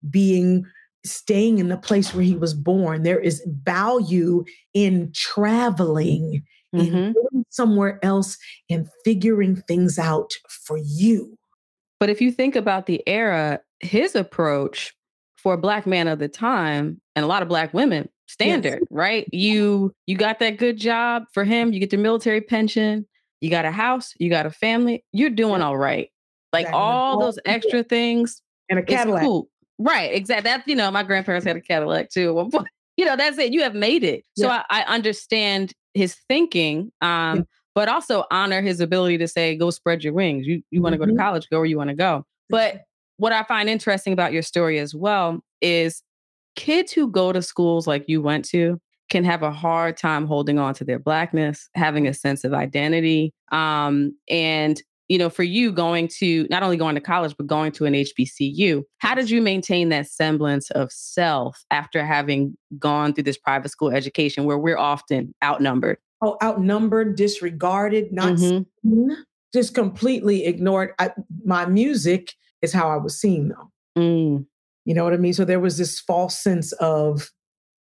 being 0.09 0.65
staying 1.05 1.59
in 1.59 1.69
the 1.69 1.77
place 1.77 2.15
where 2.15 2.25
he 2.25 2.37
was 2.37 2.55
born. 2.55 3.03
There 3.03 3.21
is 3.21 3.45
value 3.65 4.45
in 4.75 5.13
traveling 5.15 6.43
mm-hmm. 6.75 6.95
and 6.95 7.15
going 7.15 7.45
somewhere 7.51 7.99
else 8.03 8.37
and 8.69 8.89
figuring 9.05 9.57
things 9.57 9.99
out 9.99 10.33
for 10.49 10.79
you. 10.79 11.37
But 11.99 12.11
if 12.11 12.21
you 12.21 12.33
think 12.33 12.57
about 12.57 12.87
the 12.87 13.03
era, 13.07 13.61
his 13.81 14.15
approach 14.15 14.95
for 15.37 15.55
a 15.55 15.59
black 15.59 15.87
man 15.87 16.09
of 16.09 16.19
the 16.19 16.29
time 16.29 17.01
and 17.15 17.25
a 17.25 17.29
lot 17.29 17.43
of 17.43 17.49
black 17.49 17.73
women 17.75 18.09
standard, 18.27 18.81
yes. 18.81 18.89
right? 18.91 19.29
You 19.33 19.93
you 20.07 20.17
got 20.17 20.39
that 20.39 20.59
good 20.59 20.79
job 20.79 21.25
for 21.33 21.45
him, 21.45 21.73
you 21.73 21.81
get 21.81 21.91
the 21.91 21.97
military 21.97 22.41
pension, 22.41 23.07
you 23.41 23.51
got 23.51 23.65
a 23.65 23.71
house, 23.71 24.13
you 24.19 24.31
got 24.31 24.47
a 24.47 24.51
family, 24.51 25.05
you're 25.13 25.31
doing 25.31 25.63
all 25.63 25.77
right. 25.77 26.09
Like 26.53 26.67
exactly. 26.67 26.81
all 26.81 27.21
those 27.21 27.39
extra 27.45 27.83
things 27.83 28.43
and 28.69 28.79
a 28.79 28.83
Cadillac. 28.83 29.23
Cool. 29.23 29.49
Right, 29.81 30.13
exactly. 30.15 30.51
That's 30.51 30.67
you 30.69 30.77
know, 30.77 30.91
my 30.91 31.03
grandparents 31.03 31.47
had 31.47 31.57
a 31.57 31.61
Cadillac 31.61 32.11
too 32.11 32.29
at 32.29 32.35
one 32.35 32.51
point. 32.51 32.69
You 32.97 33.07
know, 33.07 33.17
that's 33.17 33.39
it. 33.39 33.55
You 33.55 33.63
have 33.63 33.75
made 33.75 34.05
it. 34.05 34.27
So 34.37 34.49
I, 34.49 34.63
I 34.69 34.83
understand 34.83 35.73
his 35.95 36.17
thinking, 36.29 36.93
um, 37.01 37.39
yeah. 37.39 37.43
but 37.75 37.89
also 37.89 38.25
honor 38.31 38.61
his 38.61 38.79
ability 38.81 39.17
to 39.19 39.29
say, 39.29 39.57
go 39.57 39.71
spread 39.71 40.05
your 40.05 40.13
wings. 40.13 40.47
You 40.47 40.61
you 40.71 40.83
want 40.83 40.93
to 40.93 40.99
mm-hmm. 40.99 41.13
go 41.13 41.17
to 41.17 41.19
college, 41.19 41.49
go 41.49 41.59
where 41.59 41.67
you 41.67 41.79
want 41.79 41.89
to 41.89 41.97
go. 41.97 42.27
But 42.51 42.83
what 43.17 43.33
I 43.33 43.43
find 43.45 43.71
interesting 43.71 44.13
about 44.13 44.35
your 44.35 44.43
story 44.43 44.79
as 44.81 44.95
well 44.95 45.41
is 45.63 46.03
kids 46.57 46.93
who 46.93 47.11
go 47.11 47.33
to 47.33 47.41
schools 47.41 47.87
like 47.87 48.07
you 48.07 48.21
went 48.21 48.45
to 48.47 48.79
can 49.09 49.25
have 49.25 49.43
a 49.43 49.51
hard 49.51 49.97
time 49.97 50.27
holding 50.27 50.59
on 50.59 50.75
to 50.75 50.85
their 50.85 50.99
blackness, 50.99 51.71
having 51.75 52.07
a 52.07 52.13
sense 52.13 52.45
of 52.45 52.53
identity. 52.53 53.33
Um, 53.51 54.15
and 54.29 54.83
you 55.11 55.19
know, 55.19 55.29
for 55.29 55.43
you 55.43 55.73
going 55.73 56.07
to 56.07 56.47
not 56.51 56.63
only 56.63 56.77
going 56.77 56.95
to 56.95 57.01
college, 57.01 57.35
but 57.37 57.49
going 57.49 57.73
to 57.73 57.85
an 57.85 57.95
HBCU, 57.95 58.85
how 58.99 59.13
did 59.17 59.29
you 59.29 59.43
maintain 59.43 59.89
that 59.89 60.07
semblance 60.07 60.71
of 60.71 60.93
self 60.93 61.65
after 61.73 62.07
having 62.07 62.57
gone 62.79 63.13
through 63.13 63.25
this 63.25 63.37
private 63.37 63.71
school 63.71 63.91
education 63.91 64.45
where 64.45 64.57
we're 64.57 64.79
often 64.79 65.35
outnumbered? 65.43 65.99
Oh, 66.23 66.37
outnumbered, 66.41 67.17
disregarded, 67.17 68.13
not 68.13 68.35
mm-hmm. 68.35 69.13
just 69.53 69.75
completely 69.75 70.47
ignored. 70.47 70.93
I, 71.01 71.11
my 71.45 71.67
music 71.67 72.35
is 72.63 72.73
how 72.73 72.89
I 72.89 72.97
was 72.97 73.21
seen, 73.21 73.49
though. 73.49 74.01
Mm. 74.01 74.47
You 74.85 74.95
know 74.95 75.03
what 75.03 75.13
I 75.13 75.17
mean? 75.17 75.33
So 75.33 75.45
there 75.45 75.59
was 75.59 75.77
this 75.77 75.99
false 75.99 76.37
sense 76.37 76.71
of, 76.75 77.33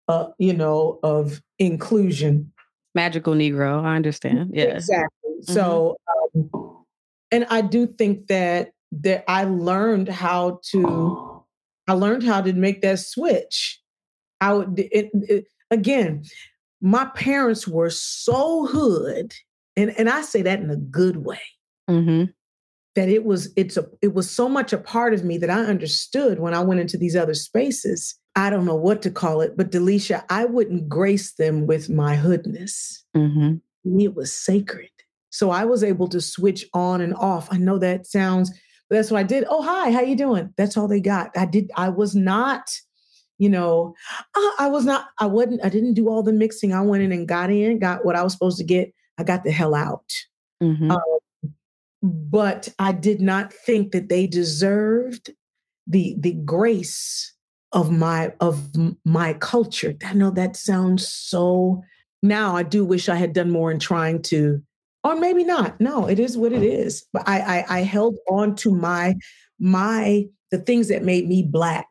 uh, 0.07 0.27
you 0.37 0.53
know, 0.53 0.99
of 1.01 1.41
inclusion. 1.57 2.53
Magical 2.93 3.33
Negro, 3.33 3.83
I 3.83 3.95
understand. 3.95 4.51
Yeah, 4.53 4.65
exactly. 4.65 5.31
Mm-hmm. 5.41 5.53
So 5.53 5.97
um, 6.35 6.84
and 7.31 7.45
I 7.49 7.61
do 7.61 7.87
think 7.87 8.27
that 8.27 8.71
that 8.91 9.23
I 9.27 9.45
learned 9.45 10.07
how 10.09 10.59
to 10.71 11.43
I 11.87 11.93
learned 11.93 12.23
how 12.23 12.41
to 12.41 12.53
make 12.53 12.81
that 12.81 12.99
switch. 12.99 13.81
I 14.41 14.53
would 14.53 14.79
it, 14.79 15.09
it, 15.13 15.45
again, 15.71 16.23
my 16.81 17.05
parents 17.15 17.67
were 17.67 17.89
so 17.89 18.65
hood, 18.67 19.33
and 19.75 19.91
and 19.97 20.09
I 20.09 20.21
say 20.21 20.41
that 20.41 20.59
in 20.59 20.69
a 20.69 20.75
good 20.75 21.17
way. 21.17 21.41
Mm-hmm. 21.89 22.31
That 22.95 23.09
it 23.09 23.25
was 23.25 23.51
it's 23.55 23.77
a 23.77 23.85
it 24.01 24.13
was 24.13 24.29
so 24.29 24.47
much 24.47 24.71
a 24.71 24.77
part 24.77 25.13
of 25.13 25.23
me 25.23 25.37
that 25.39 25.49
I 25.49 25.59
understood 25.65 26.39
when 26.39 26.53
I 26.53 26.61
went 26.61 26.79
into 26.79 26.97
these 26.97 27.15
other 27.15 27.33
spaces. 27.33 28.15
I 28.37 28.49
don't 28.49 28.65
know 28.65 28.75
what 28.75 29.01
to 29.03 29.11
call 29.11 29.41
it, 29.41 29.55
but 29.55 29.71
Delisha, 29.71 30.23
I 30.29 30.45
wouldn't 30.45 30.89
grace 30.89 31.33
them 31.33 31.67
with 31.67 31.89
my 31.89 32.15
hoodness. 32.15 33.05
Mm-hmm. 33.15 33.99
It 33.99 34.15
was 34.15 34.33
sacred. 34.33 34.89
So 35.35 35.49
I 35.49 35.65
was 35.65 35.83
able 35.83 36.07
to 36.07 36.21
switch 36.21 36.65
on 36.73 37.01
and 37.01 37.13
off. 37.13 37.49
I 37.51 37.57
know 37.57 37.77
that 37.79 38.07
sounds, 38.07 38.51
but 38.89 38.95
that's 38.95 39.11
what 39.11 39.19
I 39.19 39.23
did. 39.23 39.43
Oh, 39.49 39.61
hi, 39.61 39.91
how 39.91 39.99
you 39.99 40.15
doing? 40.15 40.53
That's 40.55 40.77
all 40.77 40.87
they 40.87 41.01
got. 41.01 41.37
I 41.37 41.45
did, 41.45 41.71
I 41.75 41.89
was 41.89 42.15
not, 42.15 42.71
you 43.37 43.49
know, 43.49 43.93
uh, 44.33 44.51
I 44.59 44.69
was 44.69 44.85
not, 44.85 45.07
I 45.19 45.25
wasn't, 45.25 45.59
I 45.61 45.67
didn't 45.67 45.95
do 45.95 46.07
all 46.07 46.23
the 46.23 46.31
mixing. 46.31 46.71
I 46.71 46.79
went 46.79 47.03
in 47.03 47.11
and 47.11 47.27
got 47.27 47.51
in, 47.51 47.79
got 47.79 48.05
what 48.05 48.15
I 48.15 48.23
was 48.23 48.31
supposed 48.31 48.57
to 48.59 48.63
get. 48.63 48.93
I 49.17 49.23
got 49.23 49.43
the 49.43 49.51
hell 49.51 49.75
out. 49.75 50.09
Mm-hmm. 50.63 50.91
Um, 50.91 51.51
but 52.01 52.69
I 52.79 52.93
did 52.93 53.19
not 53.19 53.51
think 53.51 53.91
that 53.91 54.07
they 54.07 54.27
deserved 54.27 55.31
the 55.85 56.15
the 56.19 56.33
grace 56.33 57.33
of 57.73 57.91
my 57.91 58.31
of 58.39 58.69
my 59.03 59.33
culture. 59.33 59.95
I 60.05 60.13
know 60.13 60.31
that 60.31 60.55
sounds 60.55 61.07
so 61.07 61.83
now 62.23 62.55
I 62.55 62.63
do 62.63 62.85
wish 62.85 63.09
I 63.09 63.15
had 63.15 63.33
done 63.33 63.51
more 63.51 63.69
in 63.69 63.79
trying 63.79 64.21
to 64.23 64.61
or 65.05 65.15
maybe 65.15 65.43
not. 65.43 65.79
No, 65.79 66.07
it 66.07 66.19
is 66.19 66.35
what 66.35 66.51
it 66.51 66.63
is. 66.63 67.05
But 67.13 67.23
I, 67.27 67.39
I, 67.39 67.77
I 67.77 67.79
held 67.81 68.17
on 68.27 68.55
to 68.57 68.71
my 68.73 69.15
my 69.59 70.25
the 70.51 70.57
things 70.57 70.89
that 70.89 71.03
made 71.03 71.27
me 71.27 71.43
black. 71.43 71.87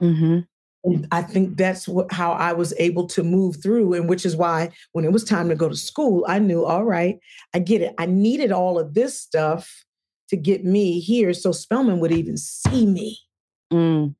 Mm-hmm. 0.00 0.40
And 0.84 1.06
I 1.12 1.22
think 1.22 1.56
that's 1.56 1.86
what, 1.86 2.12
how 2.12 2.32
I 2.32 2.52
was 2.52 2.74
able 2.78 3.06
to 3.08 3.22
move 3.22 3.62
through, 3.62 3.94
and 3.94 4.08
which 4.08 4.26
is 4.26 4.36
why 4.36 4.70
when 4.92 5.04
it 5.04 5.12
was 5.12 5.24
time 5.24 5.48
to 5.48 5.54
go 5.54 5.68
to 5.68 5.76
school, 5.76 6.24
I 6.28 6.40
knew, 6.40 6.64
all 6.64 6.84
right, 6.84 7.18
I 7.54 7.60
get 7.60 7.82
it. 7.82 7.94
I 7.98 8.06
needed 8.06 8.52
all 8.52 8.78
of 8.78 8.94
this 8.94 9.18
stuff 9.18 9.84
to 10.28 10.36
get 10.36 10.64
me 10.64 11.00
here, 11.00 11.32
so 11.32 11.52
Spelman 11.52 12.00
would 12.00 12.12
even 12.12 12.36
see 12.36 12.84
me. 12.84 13.18
Mm. 13.72 14.14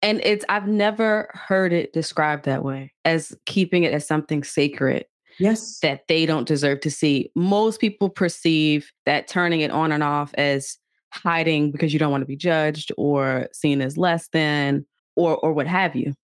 And 0.00 0.20
it's 0.22 0.44
I've 0.48 0.68
never 0.68 1.28
heard 1.34 1.72
it 1.72 1.92
described 1.92 2.44
that 2.44 2.64
way 2.64 2.92
as 3.04 3.36
keeping 3.44 3.82
it 3.82 3.92
as 3.92 4.06
something 4.06 4.44
sacred 4.44 5.06
yes 5.38 5.78
that 5.80 6.02
they 6.08 6.26
don't 6.26 6.48
deserve 6.48 6.80
to 6.80 6.90
see 6.90 7.30
most 7.34 7.80
people 7.80 8.08
perceive 8.08 8.90
that 9.04 9.28
turning 9.28 9.60
it 9.60 9.70
on 9.70 9.92
and 9.92 10.02
off 10.02 10.32
as 10.34 10.78
hiding 11.12 11.70
because 11.70 11.92
you 11.92 11.98
don't 11.98 12.10
want 12.10 12.22
to 12.22 12.26
be 12.26 12.36
judged 12.36 12.92
or 12.96 13.48
seen 13.52 13.80
as 13.80 13.96
less 13.96 14.28
than 14.28 14.84
or 15.14 15.36
or 15.38 15.52
what 15.52 15.66
have 15.66 15.94
you 15.96 16.14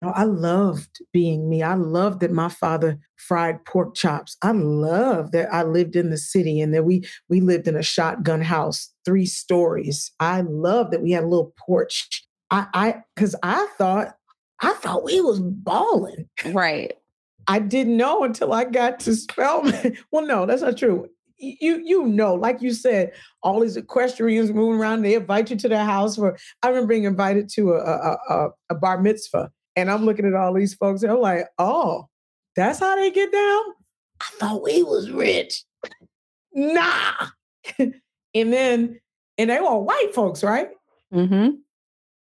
Oh, 0.00 0.12
I 0.14 0.24
loved 0.24 1.00
being 1.12 1.48
me. 1.48 1.62
I 1.62 1.74
loved 1.74 2.20
that 2.20 2.30
my 2.30 2.48
father 2.48 2.98
fried 3.16 3.64
pork 3.64 3.96
chops. 3.96 4.36
I 4.42 4.52
loved 4.52 5.32
that 5.32 5.52
I 5.52 5.64
lived 5.64 5.96
in 5.96 6.10
the 6.10 6.16
city 6.16 6.60
and 6.60 6.72
that 6.72 6.84
we 6.84 7.04
we 7.28 7.40
lived 7.40 7.66
in 7.66 7.74
a 7.74 7.82
shotgun 7.82 8.42
house, 8.42 8.92
three 9.04 9.26
stories. 9.26 10.12
I 10.20 10.42
loved 10.42 10.92
that 10.92 11.02
we 11.02 11.10
had 11.10 11.24
a 11.24 11.28
little 11.28 11.52
porch. 11.58 12.24
I 12.50 12.66
I 12.74 12.94
because 13.16 13.34
I 13.42 13.66
thought 13.76 14.14
I 14.60 14.72
thought 14.74 15.04
we 15.04 15.20
was 15.20 15.40
balling. 15.40 16.28
Right. 16.46 16.92
I 17.48 17.58
didn't 17.58 17.96
know 17.96 18.24
until 18.24 18.52
I 18.52 18.64
got 18.64 19.00
to 19.00 19.14
Spelman. 19.14 19.96
well, 20.12 20.26
no, 20.26 20.46
that's 20.46 20.62
not 20.62 20.76
true. 20.76 21.08
You 21.38 21.80
you 21.84 22.04
know, 22.04 22.34
like 22.34 22.60
you 22.60 22.72
said, 22.72 23.12
all 23.42 23.60
these 23.60 23.76
equestrians 23.76 24.52
moving 24.52 24.80
around. 24.80 25.02
They 25.02 25.14
invite 25.14 25.50
you 25.50 25.56
to 25.56 25.68
their 25.68 25.84
house. 25.84 26.16
For 26.16 26.36
I 26.62 26.68
remember 26.68 26.88
being 26.88 27.04
invited 27.04 27.48
to 27.50 27.74
a 27.74 27.78
a, 27.78 28.18
a, 28.28 28.48
a 28.70 28.74
bar 28.74 29.00
mitzvah, 29.00 29.50
and 29.76 29.90
I'm 29.90 30.04
looking 30.04 30.26
at 30.26 30.34
all 30.34 30.52
these 30.52 30.74
folks, 30.74 31.02
and 31.02 31.12
I'm 31.12 31.20
like, 31.20 31.46
oh, 31.58 32.06
that's 32.56 32.80
how 32.80 32.96
they 32.96 33.12
get 33.12 33.30
down. 33.32 33.62
I 34.20 34.26
thought 34.32 34.64
we 34.64 34.82
was 34.82 35.10
rich. 35.10 35.62
nah. 36.52 37.12
and 37.78 37.92
then, 38.34 38.98
and 39.38 39.50
they 39.50 39.60
were 39.60 39.78
white 39.78 40.12
folks, 40.14 40.42
right? 40.42 40.70
Mm-hmm. 41.14 41.50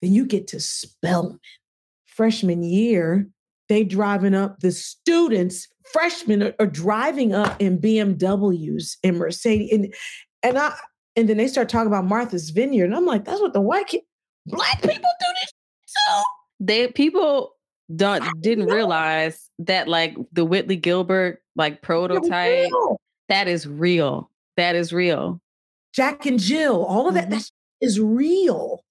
Then 0.01 0.13
you 0.13 0.25
get 0.25 0.47
to 0.47 0.59
Spelman 0.61 1.39
freshman 2.05 2.63
year 2.63 3.27
they 3.71 3.83
driving 3.83 4.35
up 4.35 4.59
the 4.59 4.71
students 4.71 5.67
freshmen 5.91 6.43
are, 6.43 6.53
are, 6.59 6.67
driving 6.67 7.33
up 7.33 7.59
in 7.61 7.79
bmws 7.79 8.97
and 9.03 9.17
mercedes 9.17 9.71
and 9.71 9.93
and 10.43 10.57
i 10.57 10.73
and 11.15 11.27
then 11.27 11.37
they 11.37 11.47
start 11.47 11.69
talking 11.69 11.87
about 11.87 12.05
martha's 12.05 12.49
vineyard 12.49 12.85
and 12.85 12.95
i'm 12.95 13.05
like 13.05 13.25
that's 13.25 13.41
what 13.41 13.53
the 13.53 13.61
white 13.61 13.87
kid 13.87 14.01
black 14.45 14.81
people 14.81 15.09
do 15.19 15.25
this 15.41 15.51
too? 15.87 16.21
They 16.59 16.87
people 16.89 17.55
don't 17.95 18.23
didn't 18.41 18.67
realize 18.67 19.49
that 19.59 19.87
like 19.87 20.15
the 20.31 20.45
whitley 20.45 20.75
gilbert 20.75 21.41
like 21.55 21.81
prototype 21.81 22.69
that 23.29 23.47
is 23.47 23.67
real. 23.67 24.29
That 24.57 24.75
is 24.75 24.93
real. 24.93 25.41
Jack 25.93 26.25
and 26.25 26.39
jill 26.39 26.85
all 26.85 27.07
of 27.07 27.15
that 27.15 27.25
mm-hmm. 27.25 27.33
that 27.35 27.51
is 27.81 27.99
real. 27.99 28.83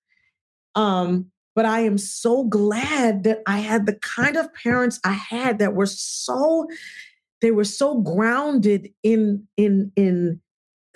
Um 0.75 1.31
but 1.61 1.67
I 1.67 1.81
am 1.81 1.99
so 1.99 2.45
glad 2.45 3.25
that 3.25 3.43
I 3.47 3.59
had 3.59 3.85
the 3.85 3.93
kind 3.97 4.39
of 4.39 4.49
parents 4.55 4.99
I 5.05 5.13
had 5.13 5.59
that 5.59 5.75
were 5.75 5.85
so 5.85 6.67
they 7.43 7.51
were 7.51 7.65
so 7.65 8.01
grounded 8.01 8.89
in 9.03 9.47
in 9.59 9.93
in 9.95 10.41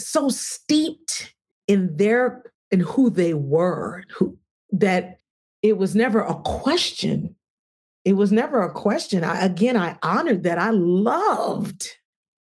so 0.01 0.31
steeped 0.31 1.35
in 1.69 1.99
their 1.99 2.51
in 2.71 2.81
who 2.81 3.11
they 3.11 3.35
were 3.35 4.05
who 4.17 4.39
that 4.73 5.19
it 5.61 5.77
was 5.77 5.95
never 5.95 6.23
a 6.23 6.35
question. 6.37 7.37
It 8.07 8.15
was 8.15 8.33
never 8.33 8.63
a 8.63 8.73
question. 8.73 9.23
I, 9.23 9.45
again 9.45 9.77
i 9.77 9.99
honored 10.03 10.45
that. 10.45 10.57
I 10.57 10.71
loved 10.71 11.91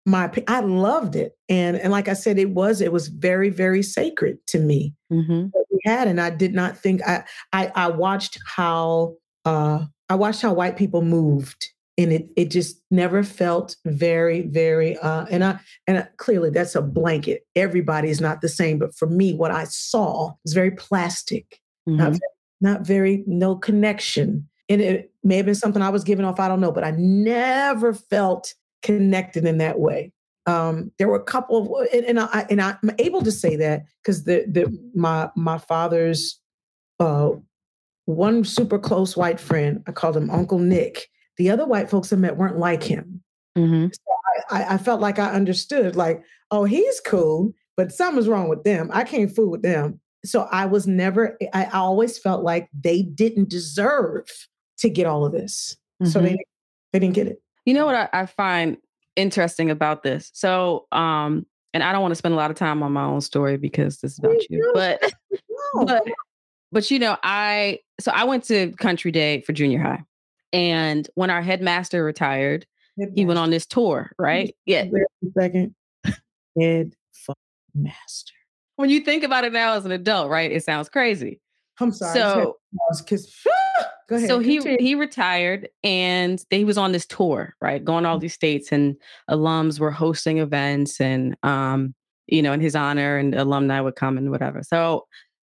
my 0.06 0.30
i 0.48 0.60
loved 0.60 1.16
it 1.16 1.32
and 1.48 1.76
and 1.76 1.90
like 1.90 2.08
i 2.08 2.12
said 2.12 2.38
it 2.38 2.50
was 2.50 2.80
it 2.80 2.92
was 2.92 3.08
very 3.08 3.48
very 3.48 3.82
sacred 3.82 4.38
to 4.46 4.58
me 4.58 4.94
mm-hmm. 5.12 5.46
we 5.70 5.80
had 5.84 6.08
and 6.08 6.20
i 6.20 6.30
did 6.30 6.54
not 6.54 6.76
think 6.76 7.02
i 7.06 7.24
i, 7.52 7.70
I 7.74 7.88
watched 7.88 8.38
how 8.46 9.14
uh 9.44 9.84
i 10.08 10.14
watched 10.14 10.42
how 10.42 10.52
white 10.52 10.76
people 10.76 11.02
moved 11.02 11.70
and 11.96 12.12
it 12.12 12.28
it 12.36 12.50
just 12.50 12.82
never 12.90 13.22
felt 13.22 13.76
very 13.86 14.42
very 14.42 14.98
uh 14.98 15.24
and 15.30 15.42
i 15.42 15.58
and 15.86 15.98
I, 15.98 16.08
clearly 16.18 16.50
that's 16.50 16.74
a 16.74 16.82
blanket 16.82 17.46
everybody 17.56 18.10
is 18.10 18.20
not 18.20 18.42
the 18.42 18.48
same 18.48 18.78
but 18.78 18.94
for 18.94 19.06
me 19.06 19.34
what 19.34 19.50
i 19.50 19.64
saw 19.64 20.32
was 20.44 20.52
very 20.52 20.72
plastic 20.72 21.60
mm-hmm. 21.88 21.96
not, 21.96 22.20
not 22.60 22.86
very 22.86 23.24
no 23.26 23.56
connection 23.56 24.48
and 24.68 24.82
it 24.82 25.12
may 25.22 25.36
have 25.36 25.46
been 25.46 25.54
something 25.54 25.80
i 25.80 25.88
was 25.88 26.04
giving 26.04 26.26
off 26.26 26.40
i 26.40 26.48
don't 26.48 26.60
know 26.60 26.72
but 26.72 26.84
i 26.84 26.90
never 26.90 27.94
felt 27.94 28.54
connected 28.84 29.44
in 29.44 29.58
that 29.58 29.80
way. 29.80 30.12
Um, 30.46 30.92
there 30.98 31.08
were 31.08 31.16
a 31.16 31.24
couple 31.24 31.76
of, 31.76 31.88
and, 31.92 32.04
and 32.04 32.20
I 32.20 32.46
and 32.50 32.60
I'm 32.60 32.90
able 32.98 33.22
to 33.22 33.32
say 33.32 33.56
that 33.56 33.86
because 34.02 34.24
the 34.24 34.44
the 34.46 34.72
my 34.94 35.30
my 35.34 35.58
father's 35.58 36.38
uh, 37.00 37.30
one 38.04 38.44
super 38.44 38.78
close 38.78 39.16
white 39.16 39.40
friend, 39.40 39.82
I 39.88 39.92
called 39.92 40.16
him 40.16 40.30
Uncle 40.30 40.58
Nick. 40.58 41.08
The 41.38 41.50
other 41.50 41.66
white 41.66 41.90
folks 41.90 42.12
I 42.12 42.16
met 42.16 42.36
weren't 42.36 42.58
like 42.58 42.82
him. 42.82 43.22
Mm-hmm. 43.58 43.86
So 43.86 44.54
I, 44.54 44.74
I 44.74 44.78
felt 44.78 45.00
like 45.00 45.18
I 45.18 45.32
understood, 45.32 45.96
like, 45.96 46.22
oh, 46.50 46.64
he's 46.64 47.00
cool, 47.00 47.52
but 47.76 47.92
something's 47.92 48.28
wrong 48.28 48.48
with 48.48 48.64
them. 48.64 48.90
I 48.92 49.04
can't 49.04 49.34
fool 49.34 49.50
with 49.50 49.62
them. 49.62 50.00
So 50.24 50.46
I 50.52 50.66
was 50.66 50.86
never, 50.86 51.36
I 51.52 51.66
always 51.66 52.18
felt 52.18 52.44
like 52.44 52.68
they 52.78 53.02
didn't 53.02 53.48
deserve 53.48 54.26
to 54.78 54.88
get 54.88 55.06
all 55.06 55.24
of 55.24 55.32
this. 55.32 55.76
Mm-hmm. 56.02 56.10
So 56.12 56.20
they, 56.20 56.30
mm-hmm. 56.30 56.92
they 56.92 56.98
didn't 56.98 57.14
get 57.14 57.26
it. 57.26 57.42
You 57.64 57.74
know 57.74 57.86
what 57.86 57.94
I, 57.94 58.08
I 58.12 58.26
find 58.26 58.76
interesting 59.16 59.70
about 59.70 60.02
this? 60.02 60.30
So, 60.34 60.86
um, 60.92 61.46
and 61.72 61.82
I 61.82 61.92
don't 61.92 62.02
want 62.02 62.12
to 62.12 62.16
spend 62.16 62.34
a 62.34 62.36
lot 62.36 62.50
of 62.50 62.56
time 62.56 62.82
on 62.82 62.92
my 62.92 63.04
own 63.04 63.20
story 63.20 63.56
because 63.56 63.98
this 63.98 64.12
is 64.12 64.18
about 64.18 64.48
you, 64.48 64.70
but, 64.74 65.12
but, 65.74 66.02
but 66.70 66.90
you 66.90 66.98
know, 66.98 67.16
I, 67.22 67.80
so 68.00 68.12
I 68.12 68.24
went 68.24 68.44
to 68.44 68.72
country 68.72 69.10
day 69.10 69.40
for 69.40 69.52
junior 69.52 69.80
high. 69.80 70.04
And 70.52 71.08
when 71.14 71.30
our 71.30 71.42
headmaster 71.42 72.04
retired, 72.04 72.66
headmaster. 72.96 73.20
he 73.20 73.26
went 73.26 73.38
on 73.38 73.50
this 73.50 73.66
tour, 73.66 74.12
right? 74.18 74.54
Yeah. 74.66 74.84
Second. 75.36 75.74
Head 76.60 76.94
master. 77.74 78.32
when 78.76 78.90
you 78.90 79.00
think 79.00 79.24
about 79.24 79.44
it 79.44 79.52
now 79.52 79.74
as 79.74 79.84
an 79.84 79.92
adult, 79.92 80.30
right? 80.30 80.50
It 80.50 80.64
sounds 80.64 80.88
crazy. 80.88 81.40
I'm 81.80 81.92
sorry. 81.92 82.18
So, 82.18 82.56
because 82.98 83.34
go 84.08 84.16
ahead. 84.16 84.28
so 84.28 84.38
he 84.38 84.56
continue. 84.56 84.78
he 84.80 84.94
retired 84.94 85.68
and 85.82 86.42
he 86.50 86.64
was 86.64 86.78
on 86.78 86.92
this 86.92 87.06
tour, 87.06 87.54
right? 87.60 87.84
Going 87.84 88.04
Mm. 88.04 88.08
all 88.08 88.18
these 88.18 88.34
states 88.34 88.72
and 88.72 88.96
alums 89.30 89.78
were 89.80 89.90
hosting 89.90 90.38
events 90.38 91.00
and 91.00 91.36
um, 91.42 91.94
you 92.26 92.40
know, 92.42 92.52
in 92.52 92.60
his 92.60 92.74
honor 92.74 93.16
and 93.18 93.34
alumni 93.34 93.80
would 93.80 93.96
come 93.96 94.16
and 94.16 94.30
whatever. 94.30 94.62
So 94.62 95.06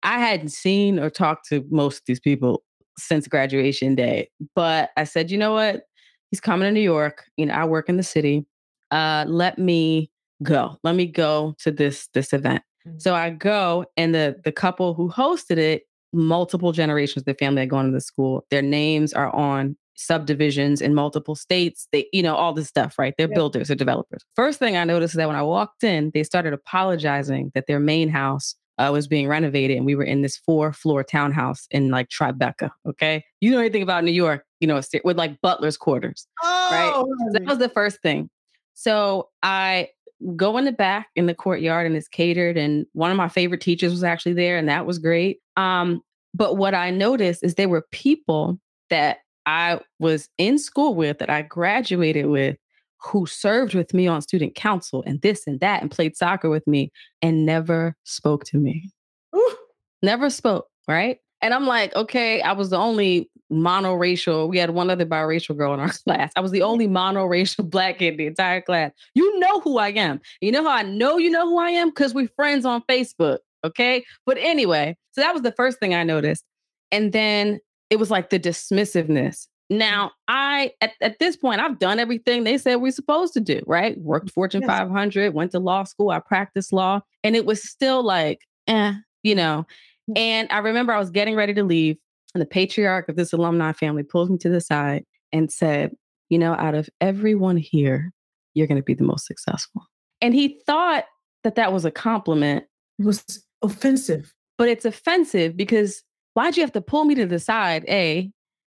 I 0.03 0.19
hadn't 0.19 0.51
seen 0.51 0.99
or 0.99 1.11
talked 1.11 1.49
to 1.49 1.65
most 1.71 1.99
of 1.99 2.03
these 2.07 2.21
people 2.21 2.63
since 2.99 3.27
graduation 3.27 3.95
day. 3.95 4.29
But 4.55 4.91
I 4.97 5.05
said, 5.05 5.31
you 5.31 5.39
know 5.39 5.53
what? 5.53 5.83
He's 6.31 6.41
coming 6.41 6.67
to 6.67 6.73
New 6.73 6.81
York. 6.83 7.25
You 7.39 7.47
know, 7.47 7.55
I 7.55 7.65
work 7.65 7.89
in 7.89 7.97
the 7.97 8.03
city. 8.03 8.45
Uh, 8.91 9.25
let 9.27 9.59
me 9.59 10.11
go. 10.43 10.77
Let 10.85 10.95
me 10.95 11.07
go 11.07 11.55
to 11.61 11.71
this 11.71 12.09
this 12.13 12.33
event. 12.35 12.63
Mm. 12.87 13.01
So 13.01 13.15
I 13.15 13.31
go, 13.31 13.87
and 13.97 14.15
the 14.15 14.37
the 14.45 14.53
couple 14.53 14.93
who 14.95 15.11
hosted 15.11 15.57
it, 15.57 15.83
multiple 16.13 16.73
generations 16.73 17.23
of 17.23 17.25
the 17.27 17.35
family 17.35 17.61
had 17.63 17.71
gone 17.71 17.87
to 17.87 17.91
the 17.93 18.01
school. 18.01 18.45
Their 18.51 18.63
names 18.63 19.13
are 19.13 19.35
on 19.35 19.77
subdivisions 19.95 20.81
in 20.81 20.95
multiple 20.95 21.35
states. 21.35 21.89
They, 21.93 22.07
you 22.13 22.23
know, 22.23 22.35
all 22.37 22.53
this 22.53 22.69
stuff, 22.69 22.99
right? 22.99 23.15
They're 23.19 23.29
Yeah. 23.29 23.35
builders, 23.35 23.69
they're 23.69 23.77
developers. 23.77 24.23
First 24.37 24.59
thing 24.59 24.77
I 24.77 24.85
noticed 24.85 25.15
is 25.15 25.19
that 25.19 25.27
when 25.27 25.37
I 25.37 25.43
walked 25.43 25.83
in, 25.85 26.11
they 26.15 26.23
started 26.23 26.53
apologizing 26.53 27.51
that 27.55 27.67
their 27.67 27.81
main 27.81 28.09
house 28.09 28.55
uh, 28.79 28.91
was 28.93 29.09
being 29.09 29.27
renovated, 29.27 29.77
and 29.77 29.85
we 29.85 29.97
were 29.97 30.05
in 30.05 30.23
this 30.23 30.37
four 30.37 30.73
floor 30.73 31.03
townhouse 31.03 31.67
in 31.73 31.91
like 31.91 32.09
Tribeca. 32.11 32.71
Okay, 32.89 33.25
you 33.41 33.51
know 33.51 33.59
anything 33.59 33.83
about 33.83 34.05
New 34.05 34.13
York? 34.13 34.45
You 34.61 34.69
know, 34.69 34.81
with 35.03 35.19
like 35.19 35.41
butler's 35.41 35.77
quarters. 35.77 36.29
oh, 36.45 37.05
So 37.27 37.33
that 37.33 37.45
was 37.45 37.59
the 37.59 37.69
first 37.71 38.01
thing. 38.03 38.31
So 38.75 39.31
I 39.43 39.89
go 40.37 40.57
in 40.59 40.65
the 40.65 40.73
back 40.73 41.09
in 41.17 41.27
the 41.27 41.35
courtyard 41.35 41.87
and 41.87 41.97
it's 41.97 42.09
catered. 42.09 42.57
And 42.57 42.87
one 42.93 43.11
of 43.11 43.17
my 43.17 43.29
favorite 43.29 43.61
teachers 43.61 43.93
was 43.93 44.05
actually 44.05 44.35
there, 44.35 44.59
and 44.59 44.69
that 44.69 44.87
was 44.87 44.99
great. 44.99 45.39
Um, 45.57 46.01
but 46.35 46.57
what 46.57 46.75
I 46.75 46.91
noticed 46.91 47.43
is 47.43 47.55
there 47.55 47.69
were 47.69 47.87
people 47.91 48.59
that 48.91 49.19
I 49.47 49.81
was 49.99 50.29
in 50.39 50.59
school 50.59 50.95
with, 50.95 51.19
that 51.19 51.31
I 51.31 51.43
graduated 51.43 52.27
with, 52.27 52.57
who 53.01 53.27
served 53.27 53.75
with 53.75 53.95
me 53.95 54.07
on 54.07 54.21
student 54.23 54.55
council 54.55 55.03
and 55.07 55.23
this 55.23 55.47
and 55.47 55.61
that 55.61 55.83
and 55.83 55.91
played 55.91 56.17
soccer 56.17 56.51
with 56.51 56.67
me 56.67 56.91
and 57.23 57.47
never 57.47 57.97
spoke 58.05 58.45
to 58.45 58.59
me. 58.59 58.91
Ooh, 59.35 59.57
Never 60.03 60.31
spoke, 60.31 60.69
right? 60.87 61.19
And 61.41 61.55
I'm 61.55 61.67
like, 61.67 61.95
okay, 61.95 62.41
I 62.43 62.53
was 62.53 62.71
the 62.71 62.79
only 62.79 63.31
monoracial. 63.51 64.49
We 64.49 64.59
had 64.59 64.71
one 64.71 64.91
other 64.91 65.07
biracial 65.07 65.57
girl 65.57 65.73
in 65.75 65.81
our 65.81 65.93
class. 66.05 66.33
I 66.37 66.41
was 66.41 66.51
the 66.51 66.63
only 66.63 66.89
monoracial 66.89 67.65
black 67.71 67.99
kid 67.99 68.15
in 68.15 68.17
the 68.17 68.27
entire 68.27 68.61
class. 68.61 68.93
You 69.15 69.39
know 69.39 69.61
who 69.61 69.79
I 69.79 69.89
am. 69.91 70.21
You 70.41 70.53
know 70.53 70.63
how 70.65 70.71
I 70.71 70.83
know 70.83 71.19
you 71.19 71.31
know 71.31 71.49
who 71.49 71.59
I 71.59 71.71
am? 71.71 71.91
Because 71.91 72.15
we're 72.15 72.29
friends 72.37 72.65
on 72.65 72.83
Facebook. 72.89 73.39
Okay. 73.65 74.05
But 74.27 74.39
anyway, 74.39 74.97
so 75.13 75.21
that 75.21 75.33
was 75.33 75.43
the 75.43 75.53
first 75.53 75.79
thing 75.81 75.95
I 75.95 76.05
noticed. 76.05 76.45
And 76.93 77.13
then 77.13 77.61
it 77.91 77.97
was 77.99 78.11
like 78.11 78.31
the 78.31 78.39
dismissiveness. 78.39 79.47
Now, 79.71 80.13
I 80.29 80.73
at, 80.81 80.93
at 81.03 81.19
this 81.19 81.37
point, 81.37 81.61
I've 81.61 81.79
done 81.79 81.99
everything 81.99 82.45
they 82.45 82.57
said 82.57 82.77
we're 82.77 82.91
supposed 82.91 83.35
to 83.35 83.41
do, 83.41 83.61
right? 83.67 83.99
Worked 83.99 84.31
Fortune 84.31 84.63
Yes. 84.63 84.69
500, 84.69 85.35
went 85.35 85.51
to 85.53 85.59
law 85.59 85.85
school, 85.85 86.11
I 86.11 86.21
practiced 86.21 86.73
law, 86.73 87.01
and 87.23 87.37
it 87.37 87.45
was 87.45 87.63
still 87.63 88.03
like, 88.03 88.47
eh, 88.67 88.95
you 89.23 89.35
know. 89.35 89.67
And 90.17 90.49
I 90.51 90.59
remember 90.59 90.93
I 90.93 90.99
was 90.99 91.11
getting 91.11 91.37
ready 91.37 91.55
to 91.55 91.63
leave, 91.63 91.97
and 92.35 92.43
the 92.43 92.47
patriarch 92.47 93.09
of 93.09 93.17
this 93.17 93.33
alumni 93.33 93.73
family 93.73 94.03
pulled 94.03 94.31
me 94.31 94.39
to 94.39 94.49
the 94.49 94.61
side 94.61 95.05
and 95.33 95.53
said, 95.53 95.93
You 96.29 96.39
know, 96.39 96.55
out 96.55 96.75
of 96.75 96.89
everyone 97.01 97.57
here, 97.57 98.13
you're 98.55 98.67
going 98.67 98.81
to 98.81 98.85
be 98.85 98.95
the 98.95 99.05
most 99.05 99.27
successful. 99.27 99.83
And 100.21 100.35
he 100.35 100.61
thought 100.67 101.05
that 101.45 101.55
that 101.55 101.73
was 101.73 101.85
a 101.85 101.91
compliment, 101.91 102.65
it 102.99 103.05
was 103.05 103.45
offensive. 103.63 104.33
but 104.57 104.69
it's 104.69 104.85
offensive 104.85 105.57
because 105.57 106.03
why'd 106.35 106.57
you 106.57 106.63
have 106.63 106.73
to 106.73 106.81
pull 106.81 107.05
me 107.05 107.15
to 107.15 107.27
the 107.27 107.39
side? 107.39 107.85
A, 107.89 108.31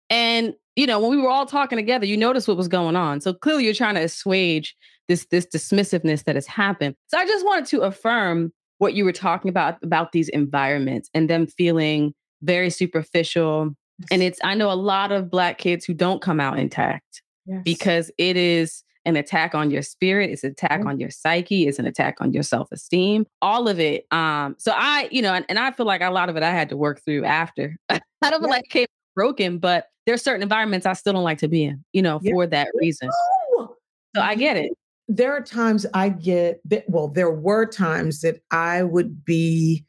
and 0.09 0.53
you 0.75 0.85
know, 0.85 0.99
when 0.99 1.11
we 1.11 1.17
were 1.17 1.29
all 1.29 1.45
talking 1.45 1.77
together, 1.77 2.05
you 2.05 2.17
noticed 2.17 2.47
what 2.47 2.57
was 2.57 2.67
going 2.67 2.95
on. 2.95 3.21
So 3.21 3.33
clearly, 3.33 3.63
you're 3.65 3.73
trying 3.73 3.95
to 3.95 4.01
assuage 4.01 4.75
this 5.07 5.25
this 5.31 5.45
dismissiveness 5.45 6.23
that 6.25 6.35
has 6.35 6.47
happened. 6.47 6.95
So 7.07 7.17
I 7.17 7.25
just 7.25 7.45
wanted 7.45 7.65
to 7.67 7.81
affirm 7.81 8.51
what 8.79 8.93
you 8.93 9.05
were 9.05 9.11
talking 9.11 9.49
about 9.49 9.77
about 9.83 10.11
these 10.11 10.29
environments 10.29 11.09
and 11.13 11.29
them 11.29 11.47
feeling 11.47 12.13
very 12.41 12.69
superficial. 12.69 13.73
And 14.11 14.21
it's 14.21 14.39
I 14.43 14.55
know 14.55 14.71
a 14.71 14.73
lot 14.75 15.11
of 15.11 15.29
black 15.29 15.57
kids 15.57 15.85
who 15.85 15.93
don't 15.93 16.21
come 16.21 16.39
out 16.39 16.59
intact 16.59 17.21
Yes. 17.47 17.61
because 17.63 18.11
it 18.17 18.35
is 18.37 18.83
an 19.05 19.15
attack 19.15 19.53
on 19.53 19.69
your 19.69 19.83
spirit 19.83 20.31
it's 20.31 20.43
an 20.43 20.49
attack 20.49 20.83
on 20.83 20.99
your 20.99 21.11
psyche 21.11 21.67
it's 21.67 21.77
an 21.77 21.85
attack 21.85 22.15
on 22.19 22.33
your 22.33 22.41
self-esteem 22.41 23.23
all 23.39 23.67
of 23.67 23.79
it 23.79 24.07
um 24.09 24.55
so 24.57 24.71
i 24.75 25.07
you 25.11 25.21
know 25.21 25.31
and, 25.31 25.45
and 25.47 25.59
i 25.59 25.69
feel 25.69 25.85
like 25.85 26.01
a 26.01 26.09
lot 26.09 26.27
of 26.27 26.35
it 26.35 26.41
i 26.41 26.49
had 26.49 26.69
to 26.69 26.75
work 26.75 26.99
through 27.05 27.23
after 27.23 27.77
i 27.89 27.99
don't 28.23 28.41
Yeah. 28.41 28.49
like 28.49 28.63
came 28.71 28.87
broken 29.13 29.59
but 29.59 29.89
there's 30.07 30.23
certain 30.23 30.41
environments 30.41 30.87
i 30.87 30.93
still 30.93 31.13
don't 31.13 31.23
like 31.23 31.37
to 31.37 31.47
be 31.47 31.65
in 31.65 31.85
you 31.93 32.01
know 32.01 32.19
Yeah. 32.23 32.31
for 32.33 32.47
that 32.47 32.67
reason 32.73 33.11
so 33.59 34.21
i 34.23 34.33
get 34.33 34.57
it 34.57 34.71
there 35.07 35.33
are 35.33 35.41
times 35.41 35.85
I 35.93 36.09
get 36.09 36.61
that, 36.65 36.85
well, 36.87 37.07
there 37.07 37.31
were 37.31 37.65
times 37.65 38.21
that 38.21 38.41
I 38.51 38.83
would 38.83 39.23
be 39.23 39.85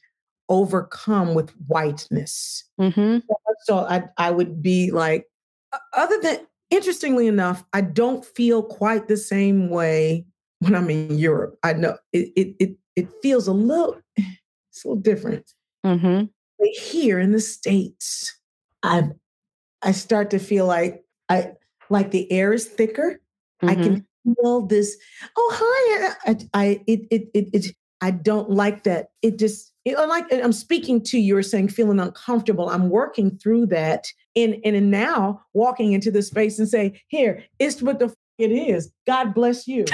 overcome 0.49 1.35
with 1.35 1.51
whiteness. 1.67 2.65
mm-hmm. 2.81 3.19
So 3.65 3.79
I, 3.79 4.05
I 4.19 4.31
would 4.31 4.63
be 4.63 4.91
like, 4.91 5.27
other 5.95 6.19
than, 6.21 6.41
interestingly 6.71 7.27
enough, 7.27 7.65
I 7.73 7.81
don't 7.81 8.25
feel 8.25 8.63
quite 8.63 9.09
the 9.09 9.17
same 9.17 9.71
way 9.71 10.27
when 10.61 10.75
I'm 10.75 10.91
in 10.91 11.19
Europe. 11.19 11.59
I 11.63 11.73
know 11.73 11.97
it, 12.13 12.33
it, 12.37 12.57
it, 12.59 12.77
it 12.95 13.09
feels 13.23 13.47
a 13.49 13.53
little, 13.53 14.01
it's 14.17 14.85
a 14.85 14.89
little 14.89 15.03
different. 15.03 15.51
Mm-hmm. 15.85 16.27
But 16.59 16.69
here 16.69 17.19
in 17.19 17.33
the 17.33 17.41
States, 17.41 18.39
I, 18.83 19.11
I 19.83 19.93
start 19.93 20.31
to 20.31 20.39
feel 20.39 20.67
like 20.67 21.05
I, 21.29 21.53
like 21.91 22.11
the 22.11 22.31
air 22.31 22.53
is 22.53 22.67
thicker. 22.67 23.21
I 23.63 23.75
Mm-hmm. 23.75 23.83
can 23.83 24.07
feel 24.35 24.67
this. 24.67 24.97
Oh, 25.37 25.51
hi! 25.55 26.15
I, 26.27 26.37
I 26.55 26.65
it, 26.87 27.01
it, 27.11 27.29
it, 27.35 27.49
it, 27.53 27.77
I 28.01 28.11
don't 28.11 28.51
like 28.51 28.85
that. 28.85 29.09
It 29.23 29.39
just, 29.39 29.73
it, 29.85 29.97
like 30.09 30.27
I'm 30.33 30.53
speaking 30.53 31.03
to 31.05 31.19
you. 31.19 31.37
You're 31.37 31.43
saying 31.43 31.69
feeling 31.69 32.01
uncomfortable. 32.01 32.69
I'm 32.69 32.91
working 32.91 33.39
through 33.39 33.67
that, 33.67 34.05
and 34.35 34.57
and 34.65 34.91
now 34.91 35.43
walking 35.55 35.93
into 35.93 36.11
the 36.11 36.23
space 36.23 36.59
and 36.59 36.69
say, 36.69 37.01
here, 37.09 37.43
it's 37.59 37.83
what 37.83 37.99
the 37.99 38.07
f- 38.07 38.15
it 38.39 38.51
is. 38.53 38.93
God 39.07 39.35
bless 39.35 39.67
you. 39.67 39.85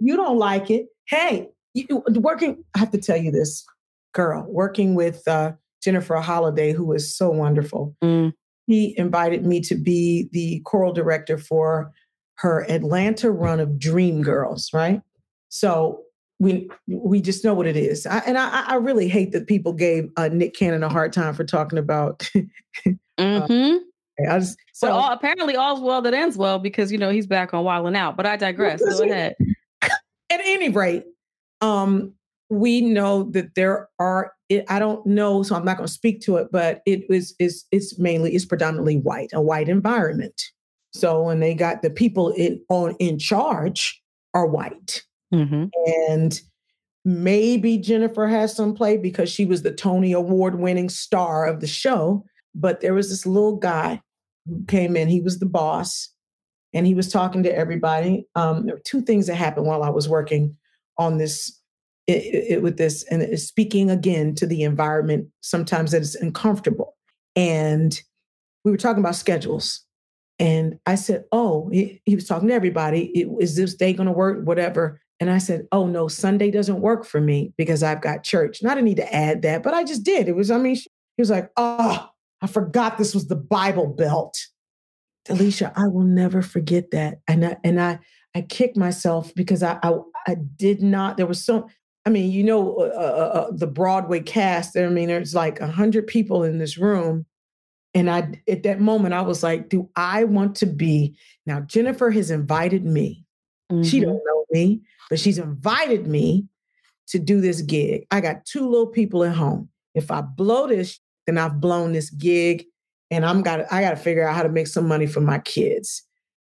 you 0.00 0.16
don't 0.16 0.38
like 0.38 0.70
it, 0.70 0.86
hey, 1.08 1.48
you, 1.74 2.02
working. 2.08 2.64
I 2.74 2.80
have 2.80 2.90
to 2.90 2.98
tell 2.98 3.16
you 3.16 3.30
this, 3.30 3.64
girl. 4.12 4.44
Working 4.48 4.94
with 4.94 5.26
uh, 5.28 5.52
Jennifer 5.82 6.16
Holliday, 6.16 6.72
who 6.72 6.92
is 6.92 7.14
so 7.14 7.30
wonderful 7.30 7.94
Mm. 8.02 8.32
he 8.66 8.94
invited 8.98 9.46
me 9.46 9.60
to 9.60 9.74
be 9.76 10.28
the 10.32 10.60
choral 10.64 10.92
director 10.92 11.38
for 11.38 11.92
her 12.38 12.68
Atlanta 12.70 13.30
run 13.30 13.60
of 13.60 13.78
Dream 13.78 14.22
Girls, 14.22 14.70
right? 14.72 15.02
So 15.48 16.02
we 16.38 16.70
we 16.86 17.20
just 17.20 17.44
know 17.44 17.54
what 17.54 17.66
it 17.66 17.76
is, 17.76 18.06
I, 18.06 18.18
and 18.18 18.38
I, 18.38 18.64
I 18.66 18.74
really 18.76 19.08
hate 19.08 19.32
that 19.32 19.46
people 19.46 19.72
gave 19.72 20.10
uh, 20.16 20.28
Nick 20.28 20.54
Cannon 20.54 20.84
a 20.84 20.88
hard 20.88 21.12
time 21.12 21.34
for 21.34 21.44
talking 21.44 21.78
about. 21.78 22.28
Mm-hmm. 23.18 23.78
I 24.30 24.38
just, 24.38 24.56
so 24.72 24.86
so 24.86 24.92
all, 24.92 25.12
apparently 25.12 25.56
all's 25.56 25.80
well 25.80 26.00
that 26.02 26.14
ends 26.14 26.36
well 26.36 26.60
because 26.60 26.92
you 26.92 26.98
know 26.98 27.10
he's 27.10 27.26
back 27.26 27.52
on 27.52 27.64
Wild 27.64 27.88
and 27.88 27.96
Out. 27.96 28.16
But 28.16 28.26
I 28.26 28.36
digress. 28.36 28.80
Go 28.80 29.02
ahead. 29.02 29.34
at 29.82 29.90
any 30.30 30.68
rate, 30.68 31.04
um, 31.60 32.14
we 32.48 32.80
know 32.80 33.24
that 33.30 33.56
there 33.56 33.88
are. 33.98 34.32
It, 34.48 34.64
I 34.68 34.78
don't 34.78 35.04
know, 35.04 35.42
so 35.42 35.56
I'm 35.56 35.64
not 35.64 35.76
going 35.76 35.88
to 35.88 35.92
speak 35.92 36.20
to 36.22 36.36
it, 36.36 36.48
but 36.50 36.80
it 36.86 37.10
is 37.10 37.34
is 37.38 37.64
it's 37.72 37.98
mainly 37.98 38.34
it's 38.34 38.44
predominantly 38.44 38.98
white, 38.98 39.30
a 39.32 39.42
white 39.42 39.68
environment. 39.68 40.40
So 40.92 41.22
when 41.22 41.40
they 41.40 41.54
got 41.54 41.82
the 41.82 41.90
people 41.90 42.30
in 42.30 42.60
on 42.68 42.94
in 42.98 43.18
charge 43.18 44.00
are 44.34 44.46
white, 44.46 45.02
Mm-hmm. 45.32 45.66
and 46.08 46.40
maybe 47.04 47.76
Jennifer 47.76 48.26
has 48.26 48.56
some 48.56 48.74
play 48.74 48.96
because 48.96 49.30
she 49.30 49.44
was 49.44 49.62
the 49.62 49.72
Tony 49.72 50.12
Award 50.12 50.58
winning 50.58 50.88
star 50.88 51.46
of 51.46 51.60
the 51.60 51.66
show. 51.66 52.24
But 52.54 52.80
there 52.80 52.94
was 52.94 53.10
this 53.10 53.26
little 53.26 53.56
guy 53.56 54.00
who 54.46 54.64
came 54.66 54.96
in. 54.96 55.08
He 55.08 55.20
was 55.20 55.38
the 55.38 55.46
boss, 55.46 56.08
and 56.72 56.86
he 56.86 56.94
was 56.94 57.12
talking 57.12 57.42
to 57.42 57.54
everybody. 57.54 58.26
Um, 58.34 58.64
there 58.64 58.76
were 58.76 58.82
two 58.84 59.02
things 59.02 59.26
that 59.26 59.34
happened 59.34 59.66
while 59.66 59.82
I 59.82 59.90
was 59.90 60.08
working 60.08 60.56
on 60.96 61.18
this 61.18 61.54
it, 62.06 62.52
it, 62.52 62.62
with 62.62 62.78
this, 62.78 63.04
and 63.10 63.20
it's 63.20 63.44
speaking 63.44 63.90
again 63.90 64.34
to 64.36 64.46
the 64.46 64.62
environment. 64.62 65.28
Sometimes 65.42 65.90
that 65.90 66.00
is 66.00 66.14
uncomfortable, 66.14 66.96
and 67.36 68.00
we 68.64 68.70
were 68.70 68.78
talking 68.78 69.02
about 69.02 69.14
schedules. 69.14 69.84
And 70.38 70.78
I 70.86 70.94
said, 70.94 71.24
"Oh," 71.32 71.68
he, 71.72 72.00
he 72.04 72.14
was 72.14 72.26
talking 72.26 72.48
to 72.48 72.54
everybody. 72.54 73.06
It, 73.06 73.28
is 73.40 73.56
this 73.56 73.74
day 73.74 73.92
going 73.92 74.06
to 74.06 74.12
work? 74.12 74.44
Whatever. 74.44 75.00
And 75.20 75.30
I 75.30 75.38
said, 75.38 75.66
"Oh 75.72 75.86
no, 75.86 76.08
Sunday 76.08 76.50
doesn't 76.50 76.80
work 76.80 77.04
for 77.04 77.20
me 77.20 77.52
because 77.56 77.82
I've 77.82 78.00
got 78.00 78.22
church." 78.22 78.60
And 78.60 78.70
I 78.70 78.74
didn't 78.74 78.86
need 78.86 78.98
to 78.98 79.14
add 79.14 79.42
that, 79.42 79.62
but 79.62 79.74
I 79.74 79.84
just 79.84 80.04
did. 80.04 80.28
It 80.28 80.36
was. 80.36 80.50
I 80.50 80.58
mean, 80.58 80.76
he 80.76 80.86
was 81.18 81.30
like, 81.30 81.50
"Oh, 81.56 82.08
I 82.40 82.46
forgot 82.46 82.98
this 82.98 83.14
was 83.14 83.26
the 83.26 83.36
Bible 83.36 83.88
Belt." 83.88 84.36
Alicia, 85.28 85.72
I 85.76 85.88
will 85.88 86.04
never 86.04 86.40
forget 86.40 86.90
that. 86.92 87.18
And 87.26 87.44
I, 87.44 87.56
and 87.64 87.80
I 87.80 87.98
I 88.34 88.42
kicked 88.42 88.76
myself 88.76 89.34
because 89.34 89.62
I, 89.62 89.78
I 89.82 89.94
I 90.26 90.36
did 90.56 90.82
not. 90.82 91.16
There 91.16 91.26
was 91.26 91.44
so 91.44 91.68
I 92.06 92.10
mean, 92.10 92.30
you 92.30 92.44
know, 92.44 92.76
uh, 92.76 92.84
uh, 92.84 93.38
uh 93.38 93.50
the 93.50 93.66
Broadway 93.66 94.20
cast. 94.20 94.74
There 94.74 94.86
I 94.86 94.90
mean, 94.90 95.08
there's 95.08 95.34
like 95.34 95.60
a 95.60 95.66
hundred 95.66 96.06
people 96.06 96.44
in 96.44 96.58
this 96.58 96.78
room, 96.78 97.26
and 97.98 98.08
I 98.08 98.40
at 98.48 98.62
that 98.62 98.80
moment 98.80 99.12
I 99.12 99.22
was 99.22 99.42
like, 99.42 99.68
do 99.68 99.90
I 99.96 100.22
want 100.22 100.54
to 100.56 100.66
be 100.66 101.16
now? 101.46 101.60
Jennifer 101.60 102.10
has 102.10 102.30
invited 102.30 102.84
me. 102.84 103.24
Mm-hmm. 103.72 103.82
She 103.82 103.98
don't 103.98 104.22
know 104.24 104.44
me, 104.50 104.82
but 105.10 105.18
she's 105.18 105.38
invited 105.38 106.06
me 106.06 106.46
to 107.08 107.18
do 107.18 107.40
this 107.40 107.60
gig. 107.60 108.06
I 108.12 108.20
got 108.20 108.46
two 108.46 108.68
little 108.68 108.86
people 108.86 109.24
at 109.24 109.34
home. 109.34 109.68
If 109.96 110.12
I 110.12 110.20
blow 110.20 110.68
this, 110.68 111.00
then 111.26 111.38
I've 111.38 111.60
blown 111.60 111.92
this 111.92 112.10
gig, 112.10 112.66
and 113.10 113.26
I'm 113.26 113.42
got 113.42 113.60
I 113.72 113.80
got 113.80 113.90
to 113.90 113.96
figure 113.96 114.26
out 114.26 114.36
how 114.36 114.44
to 114.44 114.48
make 114.48 114.68
some 114.68 114.86
money 114.86 115.08
for 115.08 115.20
my 115.20 115.40
kids. 115.40 116.04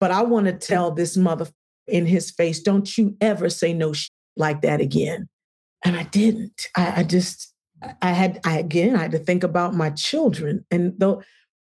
But 0.01 0.11
I 0.11 0.23
want 0.23 0.47
to 0.47 0.53
tell 0.53 0.91
this 0.91 1.15
mother 1.15 1.47
in 1.87 2.05
his 2.05 2.31
face, 2.31 2.59
don't 2.59 2.97
you 2.97 3.15
ever 3.21 3.49
say 3.49 3.73
no 3.73 3.93
like 4.35 4.61
that 4.61 4.81
again. 4.81 5.29
And 5.85 5.95
I 5.95 6.03
didn't. 6.03 6.67
I, 6.75 6.99
I 6.99 7.03
just 7.03 7.53
I 8.01 8.11
had 8.11 8.39
I 8.45 8.59
again 8.59 8.95
I 8.95 9.03
had 9.03 9.11
to 9.11 9.19
think 9.19 9.43
about 9.43 9.73
my 9.73 9.89
children, 9.91 10.65
and 10.71 10.99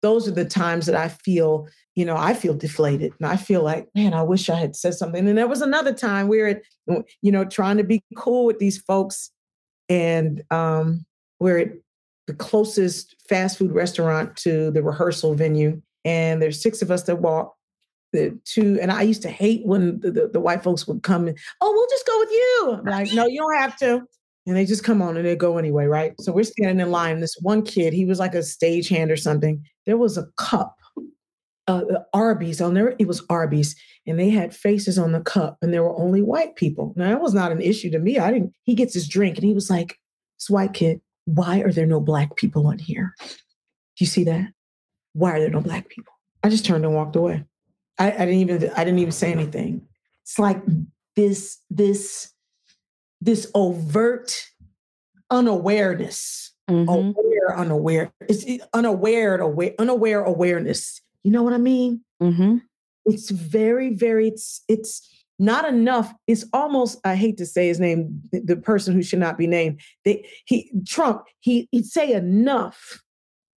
those 0.02 0.28
are 0.28 0.32
the 0.32 0.44
times 0.44 0.86
that 0.86 0.94
I 0.94 1.08
feel, 1.08 1.66
you 1.94 2.04
know, 2.04 2.16
I 2.16 2.34
feel 2.34 2.54
deflated 2.54 3.12
and 3.18 3.28
I 3.28 3.36
feel 3.36 3.62
like, 3.62 3.88
man, 3.94 4.14
I 4.14 4.22
wish 4.22 4.48
I 4.48 4.54
had 4.56 4.76
said 4.76 4.94
something. 4.94 5.28
And 5.28 5.36
there 5.36 5.48
was 5.48 5.60
another 5.60 5.92
time 5.92 6.28
we 6.28 6.38
were, 6.38 6.48
at, 6.48 6.62
you 7.20 7.32
know, 7.32 7.44
trying 7.44 7.78
to 7.78 7.84
be 7.84 8.02
cool 8.16 8.46
with 8.46 8.58
these 8.58 8.78
folks, 8.78 9.30
and 9.88 10.42
um, 10.50 11.04
we're 11.40 11.58
at 11.58 11.72
the 12.26 12.34
closest 12.34 13.16
fast 13.28 13.58
food 13.58 13.72
restaurant 13.72 14.36
to 14.36 14.70
the 14.70 14.82
rehearsal 14.82 15.34
venue, 15.34 15.80
and 16.04 16.40
there's 16.40 16.62
six 16.62 16.82
of 16.82 16.90
us 16.90 17.04
that 17.04 17.16
walk. 17.16 17.54
The 18.14 18.38
two, 18.46 18.78
and 18.80 18.90
I 18.90 19.02
used 19.02 19.20
to 19.20 19.28
hate 19.28 19.66
when 19.66 20.00
the, 20.00 20.10
the, 20.10 20.28
the 20.28 20.40
white 20.40 20.62
folks 20.62 20.88
would 20.88 21.02
come 21.02 21.28
and, 21.28 21.36
oh, 21.60 21.70
we'll 21.70 21.86
just 21.90 22.06
go 22.06 22.18
with 22.18 22.30
you. 22.30 22.76
I'm 22.78 22.84
like, 22.86 23.12
no, 23.12 23.26
you 23.26 23.40
don't 23.40 23.58
have 23.58 23.76
to 23.80 24.02
and 24.48 24.56
they 24.56 24.64
just 24.64 24.82
come 24.82 25.02
on 25.02 25.18
and 25.18 25.26
they 25.26 25.36
go 25.36 25.58
anyway, 25.58 25.84
right? 25.84 26.14
So 26.20 26.32
we're 26.32 26.42
standing 26.42 26.80
in 26.80 26.90
line. 26.90 27.20
This 27.20 27.36
one 27.42 27.62
kid, 27.62 27.92
he 27.92 28.06
was 28.06 28.18
like 28.18 28.34
a 28.34 28.38
stagehand 28.38 29.12
or 29.12 29.16
something. 29.16 29.62
There 29.84 29.98
was 29.98 30.16
a 30.16 30.26
cup, 30.38 30.74
uh, 31.66 31.82
uh, 31.94 32.02
Arby's 32.14 32.62
on 32.62 32.72
there. 32.72 32.96
It 32.98 33.06
was 33.06 33.22
Arby's, 33.28 33.76
and 34.06 34.18
they 34.18 34.30
had 34.30 34.56
faces 34.56 34.98
on 34.98 35.12
the 35.12 35.20
cup, 35.20 35.58
and 35.60 35.70
there 35.70 35.82
were 35.82 35.94
only 35.98 36.22
white 36.22 36.56
people. 36.56 36.94
Now 36.96 37.10
that 37.10 37.20
was 37.20 37.34
not 37.34 37.52
an 37.52 37.60
issue 37.60 37.90
to 37.90 37.98
me. 37.98 38.18
I 38.18 38.32
didn't. 38.32 38.54
He 38.62 38.74
gets 38.74 38.94
his 38.94 39.06
drink, 39.06 39.36
and 39.36 39.44
he 39.44 39.52
was 39.52 39.68
like, 39.68 39.98
"This 40.38 40.48
white 40.48 40.72
kid, 40.72 41.02
why 41.26 41.58
are 41.60 41.72
there 41.72 41.84
no 41.84 42.00
black 42.00 42.34
people 42.36 42.66
on 42.66 42.78
here? 42.78 43.14
Do 43.20 43.34
you 43.98 44.06
see 44.06 44.24
that? 44.24 44.48
Why 45.12 45.32
are 45.32 45.40
there 45.40 45.50
no 45.50 45.60
black 45.60 45.90
people?" 45.90 46.14
I 46.42 46.48
just 46.48 46.64
turned 46.64 46.86
and 46.86 46.94
walked 46.94 47.16
away. 47.16 47.44
I, 47.98 48.12
I 48.12 48.24
didn't 48.24 48.34
even. 48.34 48.70
I 48.74 48.84
didn't 48.84 49.00
even 49.00 49.12
say 49.12 49.30
anything. 49.30 49.82
It's 50.22 50.38
like 50.38 50.62
this. 51.16 51.58
This 51.68 52.32
this 53.20 53.50
overt 53.54 54.48
unawareness, 55.30 56.52
mm-hmm. 56.70 56.88
aware, 56.88 57.56
unaware. 57.56 58.12
It's 58.28 58.44
unaware, 58.72 59.36
aware, 59.36 59.74
unaware 59.78 60.22
awareness. 60.22 61.00
You 61.24 61.32
know 61.32 61.42
what 61.42 61.52
I 61.52 61.58
mean? 61.58 62.02
Mm-hmm. 62.22 62.58
It's 63.06 63.30
very, 63.30 63.94
very. 63.94 64.28
It's 64.28 64.62
it's 64.68 65.08
not 65.38 65.66
enough. 65.66 66.12
It's 66.26 66.44
almost. 66.52 66.98
I 67.04 67.14
hate 67.14 67.36
to 67.38 67.46
say 67.46 67.68
his 67.68 67.80
name. 67.80 68.22
The, 68.32 68.56
person 68.56 68.94
who 68.94 69.02
should 69.02 69.18
not 69.18 69.38
be 69.38 69.46
named. 69.46 69.80
They 70.04 70.28
he 70.44 70.70
Trump. 70.86 71.24
He 71.40 71.68
he'd 71.70 71.86
say 71.86 72.12
enough 72.12 73.02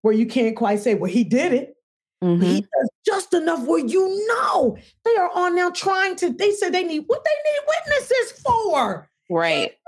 where 0.01 0.14
you 0.14 0.26
can't 0.26 0.55
quite 0.55 0.80
say, 0.80 0.95
well, 0.95 1.12
he 1.12 1.24
did 1.24 1.53
it. 1.53 1.76
Mm-hmm. 2.24 2.43
He 2.43 2.62
does 2.62 2.89
just 3.05 3.34
enough 3.34 3.66
where 3.66 3.86
you 3.86 4.28
know 4.28 4.78
they 5.05 5.16
are 5.16 5.32
on 5.34 5.55
now 5.55 5.70
trying 5.72 6.16
to. 6.18 6.32
They 6.32 6.51
said 6.51 6.74
they 6.74 6.84
need 6.84 7.03
what 7.07 7.24
they 7.24 7.51
need 7.51 7.68
witnesses 7.68 8.41
for. 8.41 9.09
Right. 9.32 9.72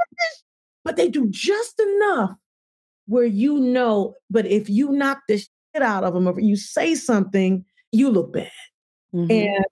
But 0.85 0.97
they 0.97 1.07
do 1.07 1.27
just 1.29 1.79
enough 1.79 2.35
where 3.05 3.23
you 3.23 3.57
know, 3.57 4.15
but 4.29 4.45
if 4.45 4.69
you 4.69 4.91
knock 4.91 5.21
the 5.29 5.37
shit 5.37 5.81
out 5.81 6.03
of 6.03 6.13
them 6.13 6.27
or 6.27 6.37
you 6.39 6.57
say 6.57 6.93
something, 6.93 7.63
you 7.93 8.09
look 8.09 8.33
bad. 8.33 8.51
Mm-hmm. 9.15 9.31
And 9.31 9.65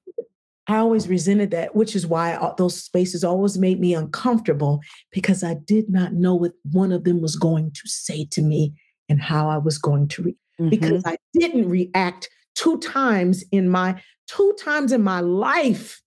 I 0.68 0.78
always 0.78 1.08
resented 1.08 1.52
that, 1.52 1.76
which 1.76 1.96
is 1.96 2.08
why 2.08 2.54
those 2.58 2.82
spaces 2.82 3.24
always 3.24 3.58
made 3.58 3.80
me 3.80 3.94
uncomfortable 3.94 4.80
because 5.12 5.44
I 5.44 5.56
did 5.56 5.90
not 5.90 6.14
know 6.14 6.36
what 6.36 6.54
one 6.72 6.92
of 6.92 7.04
them 7.04 7.22
was 7.22 7.36
going 7.36 7.72
to 7.72 7.82
say 7.90 8.26
to 8.32 8.42
me 8.42 8.74
and 9.10 9.22
how 9.22 9.50
I 9.50 9.58
was 9.58 9.78
going 9.78 10.08
to 10.10 10.24
react. 10.24 10.38
Mm-hmm. 10.60 10.70
Because 10.70 11.04
I 11.06 11.18
didn't 11.34 11.68
react 11.68 12.30
two 12.56 12.78
times 12.80 13.44
in 13.52 13.70
my 13.70 14.02
two 14.28 14.56
times 14.64 14.92
in 14.92 15.02
my 15.02 15.20
life 15.20 16.02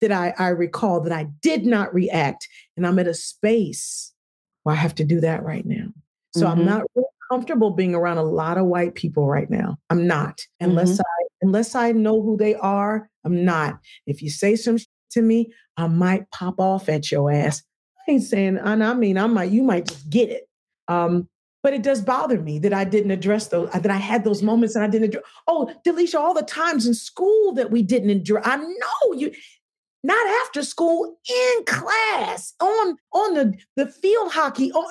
that 0.00 0.12
I, 0.12 0.34
I 0.38 0.48
recall 0.48 1.00
that 1.02 1.12
I 1.12 1.24
did 1.42 1.66
not 1.66 1.92
react. 1.94 2.48
And 2.76 2.86
I'm 2.86 2.98
at 2.98 3.06
a 3.06 3.14
space 3.14 4.12
where 4.62 4.74
I 4.74 4.78
have 4.78 4.94
to 4.96 5.04
do 5.04 5.20
that 5.20 5.42
right 5.42 5.64
now. 5.64 5.88
So 6.34 6.46
mm-hmm. 6.46 6.60
I'm 6.60 6.66
not 6.66 6.82
really 6.94 7.06
comfortable 7.30 7.70
being 7.70 7.94
around 7.94 8.18
a 8.18 8.22
lot 8.22 8.58
of 8.58 8.66
white 8.66 8.94
people 8.94 9.26
right 9.26 9.48
now. 9.50 9.78
I'm 9.88 10.06
not. 10.06 10.40
Unless 10.60 10.92
mm-hmm. 10.92 11.00
I 11.00 11.26
unless 11.42 11.74
I 11.74 11.92
know 11.92 12.22
who 12.22 12.36
they 12.36 12.54
are, 12.54 13.08
I'm 13.24 13.44
not. 13.44 13.78
If 14.06 14.22
you 14.22 14.30
say 14.30 14.56
some 14.56 14.78
to 15.12 15.22
me, 15.22 15.52
I 15.76 15.86
might 15.86 16.30
pop 16.30 16.60
off 16.60 16.88
at 16.88 17.10
your 17.10 17.30
ass. 17.30 17.62
I 18.08 18.12
ain't 18.12 18.22
saying, 18.22 18.58
and 18.58 18.84
I 18.84 18.94
mean, 18.94 19.18
I 19.18 19.26
might, 19.26 19.50
you 19.50 19.62
might 19.62 19.86
just 19.86 20.08
get 20.10 20.30
it. 20.30 20.48
Um, 20.88 21.28
but 21.62 21.74
it 21.74 21.82
does 21.82 22.00
bother 22.00 22.40
me 22.40 22.58
that 22.60 22.72
I 22.72 22.84
didn't 22.84 23.10
address 23.10 23.48
those, 23.48 23.70
that 23.70 23.90
I 23.90 23.96
had 23.96 24.24
those 24.24 24.42
moments 24.42 24.74
and 24.74 24.84
I 24.84 24.88
didn't 24.88 25.08
address. 25.08 25.24
Oh, 25.46 25.70
Delisha, 25.86 26.14
all 26.14 26.32
the 26.32 26.42
times 26.42 26.86
in 26.86 26.94
school 26.94 27.52
that 27.52 27.70
we 27.70 27.82
didn't 27.82 28.08
address. 28.08 28.46
I 28.46 28.56
know 28.56 29.12
you, 29.14 29.30
not 30.02 30.26
after 30.42 30.62
school, 30.62 31.18
in 31.28 31.64
class, 31.66 32.54
on 32.60 32.96
on 33.12 33.34
the, 33.34 33.54
the 33.76 33.86
field 33.86 34.32
hockey, 34.32 34.72
or, 34.72 34.84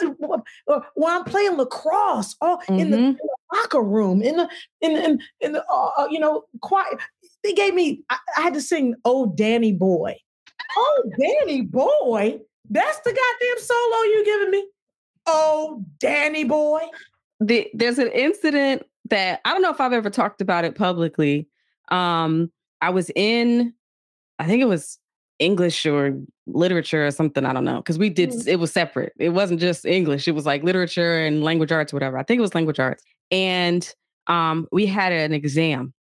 or 0.68 0.86
when 0.95 1.14
I'm 1.14 1.24
playing 1.24 1.57
lacrosse, 1.57 2.36
or 2.41 2.57
mm-hmm. 2.60 2.80
in, 2.80 2.91
the, 2.91 2.97
in, 2.97 3.14
the, 3.14 3.30
locker 3.53 3.82
room, 3.82 4.22
in 4.22 4.38
the 4.38 4.49
in 4.82 4.91
in, 4.91 5.20
in 5.41 5.51
the 5.53 5.66
uh, 5.66 5.91
uh, 5.97 6.07
you 6.10 6.20
know 6.20 6.43
quiet. 6.62 6.99
They 7.43 7.53
gave 7.53 7.74
me. 7.74 8.03
I, 8.10 8.18
I, 8.38 8.41
had 8.41 8.53
to 8.53 8.62
sing 8.62 8.95
"Oh 9.05 9.28
Danny 9.28 9.74
Boy." 9.74 10.18
Oh 10.78 11.12
Danny 11.20 11.62
Boy, 11.62 12.39
that's 12.70 12.99
the 12.99 13.10
goddamn 13.10 13.64
solo 13.64 14.03
you 14.03 14.26
giving 14.26 14.51
me. 14.51 14.68
Oh 15.26 15.84
Danny 15.99 16.43
Boy. 16.43 16.82
The, 17.39 17.70
there's 17.74 17.99
an 17.99 18.10
incident 18.10 18.86
that 19.10 19.41
I 19.45 19.53
don't 19.53 19.62
know 19.62 19.72
if 19.72 19.80
I've 19.80 19.93
ever 19.93 20.10
talked 20.10 20.41
about 20.41 20.66
it 20.66 20.76
publicly. 20.76 21.47
Um, 21.89 22.51
I 22.82 22.89
was 22.89 23.10
in 23.16 23.74
I 24.40 24.46
think 24.46 24.62
it 24.62 24.68
was 24.68 24.98
English 25.38 25.86
or 25.86 26.18
literature 26.48 27.06
or 27.06 27.12
something. 27.12 27.46
I 27.46 27.54
don't 27.54 27.66
know. 27.66 27.82
Cause 27.82 27.98
we 27.98 28.10
did, 28.10 28.32
mm. 28.32 28.48
it 28.48 28.58
was 28.58 28.72
separate. 28.72 29.14
It 29.20 29.30
wasn't 29.30 29.60
just 29.60 29.86
English. 29.86 30.28
It 30.28 30.32
was 30.32 30.46
like 30.46 30.64
literature 30.64 31.26
and 31.26 31.44
language 31.44 31.72
arts, 31.72 31.94
whatever. 31.94 32.18
I 32.18 32.24
think 32.24 32.40
it 32.40 32.42
was 32.42 32.56
language 32.56 32.80
arts. 32.80 33.04
And 33.32 33.94
um, 34.28 34.68
we 34.72 34.86
had 34.86 35.12
an 35.12 35.34
exam. 35.34 35.94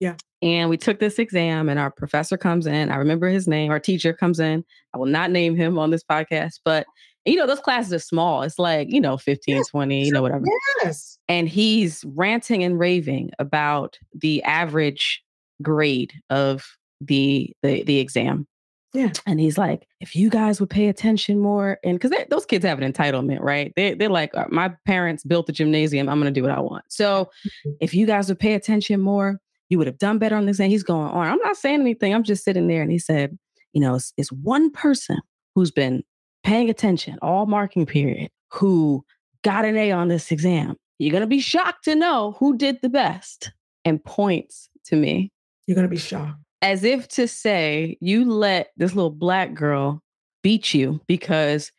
Yeah. 0.00 0.14
And 0.40 0.70
we 0.70 0.76
took 0.76 1.00
this 1.00 1.18
exam, 1.18 1.68
and 1.68 1.80
our 1.80 1.90
professor 1.90 2.36
comes 2.36 2.66
in. 2.66 2.90
I 2.90 2.96
remember 2.96 3.28
his 3.28 3.48
name. 3.48 3.72
Our 3.72 3.80
teacher 3.80 4.12
comes 4.12 4.38
in. 4.38 4.64
I 4.94 4.98
will 4.98 5.06
not 5.06 5.32
name 5.32 5.56
him 5.56 5.78
on 5.78 5.90
this 5.90 6.04
podcast, 6.04 6.60
but 6.64 6.86
you 7.24 7.36
know, 7.36 7.46
those 7.46 7.60
classes 7.60 7.92
are 7.92 7.98
small. 7.98 8.42
It's 8.42 8.58
like, 8.58 8.88
you 8.90 9.00
know, 9.00 9.16
15, 9.18 9.56
yes. 9.56 9.68
20, 9.68 10.04
you 10.04 10.12
know, 10.12 10.22
whatever. 10.22 10.44
Yes. 10.82 11.18
And 11.28 11.48
he's 11.48 12.04
ranting 12.06 12.64
and 12.64 12.78
raving 12.78 13.32
about 13.38 13.98
the 14.14 14.42
average 14.44 15.22
grade 15.60 16.14
of 16.30 16.64
the 17.00 17.50
the 17.62 17.82
the 17.84 17.98
exam. 17.98 18.46
Yeah. 18.94 19.12
And 19.26 19.38
he's 19.38 19.58
like, 19.58 19.86
if 20.00 20.16
you 20.16 20.30
guys 20.30 20.60
would 20.60 20.70
pay 20.70 20.88
attention 20.88 21.38
more, 21.38 21.78
and 21.84 21.98
because 21.98 22.16
those 22.30 22.46
kids 22.46 22.64
have 22.64 22.80
an 22.80 22.90
entitlement, 22.90 23.40
right? 23.40 23.72
They, 23.76 23.92
they're 23.92 24.08
like, 24.08 24.34
uh, 24.34 24.46
my 24.48 24.72
parents 24.86 25.24
built 25.24 25.46
the 25.46 25.52
gymnasium. 25.52 26.08
I'm 26.08 26.18
going 26.18 26.32
to 26.32 26.40
do 26.40 26.42
what 26.42 26.56
I 26.56 26.60
want. 26.60 26.86
So 26.88 27.26
mm-hmm. 27.26 27.70
if 27.80 27.92
you 27.92 28.06
guys 28.06 28.28
would 28.28 28.38
pay 28.38 28.54
attention 28.54 29.00
more, 29.00 29.40
you 29.68 29.76
would 29.76 29.86
have 29.86 29.98
done 29.98 30.18
better 30.18 30.36
on 30.36 30.46
this. 30.46 30.58
And 30.58 30.70
he's 30.70 30.82
going 30.82 31.10
on. 31.10 31.26
I'm 31.26 31.38
not 31.40 31.56
saying 31.56 31.80
anything. 31.80 32.14
I'm 32.14 32.22
just 32.22 32.44
sitting 32.44 32.66
there. 32.66 32.80
And 32.80 32.90
he 32.90 32.98
said, 32.98 33.38
you 33.74 33.80
know, 33.82 33.96
it's, 33.96 34.14
it's 34.16 34.32
one 34.32 34.70
person 34.70 35.18
who's 35.54 35.70
been 35.70 36.02
paying 36.42 36.70
attention 36.70 37.18
all 37.20 37.44
marking 37.44 37.84
period 37.84 38.30
who 38.50 39.04
got 39.44 39.66
an 39.66 39.76
A 39.76 39.92
on 39.92 40.08
this 40.08 40.32
exam. 40.32 40.76
You're 40.98 41.12
going 41.12 41.20
to 41.20 41.26
be 41.26 41.40
shocked 41.40 41.84
to 41.84 41.94
know 41.94 42.36
who 42.38 42.56
did 42.56 42.80
the 42.80 42.88
best 42.88 43.52
and 43.84 44.02
points 44.02 44.70
to 44.86 44.96
me. 44.96 45.30
You're 45.66 45.74
going 45.74 45.86
to 45.86 45.90
be 45.90 45.98
shocked 45.98 46.40
as 46.62 46.84
if 46.84 47.08
to 47.08 47.28
say, 47.28 47.96
you 48.00 48.30
let 48.30 48.72
this 48.76 48.94
little 48.94 49.10
black 49.10 49.54
girl 49.54 50.02
beat 50.42 50.74
you 50.74 51.00
because 51.06 51.72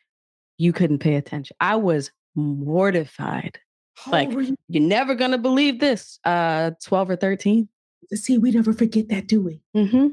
you 0.58 0.72
couldn't 0.72 0.98
pay 0.98 1.14
attention. 1.14 1.56
I 1.60 1.76
was 1.76 2.10
mortified. 2.34 3.58
How 3.96 4.12
like, 4.12 4.30
you? 4.30 4.56
you're 4.68 4.82
never 4.82 5.14
going 5.14 5.32
to 5.32 5.38
believe 5.38 5.80
this. 5.80 6.18
Uh, 6.24 6.72
12 6.84 7.10
or 7.10 7.16
13. 7.16 7.68
See, 8.14 8.38
we 8.38 8.50
never 8.50 8.72
forget 8.72 9.08
that, 9.08 9.26
do 9.26 9.42
we? 9.42 9.60
Mm-hmm. 9.76 10.08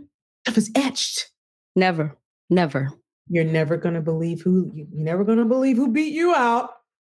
It 0.48 0.56
was 0.56 0.70
etched. 0.76 1.30
Never, 1.76 2.16
never. 2.50 2.90
You're 3.30 3.44
never 3.44 3.78
going 3.78 3.96
to 3.96 4.02
believe 4.02 4.42
who, 4.42 4.72
you're 4.74 4.88
never 4.92 5.24
to 5.26 5.46
believe 5.46 5.78
who 5.78 5.92
beat 5.92 6.14
you 6.14 6.34
out. 6.34 6.72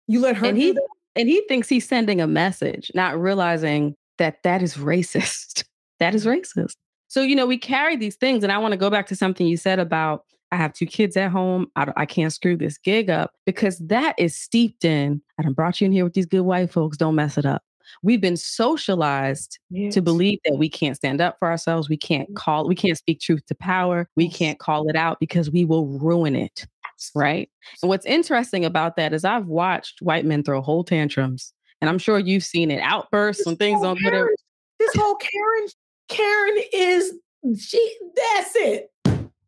You 0.08 0.20
let 0.20 0.38
her 0.38 0.48
and 0.48 0.58
he, 0.58 0.78
and 1.16 1.30
he 1.30 1.42
thinks 1.48 1.70
he's 1.70 1.88
sending 1.88 2.20
a 2.20 2.28
message, 2.28 2.92
not 2.94 3.20
realizing 3.20 3.96
that 4.18 4.44
that 4.44 4.62
is 4.62 4.76
racist. 4.76 5.64
that 6.00 6.16
is 6.16 6.26
racist. 6.26 6.76
So, 7.12 7.22
you 7.22 7.36
know, 7.36 7.46
we 7.46 7.58
carry 7.58 7.98
these 7.98 8.16
things. 8.16 8.42
And 8.42 8.54
I 8.54 8.58
want 8.58 8.72
to 8.72 8.78
go 8.78 8.90
back 8.90 9.06
to 9.08 9.18
something 9.18 9.46
you 9.46 9.58
said 9.58 9.80
about 9.80 10.24
I 10.54 10.56
have 10.56 10.72
two 10.72 10.86
kids 10.86 11.18
at 11.18 11.30
home. 11.30 11.68
I, 11.76 11.92
I 11.98 12.06
can't 12.06 12.32
screw 12.32 12.56
this 12.56 12.78
gig 12.78 13.10
up 13.10 13.32
because 13.46 13.80
that 13.80 14.16
is 14.18 14.34
steeped 14.34 14.86
in. 14.86 15.22
I 15.38 15.44
done 15.44 15.52
brought 15.52 15.82
you 15.82 15.88
in 15.88 15.92
here 15.92 16.06
with 16.06 16.14
these 16.14 16.26
good 16.26 16.42
white 16.42 16.72
folks. 16.72 16.96
Don't 16.96 17.16
mess 17.16 17.38
it 17.38 17.46
up. 17.46 17.64
We've 18.02 18.22
been 18.22 18.38
socialized 18.38 19.60
yes. 19.70 19.94
to 19.94 20.02
believe 20.02 20.40
that 20.46 20.56
we 20.56 20.70
can't 20.70 20.96
stand 20.96 21.20
up 21.20 21.36
for 21.38 21.50
ourselves. 21.50 21.90
We 21.90 21.98
can't 21.98 22.30
mm. 22.32 22.36
call, 22.36 22.66
we 22.66 22.76
can't 22.76 22.98
speak 22.98 23.20
truth 23.20 23.46
to 23.48 23.56
power. 23.56 24.10
We 24.16 24.30
can't 24.30 24.58
call 24.58 24.88
it 24.88 24.96
out 24.96 25.20
because 25.20 25.52
we 25.52 25.66
will 25.66 25.88
ruin 25.88 26.34
it. 26.34 26.66
Right. 27.14 27.50
And 27.82 27.90
what's 27.90 28.06
interesting 28.06 28.64
about 28.64 28.96
that 28.96 29.12
is 29.12 29.26
I've 29.26 29.48
watched 29.48 30.02
white 30.02 30.24
men 30.24 30.44
throw 30.44 30.62
whole 30.62 30.86
tantrums, 30.86 31.54
and 31.82 31.90
I'm 31.90 31.98
sure 31.98 32.20
you've 32.20 32.46
seen 32.46 32.72
it 32.72 32.80
outbursts 32.80 33.46
and 33.46 33.60
things 33.60 33.84
on 33.84 33.98
Twitter. 33.98 34.34
This 34.80 34.96
whole 34.96 35.16
Karen, 35.16 35.68
Karen 36.12 36.64
is 36.74 37.14
she. 37.58 37.98
That's 38.16 38.56
it. 38.56 38.88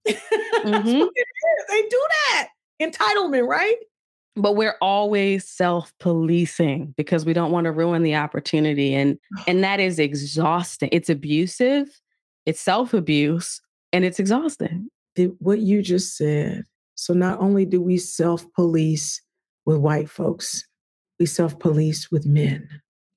Mm-hmm. 0.64 1.04
They 1.70 1.82
do 1.90 2.08
that 2.30 2.50
entitlement, 2.82 3.48
right? 3.48 3.76
But 4.36 4.56
we're 4.56 4.78
always 4.82 5.48
self-policing 5.48 6.94
because 6.98 7.26
we 7.26 7.34
don't 7.34 7.52
want 7.52 7.66
to 7.66 7.72
ruin 7.72 8.02
the 8.02 8.16
opportunity, 8.16 8.96
and 8.96 9.18
and 9.48 9.64
that 9.64 9.80
is 9.80 10.00
exhausting. 10.00 10.90
It's 10.92 11.10
abusive, 11.10 11.90
it's 12.46 12.62
self-abuse, 12.62 13.62
and 13.92 14.06
it's 14.06 14.20
exhausting. 14.20 14.90
what 15.40 15.60
you 15.60 15.82
just 15.82 16.16
said. 16.16 16.64
So 16.96 17.14
not 17.14 17.40
only 17.40 17.66
do 17.66 17.82
we 17.82 17.98
self-police 17.98 19.22
with 19.66 19.78
white 19.78 20.10
folks, 20.10 20.66
we 21.20 21.26
self-police 21.26 22.10
with 22.10 22.26
men. 22.26 22.68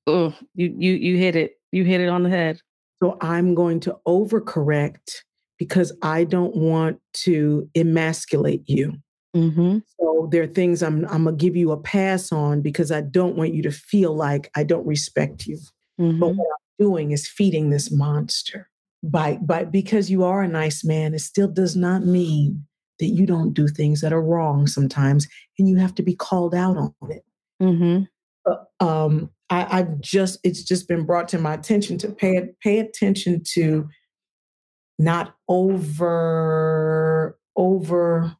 Oh, 0.06 0.34
you 0.54 0.74
you 0.76 0.92
you 0.92 1.16
hit 1.16 1.36
it. 1.36 1.52
You 1.72 1.84
hit 1.84 2.00
it 2.00 2.08
on 2.08 2.24
the 2.24 2.30
head. 2.30 2.60
So 3.02 3.18
I'm 3.20 3.54
going 3.54 3.80
to 3.80 3.96
overcorrect 4.06 5.22
because 5.58 5.92
I 6.02 6.24
don't 6.24 6.56
want 6.56 7.00
to 7.24 7.68
emasculate 7.74 8.68
you. 8.68 8.94
Mm-hmm. 9.34 9.78
So 10.00 10.28
there 10.30 10.42
are 10.42 10.48
things 10.48 10.82
I'm 10.82 11.04
I'm 11.06 11.24
gonna 11.24 11.36
give 11.36 11.56
you 11.56 11.72
a 11.72 11.76
pass 11.76 12.32
on 12.32 12.62
because 12.62 12.90
I 12.90 13.02
don't 13.02 13.36
want 13.36 13.54
you 13.54 13.62
to 13.62 13.70
feel 13.70 14.14
like 14.14 14.50
I 14.56 14.64
don't 14.64 14.86
respect 14.86 15.46
you. 15.46 15.58
Mm-hmm. 16.00 16.20
But 16.20 16.28
what 16.28 16.46
I'm 16.46 16.84
doing 16.86 17.10
is 17.10 17.28
feeding 17.28 17.70
this 17.70 17.90
monster. 17.90 18.70
By 19.02 19.36
by 19.36 19.64
because 19.64 20.10
you 20.10 20.24
are 20.24 20.42
a 20.42 20.48
nice 20.48 20.84
man, 20.84 21.14
it 21.14 21.20
still 21.20 21.48
does 21.48 21.76
not 21.76 22.04
mean 22.04 22.66
that 22.98 23.06
you 23.06 23.26
don't 23.26 23.52
do 23.52 23.68
things 23.68 24.00
that 24.00 24.12
are 24.12 24.22
wrong 24.22 24.66
sometimes, 24.66 25.28
and 25.58 25.68
you 25.68 25.76
have 25.76 25.94
to 25.96 26.02
be 26.02 26.14
called 26.14 26.54
out 26.54 26.78
on 26.78 26.94
it. 27.10 27.24
Mm-hmm. 27.62 28.04
Um, 28.80 29.30
I, 29.50 29.78
I've 29.78 30.00
just 30.00 30.38
it's 30.42 30.62
just 30.62 30.88
been 30.88 31.04
brought 31.04 31.28
to 31.28 31.38
my 31.38 31.54
attention 31.54 31.98
to 31.98 32.10
pay 32.10 32.48
pay 32.62 32.78
attention 32.78 33.42
to 33.54 33.88
not 34.98 35.34
over 35.48 37.38
over 37.56 38.36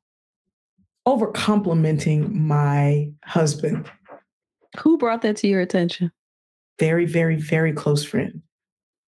over 1.07 1.27
complimenting 1.29 2.47
my 2.47 3.11
husband. 3.25 3.89
Who 4.79 4.99
brought 4.99 5.23
that 5.23 5.37
to 5.39 5.49
your 5.49 5.61
attention? 5.61 6.11
Very, 6.79 7.07
very, 7.07 7.37
very 7.37 7.73
close 7.73 8.05
friend. 8.05 8.43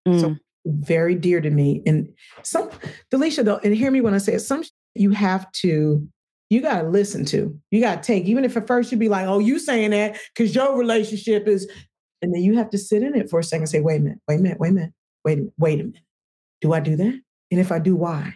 Mm. 0.06 0.20
So 0.20 0.36
very 0.66 1.14
dear 1.14 1.40
to 1.40 1.50
me. 1.50 1.82
And 1.86 2.08
some 2.42 2.70
Delisha 3.12 3.44
though, 3.44 3.60
and 3.62 3.74
hear 3.74 3.90
me 3.90 4.00
when 4.00 4.14
I 4.14 4.18
say 4.18 4.34
it, 4.34 4.40
some 4.40 4.62
you 4.94 5.10
have 5.10 5.50
to 5.52 6.08
you 6.50 6.60
got 6.60 6.82
to 6.82 6.88
listen 6.88 7.24
to. 7.26 7.58
You 7.70 7.80
got 7.80 8.02
to 8.02 8.06
take, 8.06 8.24
even 8.24 8.44
if 8.44 8.56
at 8.56 8.66
first 8.66 8.90
you'd 8.90 8.98
be 8.98 9.08
like, 9.08 9.26
oh, 9.26 9.38
you 9.38 9.58
saying 9.58 9.90
that 9.90 10.18
because 10.34 10.54
your 10.54 10.76
relationship 10.78 11.46
is, 11.46 11.70
and 12.22 12.34
then 12.34 12.42
you 12.42 12.56
have 12.56 12.70
to 12.70 12.78
sit 12.78 13.02
in 13.02 13.14
it 13.14 13.30
for 13.30 13.38
a 13.38 13.44
second 13.44 13.62
and 13.62 13.68
say, 13.68 13.80
wait 13.80 14.00
a 14.00 14.00
minute, 14.00 14.18
wait 14.26 14.40
a 14.40 14.42
minute, 14.42 14.60
wait 14.60 14.70
a 14.70 14.72
minute, 14.72 14.92
wait 15.24 15.32
a 15.32 15.36
minute, 15.36 15.52
wait 15.58 15.80
a 15.80 15.84
minute. 15.84 16.02
Do 16.60 16.72
I 16.72 16.80
do 16.80 16.96
that? 16.96 17.20
And 17.50 17.60
if 17.60 17.70
I 17.70 17.78
do, 17.78 17.94
why? 17.94 18.34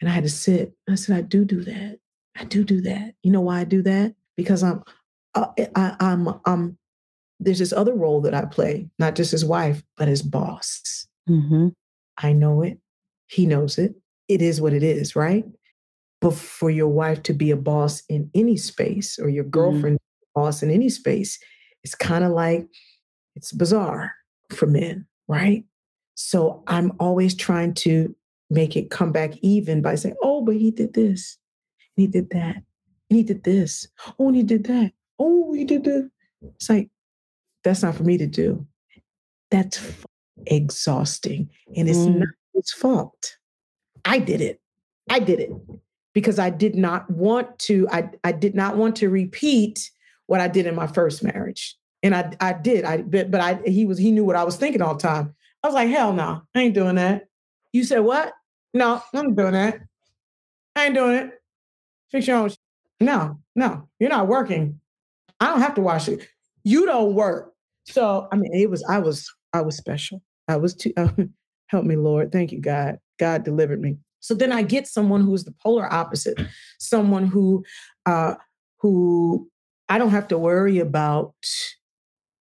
And 0.00 0.08
I 0.08 0.12
had 0.12 0.24
to 0.24 0.30
sit. 0.30 0.72
I 0.88 0.94
said, 0.94 1.16
I 1.16 1.22
do 1.22 1.44
do 1.44 1.64
that. 1.64 1.98
I 2.36 2.44
do 2.44 2.64
do 2.64 2.80
that. 2.82 3.14
You 3.22 3.32
know 3.32 3.40
why 3.40 3.60
I 3.60 3.64
do 3.64 3.82
that? 3.82 4.14
Because 4.36 4.62
I'm, 4.62 4.82
uh, 5.34 5.48
I, 5.74 5.96
I'm, 5.98 6.28
I'm. 6.44 6.78
There's 7.40 7.58
this 7.58 7.72
other 7.72 7.94
role 7.94 8.20
that 8.22 8.34
I 8.34 8.44
play, 8.44 8.88
not 8.98 9.14
just 9.14 9.32
as 9.34 9.44
wife, 9.44 9.82
but 9.96 10.08
as 10.08 10.22
boss. 10.22 11.06
Mm-hmm. 11.28 11.68
I 12.18 12.32
know 12.32 12.62
it. 12.62 12.78
He 13.26 13.44
knows 13.46 13.78
it. 13.78 13.94
It 14.28 14.40
is 14.40 14.60
what 14.60 14.72
it 14.72 14.82
is, 14.82 15.14
right? 15.16 15.44
But 16.26 16.34
for 16.34 16.70
your 16.70 16.88
wife 16.88 17.22
to 17.22 17.32
be 17.32 17.52
a 17.52 17.56
boss 17.56 18.02
in 18.08 18.28
any 18.34 18.56
space, 18.56 19.16
or 19.16 19.28
your 19.28 19.44
mm-hmm. 19.44 19.50
girlfriend 19.50 19.96
mm-hmm. 19.98 20.40
boss 20.40 20.60
in 20.60 20.72
any 20.72 20.88
space, 20.88 21.38
it's 21.84 21.94
kind 21.94 22.24
of 22.24 22.32
like 22.32 22.66
it's 23.36 23.52
bizarre 23.52 24.12
for 24.50 24.66
men, 24.66 25.06
right? 25.28 25.62
So 26.16 26.64
I'm 26.66 26.90
always 26.98 27.36
trying 27.36 27.74
to 27.74 28.12
make 28.50 28.74
it 28.74 28.90
come 28.90 29.12
back 29.12 29.36
even 29.40 29.82
by 29.82 29.94
saying, 29.94 30.16
oh, 30.20 30.44
but 30.44 30.56
he 30.56 30.72
did 30.72 30.94
this, 30.94 31.38
and 31.96 32.02
he 32.02 32.06
did 32.08 32.30
that, 32.30 32.56
and 32.56 33.16
he 33.18 33.22
did 33.22 33.44
this, 33.44 33.86
oh, 34.18 34.26
and 34.26 34.36
he 34.36 34.42
did 34.42 34.64
that, 34.64 34.90
oh, 35.20 35.52
he 35.52 35.64
did 35.64 35.84
that. 35.84 36.10
It's 36.56 36.68
like, 36.68 36.90
that's 37.62 37.84
not 37.84 37.94
for 37.94 38.02
me 38.02 38.18
to 38.18 38.26
do. 38.26 38.66
That's 39.52 39.80
exhausting. 40.48 41.50
And 41.76 41.88
it's 41.88 41.98
mm. 41.98 42.18
not 42.18 42.28
his 42.52 42.72
fault. 42.72 43.36
I 44.04 44.18
did 44.18 44.40
it. 44.40 44.60
I 45.08 45.20
did 45.20 45.38
it 45.38 45.52
because 46.16 46.38
I 46.38 46.48
did 46.48 46.74
not 46.74 47.10
want 47.10 47.58
to, 47.58 47.86
I, 47.90 48.08
I 48.24 48.32
did 48.32 48.54
not 48.54 48.78
want 48.78 48.96
to 48.96 49.10
repeat 49.10 49.90
what 50.28 50.40
I 50.40 50.48
did 50.48 50.64
in 50.64 50.74
my 50.74 50.86
first 50.86 51.22
marriage. 51.22 51.76
And 52.02 52.14
I, 52.16 52.32
I 52.40 52.54
did. 52.54 52.86
I 52.86 53.02
but, 53.02 53.30
but 53.30 53.42
I 53.42 53.60
he 53.66 53.84
was 53.84 53.98
he 53.98 54.10
knew 54.10 54.24
what 54.24 54.34
I 54.34 54.42
was 54.42 54.56
thinking 54.56 54.80
all 54.80 54.94
the 54.94 55.02
time. 55.02 55.34
I 55.62 55.68
was 55.68 55.74
like, 55.74 55.90
hell 55.90 56.14
no, 56.14 56.40
I 56.54 56.62
ain't 56.62 56.74
doing 56.74 56.94
that. 56.94 57.28
You 57.74 57.84
said 57.84 57.98
what? 57.98 58.32
No, 58.72 59.02
I'm 59.12 59.34
doing 59.34 59.52
that. 59.52 59.80
I 60.74 60.86
ain't 60.86 60.94
doing 60.94 61.16
it. 61.16 61.32
Fix 62.10 62.26
your 62.26 62.38
own. 62.38 62.50
No, 62.98 63.38
no, 63.54 63.86
you're 64.00 64.08
not 64.08 64.26
working. 64.26 64.80
I 65.38 65.48
don't 65.48 65.60
have 65.60 65.74
to 65.74 65.82
wash 65.82 66.08
it. 66.08 66.26
You 66.64 66.86
don't 66.86 67.12
work. 67.12 67.52
So 67.84 68.26
I 68.32 68.36
mean, 68.36 68.54
it 68.54 68.70
was. 68.70 68.82
I 68.88 69.00
was. 69.00 69.30
I 69.52 69.60
was 69.60 69.76
special. 69.76 70.22
I 70.48 70.56
was 70.56 70.74
too. 70.74 70.94
Uh, 70.96 71.10
help 71.66 71.84
me, 71.84 71.96
Lord. 71.96 72.32
Thank 72.32 72.52
you, 72.52 72.60
God. 72.62 73.00
God 73.18 73.44
delivered 73.44 73.82
me. 73.82 73.98
So 74.20 74.34
then 74.34 74.52
I 74.52 74.62
get 74.62 74.86
someone 74.86 75.22
who's 75.22 75.44
the 75.44 75.54
polar 75.62 75.92
opposite. 75.92 76.40
Someone 76.78 77.26
who, 77.26 77.64
uh, 78.06 78.34
who 78.80 79.48
I 79.88 79.98
don't 79.98 80.10
have 80.10 80.28
to 80.28 80.38
worry 80.38 80.78
about 80.78 81.34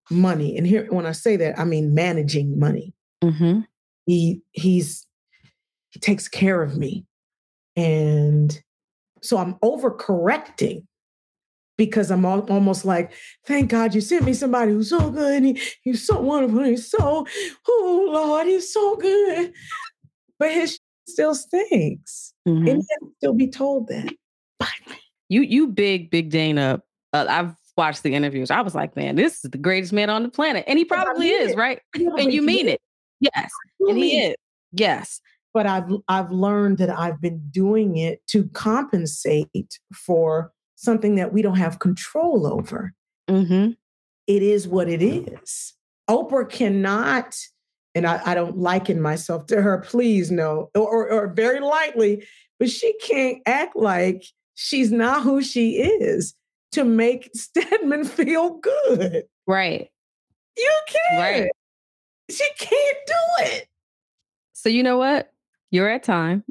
money. 0.09 0.57
And 0.57 0.65
here, 0.65 0.87
when 0.89 1.05
I 1.05 1.11
say 1.11 1.35
that, 1.37 1.59
I 1.59 1.63
mean 1.63 1.93
managing 1.93 2.59
money. 2.59 2.93
Mm-hmm. 3.23 3.61
He 4.05 4.41
he's 4.51 5.05
he 5.89 5.99
takes 5.99 6.27
care 6.27 6.61
of 6.61 6.77
me. 6.77 7.05
And 7.75 8.61
so 9.21 9.37
I'm 9.37 9.55
overcorrecting 9.55 10.85
because 11.77 12.11
I'm 12.11 12.25
all, 12.25 12.41
almost 12.51 12.85
like, 12.85 13.13
thank 13.45 13.69
God 13.69 13.93
you 13.93 14.01
sent 14.01 14.25
me 14.25 14.33
somebody 14.33 14.71
who's 14.71 14.89
so 14.89 15.09
good. 15.09 15.43
And 15.43 15.45
he, 15.45 15.61
he's 15.81 16.05
so 16.05 16.21
wonderful. 16.21 16.63
He's 16.63 16.89
so, 16.89 17.25
oh 17.67 18.09
Lord, 18.11 18.47
he's 18.47 18.71
so 18.71 18.95
good. 18.95 19.53
But 20.39 20.51
his 20.51 20.79
still 21.07 21.35
stinks. 21.35 22.33
Mm-hmm. 22.47 22.67
And 22.67 22.77
he 22.77 23.07
still 23.17 23.33
be 23.33 23.47
told 23.47 23.87
that. 23.87 24.13
But 24.59 24.69
you 25.29 25.41
you 25.41 25.67
big, 25.67 26.09
big 26.09 26.29
Dana. 26.29 26.81
Uh, 27.13 27.25
I've 27.29 27.55
watched 27.77 28.03
the 28.03 28.13
interviews. 28.13 28.51
I 28.51 28.61
was 28.61 28.75
like, 28.75 28.95
man, 28.95 29.15
this 29.15 29.43
is 29.43 29.51
the 29.51 29.57
greatest 29.57 29.93
man 29.93 30.09
on 30.09 30.23
the 30.23 30.29
planet. 30.29 30.63
And 30.67 30.79
he 30.79 30.85
probably 30.85 31.29
is, 31.29 31.51
it. 31.51 31.57
right? 31.57 31.79
and 31.93 32.31
you 32.31 32.41
mean 32.41 32.67
it. 32.67 32.81
Yes. 33.19 33.49
And 33.79 33.97
he 33.97 34.19
is. 34.19 34.35
Yes 34.71 35.21
but 35.55 35.65
I've 35.65 35.89
I've 36.09 36.31
learned 36.31 36.79
that 36.79 36.89
I've 36.89 37.21
been 37.21 37.41
doing 37.49 37.95
it 37.95 38.21
to 38.27 38.43
compensate 38.49 39.79
for 39.93 40.51
something 40.75 41.15
that 41.15 41.31
we 41.31 41.41
don't 41.41 41.55
have 41.55 41.79
control 41.79 42.45
over. 42.45 42.93
Mm-hmm. 43.29 43.71
It 44.27 44.43
is 44.43 44.67
what 44.67 44.89
it 44.89 45.01
is. 45.01 45.73
Oprah 46.09 46.49
cannot, 46.49 47.37
and 47.95 48.05
I, 48.05 48.21
I 48.25 48.35
don't 48.35 48.57
liken 48.57 49.01
myself 49.01 49.47
to 49.47 49.61
her, 49.61 49.79
please 49.79 50.29
no, 50.29 50.69
or, 50.75 50.81
or, 50.81 51.11
or 51.11 51.27
very 51.29 51.61
lightly, 51.61 52.25
but 52.59 52.69
she 52.69 52.93
can't 53.01 53.41
act 53.45 53.75
like 53.75 54.25
she's 54.53 54.91
not 54.91 55.23
who 55.23 55.41
she 55.41 55.77
is 55.77 56.35
to 56.73 56.83
make 56.83 57.29
Stedman 57.33 58.03
feel 58.03 58.57
good. 58.57 59.23
Right. 59.47 59.89
You 60.57 60.71
can't. 60.87 61.19
Right. 61.19 61.51
She 62.29 62.47
can't 62.59 62.97
do 63.07 63.45
it. 63.45 63.67
So 64.53 64.69
you 64.69 64.83
know 64.83 64.97
what? 64.97 65.31
You're 65.71 65.89
at 65.89 66.03
time. 66.03 66.43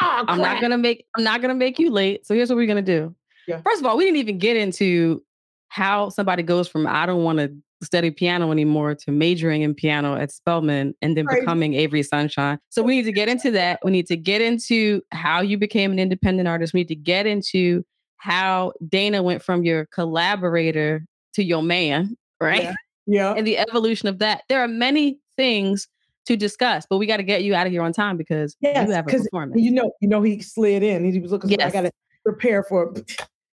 Oh, 0.00 0.24
I'm 0.26 0.38
not 0.38 0.60
gonna 0.60 0.78
make 0.78 1.06
I'm 1.16 1.24
not 1.24 1.40
gonna 1.40 1.54
make 1.54 1.78
you 1.78 1.90
late. 1.90 2.26
So 2.26 2.34
here's 2.34 2.48
what 2.48 2.56
we're 2.56 2.66
gonna 2.66 2.82
do. 2.82 3.14
Yeah. 3.46 3.60
First 3.62 3.80
of 3.80 3.86
all, 3.86 3.96
we 3.96 4.04
didn't 4.04 4.18
even 4.18 4.38
get 4.38 4.56
into 4.56 5.22
how 5.68 6.08
somebody 6.08 6.42
goes 6.42 6.68
from 6.68 6.86
I 6.86 7.06
don't 7.06 7.24
want 7.24 7.38
to 7.38 7.54
study 7.82 8.10
piano 8.10 8.50
anymore 8.52 8.94
to 8.94 9.10
majoring 9.10 9.62
in 9.62 9.74
piano 9.74 10.16
at 10.16 10.30
Spelman 10.30 10.94
and 11.02 11.16
then 11.16 11.26
right. 11.26 11.40
becoming 11.40 11.74
Avery 11.74 12.02
Sunshine. 12.02 12.58
So 12.70 12.82
we 12.82 12.96
need 12.96 13.04
to 13.04 13.12
get 13.12 13.28
into 13.28 13.50
that. 13.52 13.80
We 13.84 13.90
need 13.90 14.06
to 14.06 14.16
get 14.16 14.40
into 14.40 15.02
how 15.10 15.40
you 15.40 15.58
became 15.58 15.92
an 15.92 15.98
independent 15.98 16.48
artist. 16.48 16.72
We 16.72 16.80
need 16.80 16.88
to 16.88 16.96
get 16.96 17.26
into 17.26 17.84
how 18.16 18.72
Dana 18.88 19.22
went 19.22 19.42
from 19.42 19.64
your 19.64 19.86
collaborator 19.86 21.04
to 21.34 21.42
your 21.42 21.62
man, 21.62 22.16
right? 22.40 22.62
Yeah. 22.62 22.74
yeah. 23.06 23.34
And 23.36 23.46
the 23.46 23.58
evolution 23.58 24.08
of 24.08 24.18
that. 24.20 24.42
There 24.48 24.60
are 24.60 24.68
many 24.68 25.18
things 25.36 25.88
to 26.26 26.36
discuss, 26.36 26.86
but 26.88 26.98
we 26.98 27.06
got 27.06 27.16
to 27.16 27.24
get 27.24 27.42
you 27.42 27.54
out 27.54 27.66
of 27.66 27.72
here 27.72 27.82
on 27.82 27.92
time 27.92 28.16
because 28.16 28.56
yes, 28.60 28.86
you 28.86 28.94
have 28.94 29.08
a 29.08 29.10
performance. 29.10 29.60
You 29.60 29.72
know, 29.72 29.92
you 30.00 30.08
know, 30.08 30.22
he 30.22 30.40
slid 30.40 30.82
in. 30.82 31.10
He 31.10 31.18
was 31.18 31.32
looking. 31.32 31.50
Yes. 31.50 31.62
I 31.62 31.70
got 31.70 31.80
to 31.82 31.92
prepare 32.24 32.62
for. 32.62 32.94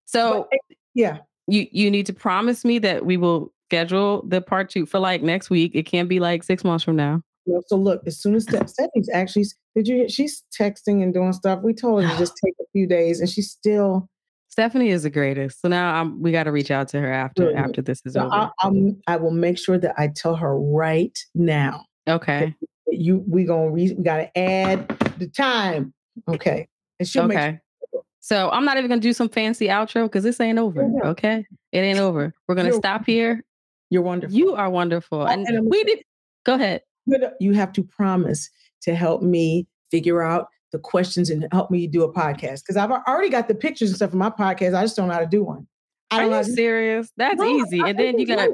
So 0.05 0.47
but, 0.51 0.59
eh, 0.71 0.75
yeah, 0.95 1.19
you 1.47 1.67
you 1.73 1.91
need 1.91 2.07
to 2.07 2.13
promise 2.13 2.65
me 2.65 2.79
that 2.81 3.07
we 3.07 3.17
will 3.17 3.53
schedule 3.69 4.25
the 4.27 4.41
part 4.41 4.71
two 4.71 4.87
for 4.87 4.99
like 4.99 5.23
next 5.23 5.51
week. 5.51 5.73
It 5.75 5.85
can't 5.85 6.09
be 6.09 6.21
like 6.21 6.43
six 6.43 6.65
months 6.65 6.85
from 6.85 6.97
now. 6.97 7.23
So 7.67 7.77
look, 7.77 8.03
as 8.07 8.21
soon 8.21 8.35
as 8.35 8.45
Stephanie's 8.67 9.11
actually, 9.13 9.45
did 9.75 9.89
you? 9.89 10.09
She's 10.09 10.43
texting 10.59 11.03
and 11.03 11.13
doing 11.13 11.33
stuff. 11.33 11.61
We 11.63 11.75
told 11.75 12.03
her 12.03 12.11
to 12.11 12.17
just 12.17 12.35
take 12.45 12.55
a 12.61 12.65
few 12.73 12.87
days, 12.87 13.21
and 13.21 13.29
she's 13.29 13.51
still. 13.51 14.09
Stephanie 14.49 14.89
is 14.89 15.03
the 15.03 15.11
greatest. 15.11 15.61
So 15.61 15.69
now 15.69 15.95
I'm, 15.95 16.21
we 16.21 16.33
got 16.33 16.45
to 16.45 16.53
reach 16.53 16.71
out 16.71 16.89
to 16.89 17.01
her 17.01 17.13
after 17.13 17.55
after 17.57 17.83
this 17.83 18.01
is 18.05 18.15
so 18.15 18.25
over. 18.25 18.35
I, 18.35 18.51
I'm, 18.61 19.01
I 19.07 19.17
will 19.17 19.31
make 19.31 19.59
sure 19.59 19.79
that 19.79 19.95
I 19.99 20.09
tell 20.09 20.35
her 20.35 20.59
right 20.59 21.17
now. 21.35 21.85
Okay. 22.09 22.55
You 22.87 23.23
we 23.29 23.45
gonna 23.45 23.71
re, 23.71 23.93
we 23.97 24.03
got 24.03 24.17
to 24.17 24.39
add 24.39 24.89
the 25.19 25.29
time. 25.29 25.93
Okay, 26.27 26.67
and 26.99 27.07
she'll 27.07 27.25
okay. 27.25 27.35
make. 27.35 27.61
Sure. 27.93 28.03
So 28.21 28.51
I'm 28.51 28.65
not 28.65 28.79
even 28.79 28.89
gonna 28.89 29.01
do 29.01 29.13
some 29.13 29.29
fancy 29.29 29.69
outro 29.69 30.05
because 30.05 30.25
this 30.25 30.41
ain't 30.41 30.59
over. 30.59 30.91
Okay, 31.05 31.47
it 31.73 31.79
ain't 31.79 31.99
over. 31.99 32.35
We're 32.47 32.55
gonna 32.55 32.73
stop 32.73 33.05
here. 33.05 33.45
You're 33.91 34.03
wonderful. 34.03 34.37
You 34.37 34.55
are 34.55 34.69
wonderful, 34.69 35.25
and, 35.25 35.47
and 35.47 35.69
we 35.71 35.83
did. 35.85 36.01
Go 36.45 36.55
ahead 36.55 36.83
uh, 37.15 37.31
you 37.41 37.53
have 37.53 37.73
to 37.73 37.83
promise 37.83 38.51
to 38.83 38.95
help 38.95 39.23
me 39.23 39.67
figure 39.91 40.23
out 40.23 40.49
the 40.73 40.79
questions 40.79 41.31
and 41.31 41.47
help 41.51 41.71
me 41.71 41.87
do 41.87 42.03
a 42.03 42.13
podcast 42.13 42.61
because 42.63 42.77
I've 42.77 42.91
already 42.91 43.31
got 43.31 43.49
the 43.49 43.55
pictures 43.55 43.91
and 43.91 43.97
stuff 43.97 44.11
for 44.11 44.17
my 44.17 44.31
podcast. 44.31 44.75
I 44.75 44.83
just 44.83 44.97
don't 44.97 45.09
know 45.09 45.15
how 45.15 45.21
to 45.21 45.27
do 45.27 45.43
one. 45.43 45.67
I 46.11 46.21
don't 46.21 46.33
Are 46.33 46.43
you 46.43 46.55
serious? 46.55 47.11
That's 47.17 47.39
no, 47.39 47.47
easy. 47.47 47.81
and 47.81 47.99
then 47.99 48.19
you 48.19 48.27
got 48.27 48.49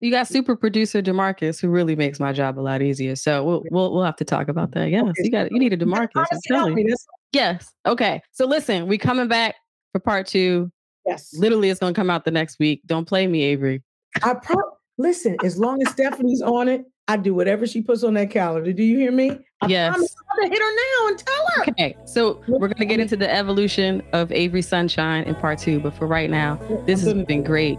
you 0.00 0.10
got 0.10 0.28
super 0.28 0.56
producer 0.56 1.02
Demarcus 1.02 1.60
who 1.60 1.68
really 1.68 1.96
makes 1.96 2.20
my 2.20 2.32
job 2.32 2.58
a 2.58 2.62
lot 2.62 2.82
easier. 2.82 3.16
So 3.16 3.44
we'll 3.44 3.62
we'll, 3.70 3.92
we'll 3.92 4.04
have 4.04 4.16
to 4.16 4.24
talk 4.24 4.48
about 4.48 4.72
that. 4.72 4.90
Yes, 4.90 5.12
you 5.18 5.30
got 5.30 5.50
you 5.52 5.58
need 5.58 5.72
a 5.72 5.76
Demarcus. 5.76 6.26
Yes. 7.32 7.70
Okay. 7.84 8.22
So 8.32 8.46
listen, 8.46 8.86
we 8.86 8.96
coming 8.96 9.28
back 9.28 9.56
for 9.92 10.00
part 10.00 10.26
two. 10.26 10.70
Yes. 11.06 11.34
Literally, 11.34 11.70
it's 11.70 11.80
gonna 11.80 11.94
come 11.94 12.10
out 12.10 12.24
the 12.24 12.30
next 12.30 12.58
week. 12.58 12.82
Don't 12.86 13.06
play 13.06 13.26
me, 13.26 13.42
Avery. 13.42 13.82
I 14.22 14.34
pro- 14.34 14.77
listen. 14.98 15.36
As 15.44 15.58
long 15.58 15.80
as 15.82 15.90
Stephanie's 15.90 16.42
on 16.42 16.68
it, 16.68 16.84
I 17.08 17.16
do 17.16 17.34
whatever 17.34 17.66
she 17.66 17.80
puts 17.80 18.04
on 18.04 18.14
that 18.14 18.30
calendar. 18.30 18.72
Do 18.72 18.82
you 18.82 18.98
hear 18.98 19.12
me? 19.12 19.30
I 19.62 19.66
yes. 19.66 19.94
I'm 19.94 20.02
gonna 20.36 20.50
hit 20.50 20.60
her 20.60 20.74
now 20.74 21.08
and 21.08 21.18
tell 21.18 21.46
her. 21.54 21.70
Okay, 21.70 21.96
so 22.04 22.42
we're 22.46 22.68
gonna 22.68 22.84
get 22.84 23.00
into 23.00 23.16
the 23.16 23.32
evolution 23.32 24.02
of 24.12 24.30
Avery 24.30 24.62
Sunshine 24.62 25.24
in 25.24 25.34
part 25.34 25.58
two, 25.58 25.80
but 25.80 25.94
for 25.94 26.06
right 26.06 26.28
now, 26.28 26.56
this 26.84 27.02
has 27.02 27.14
been 27.24 27.42
great. 27.42 27.78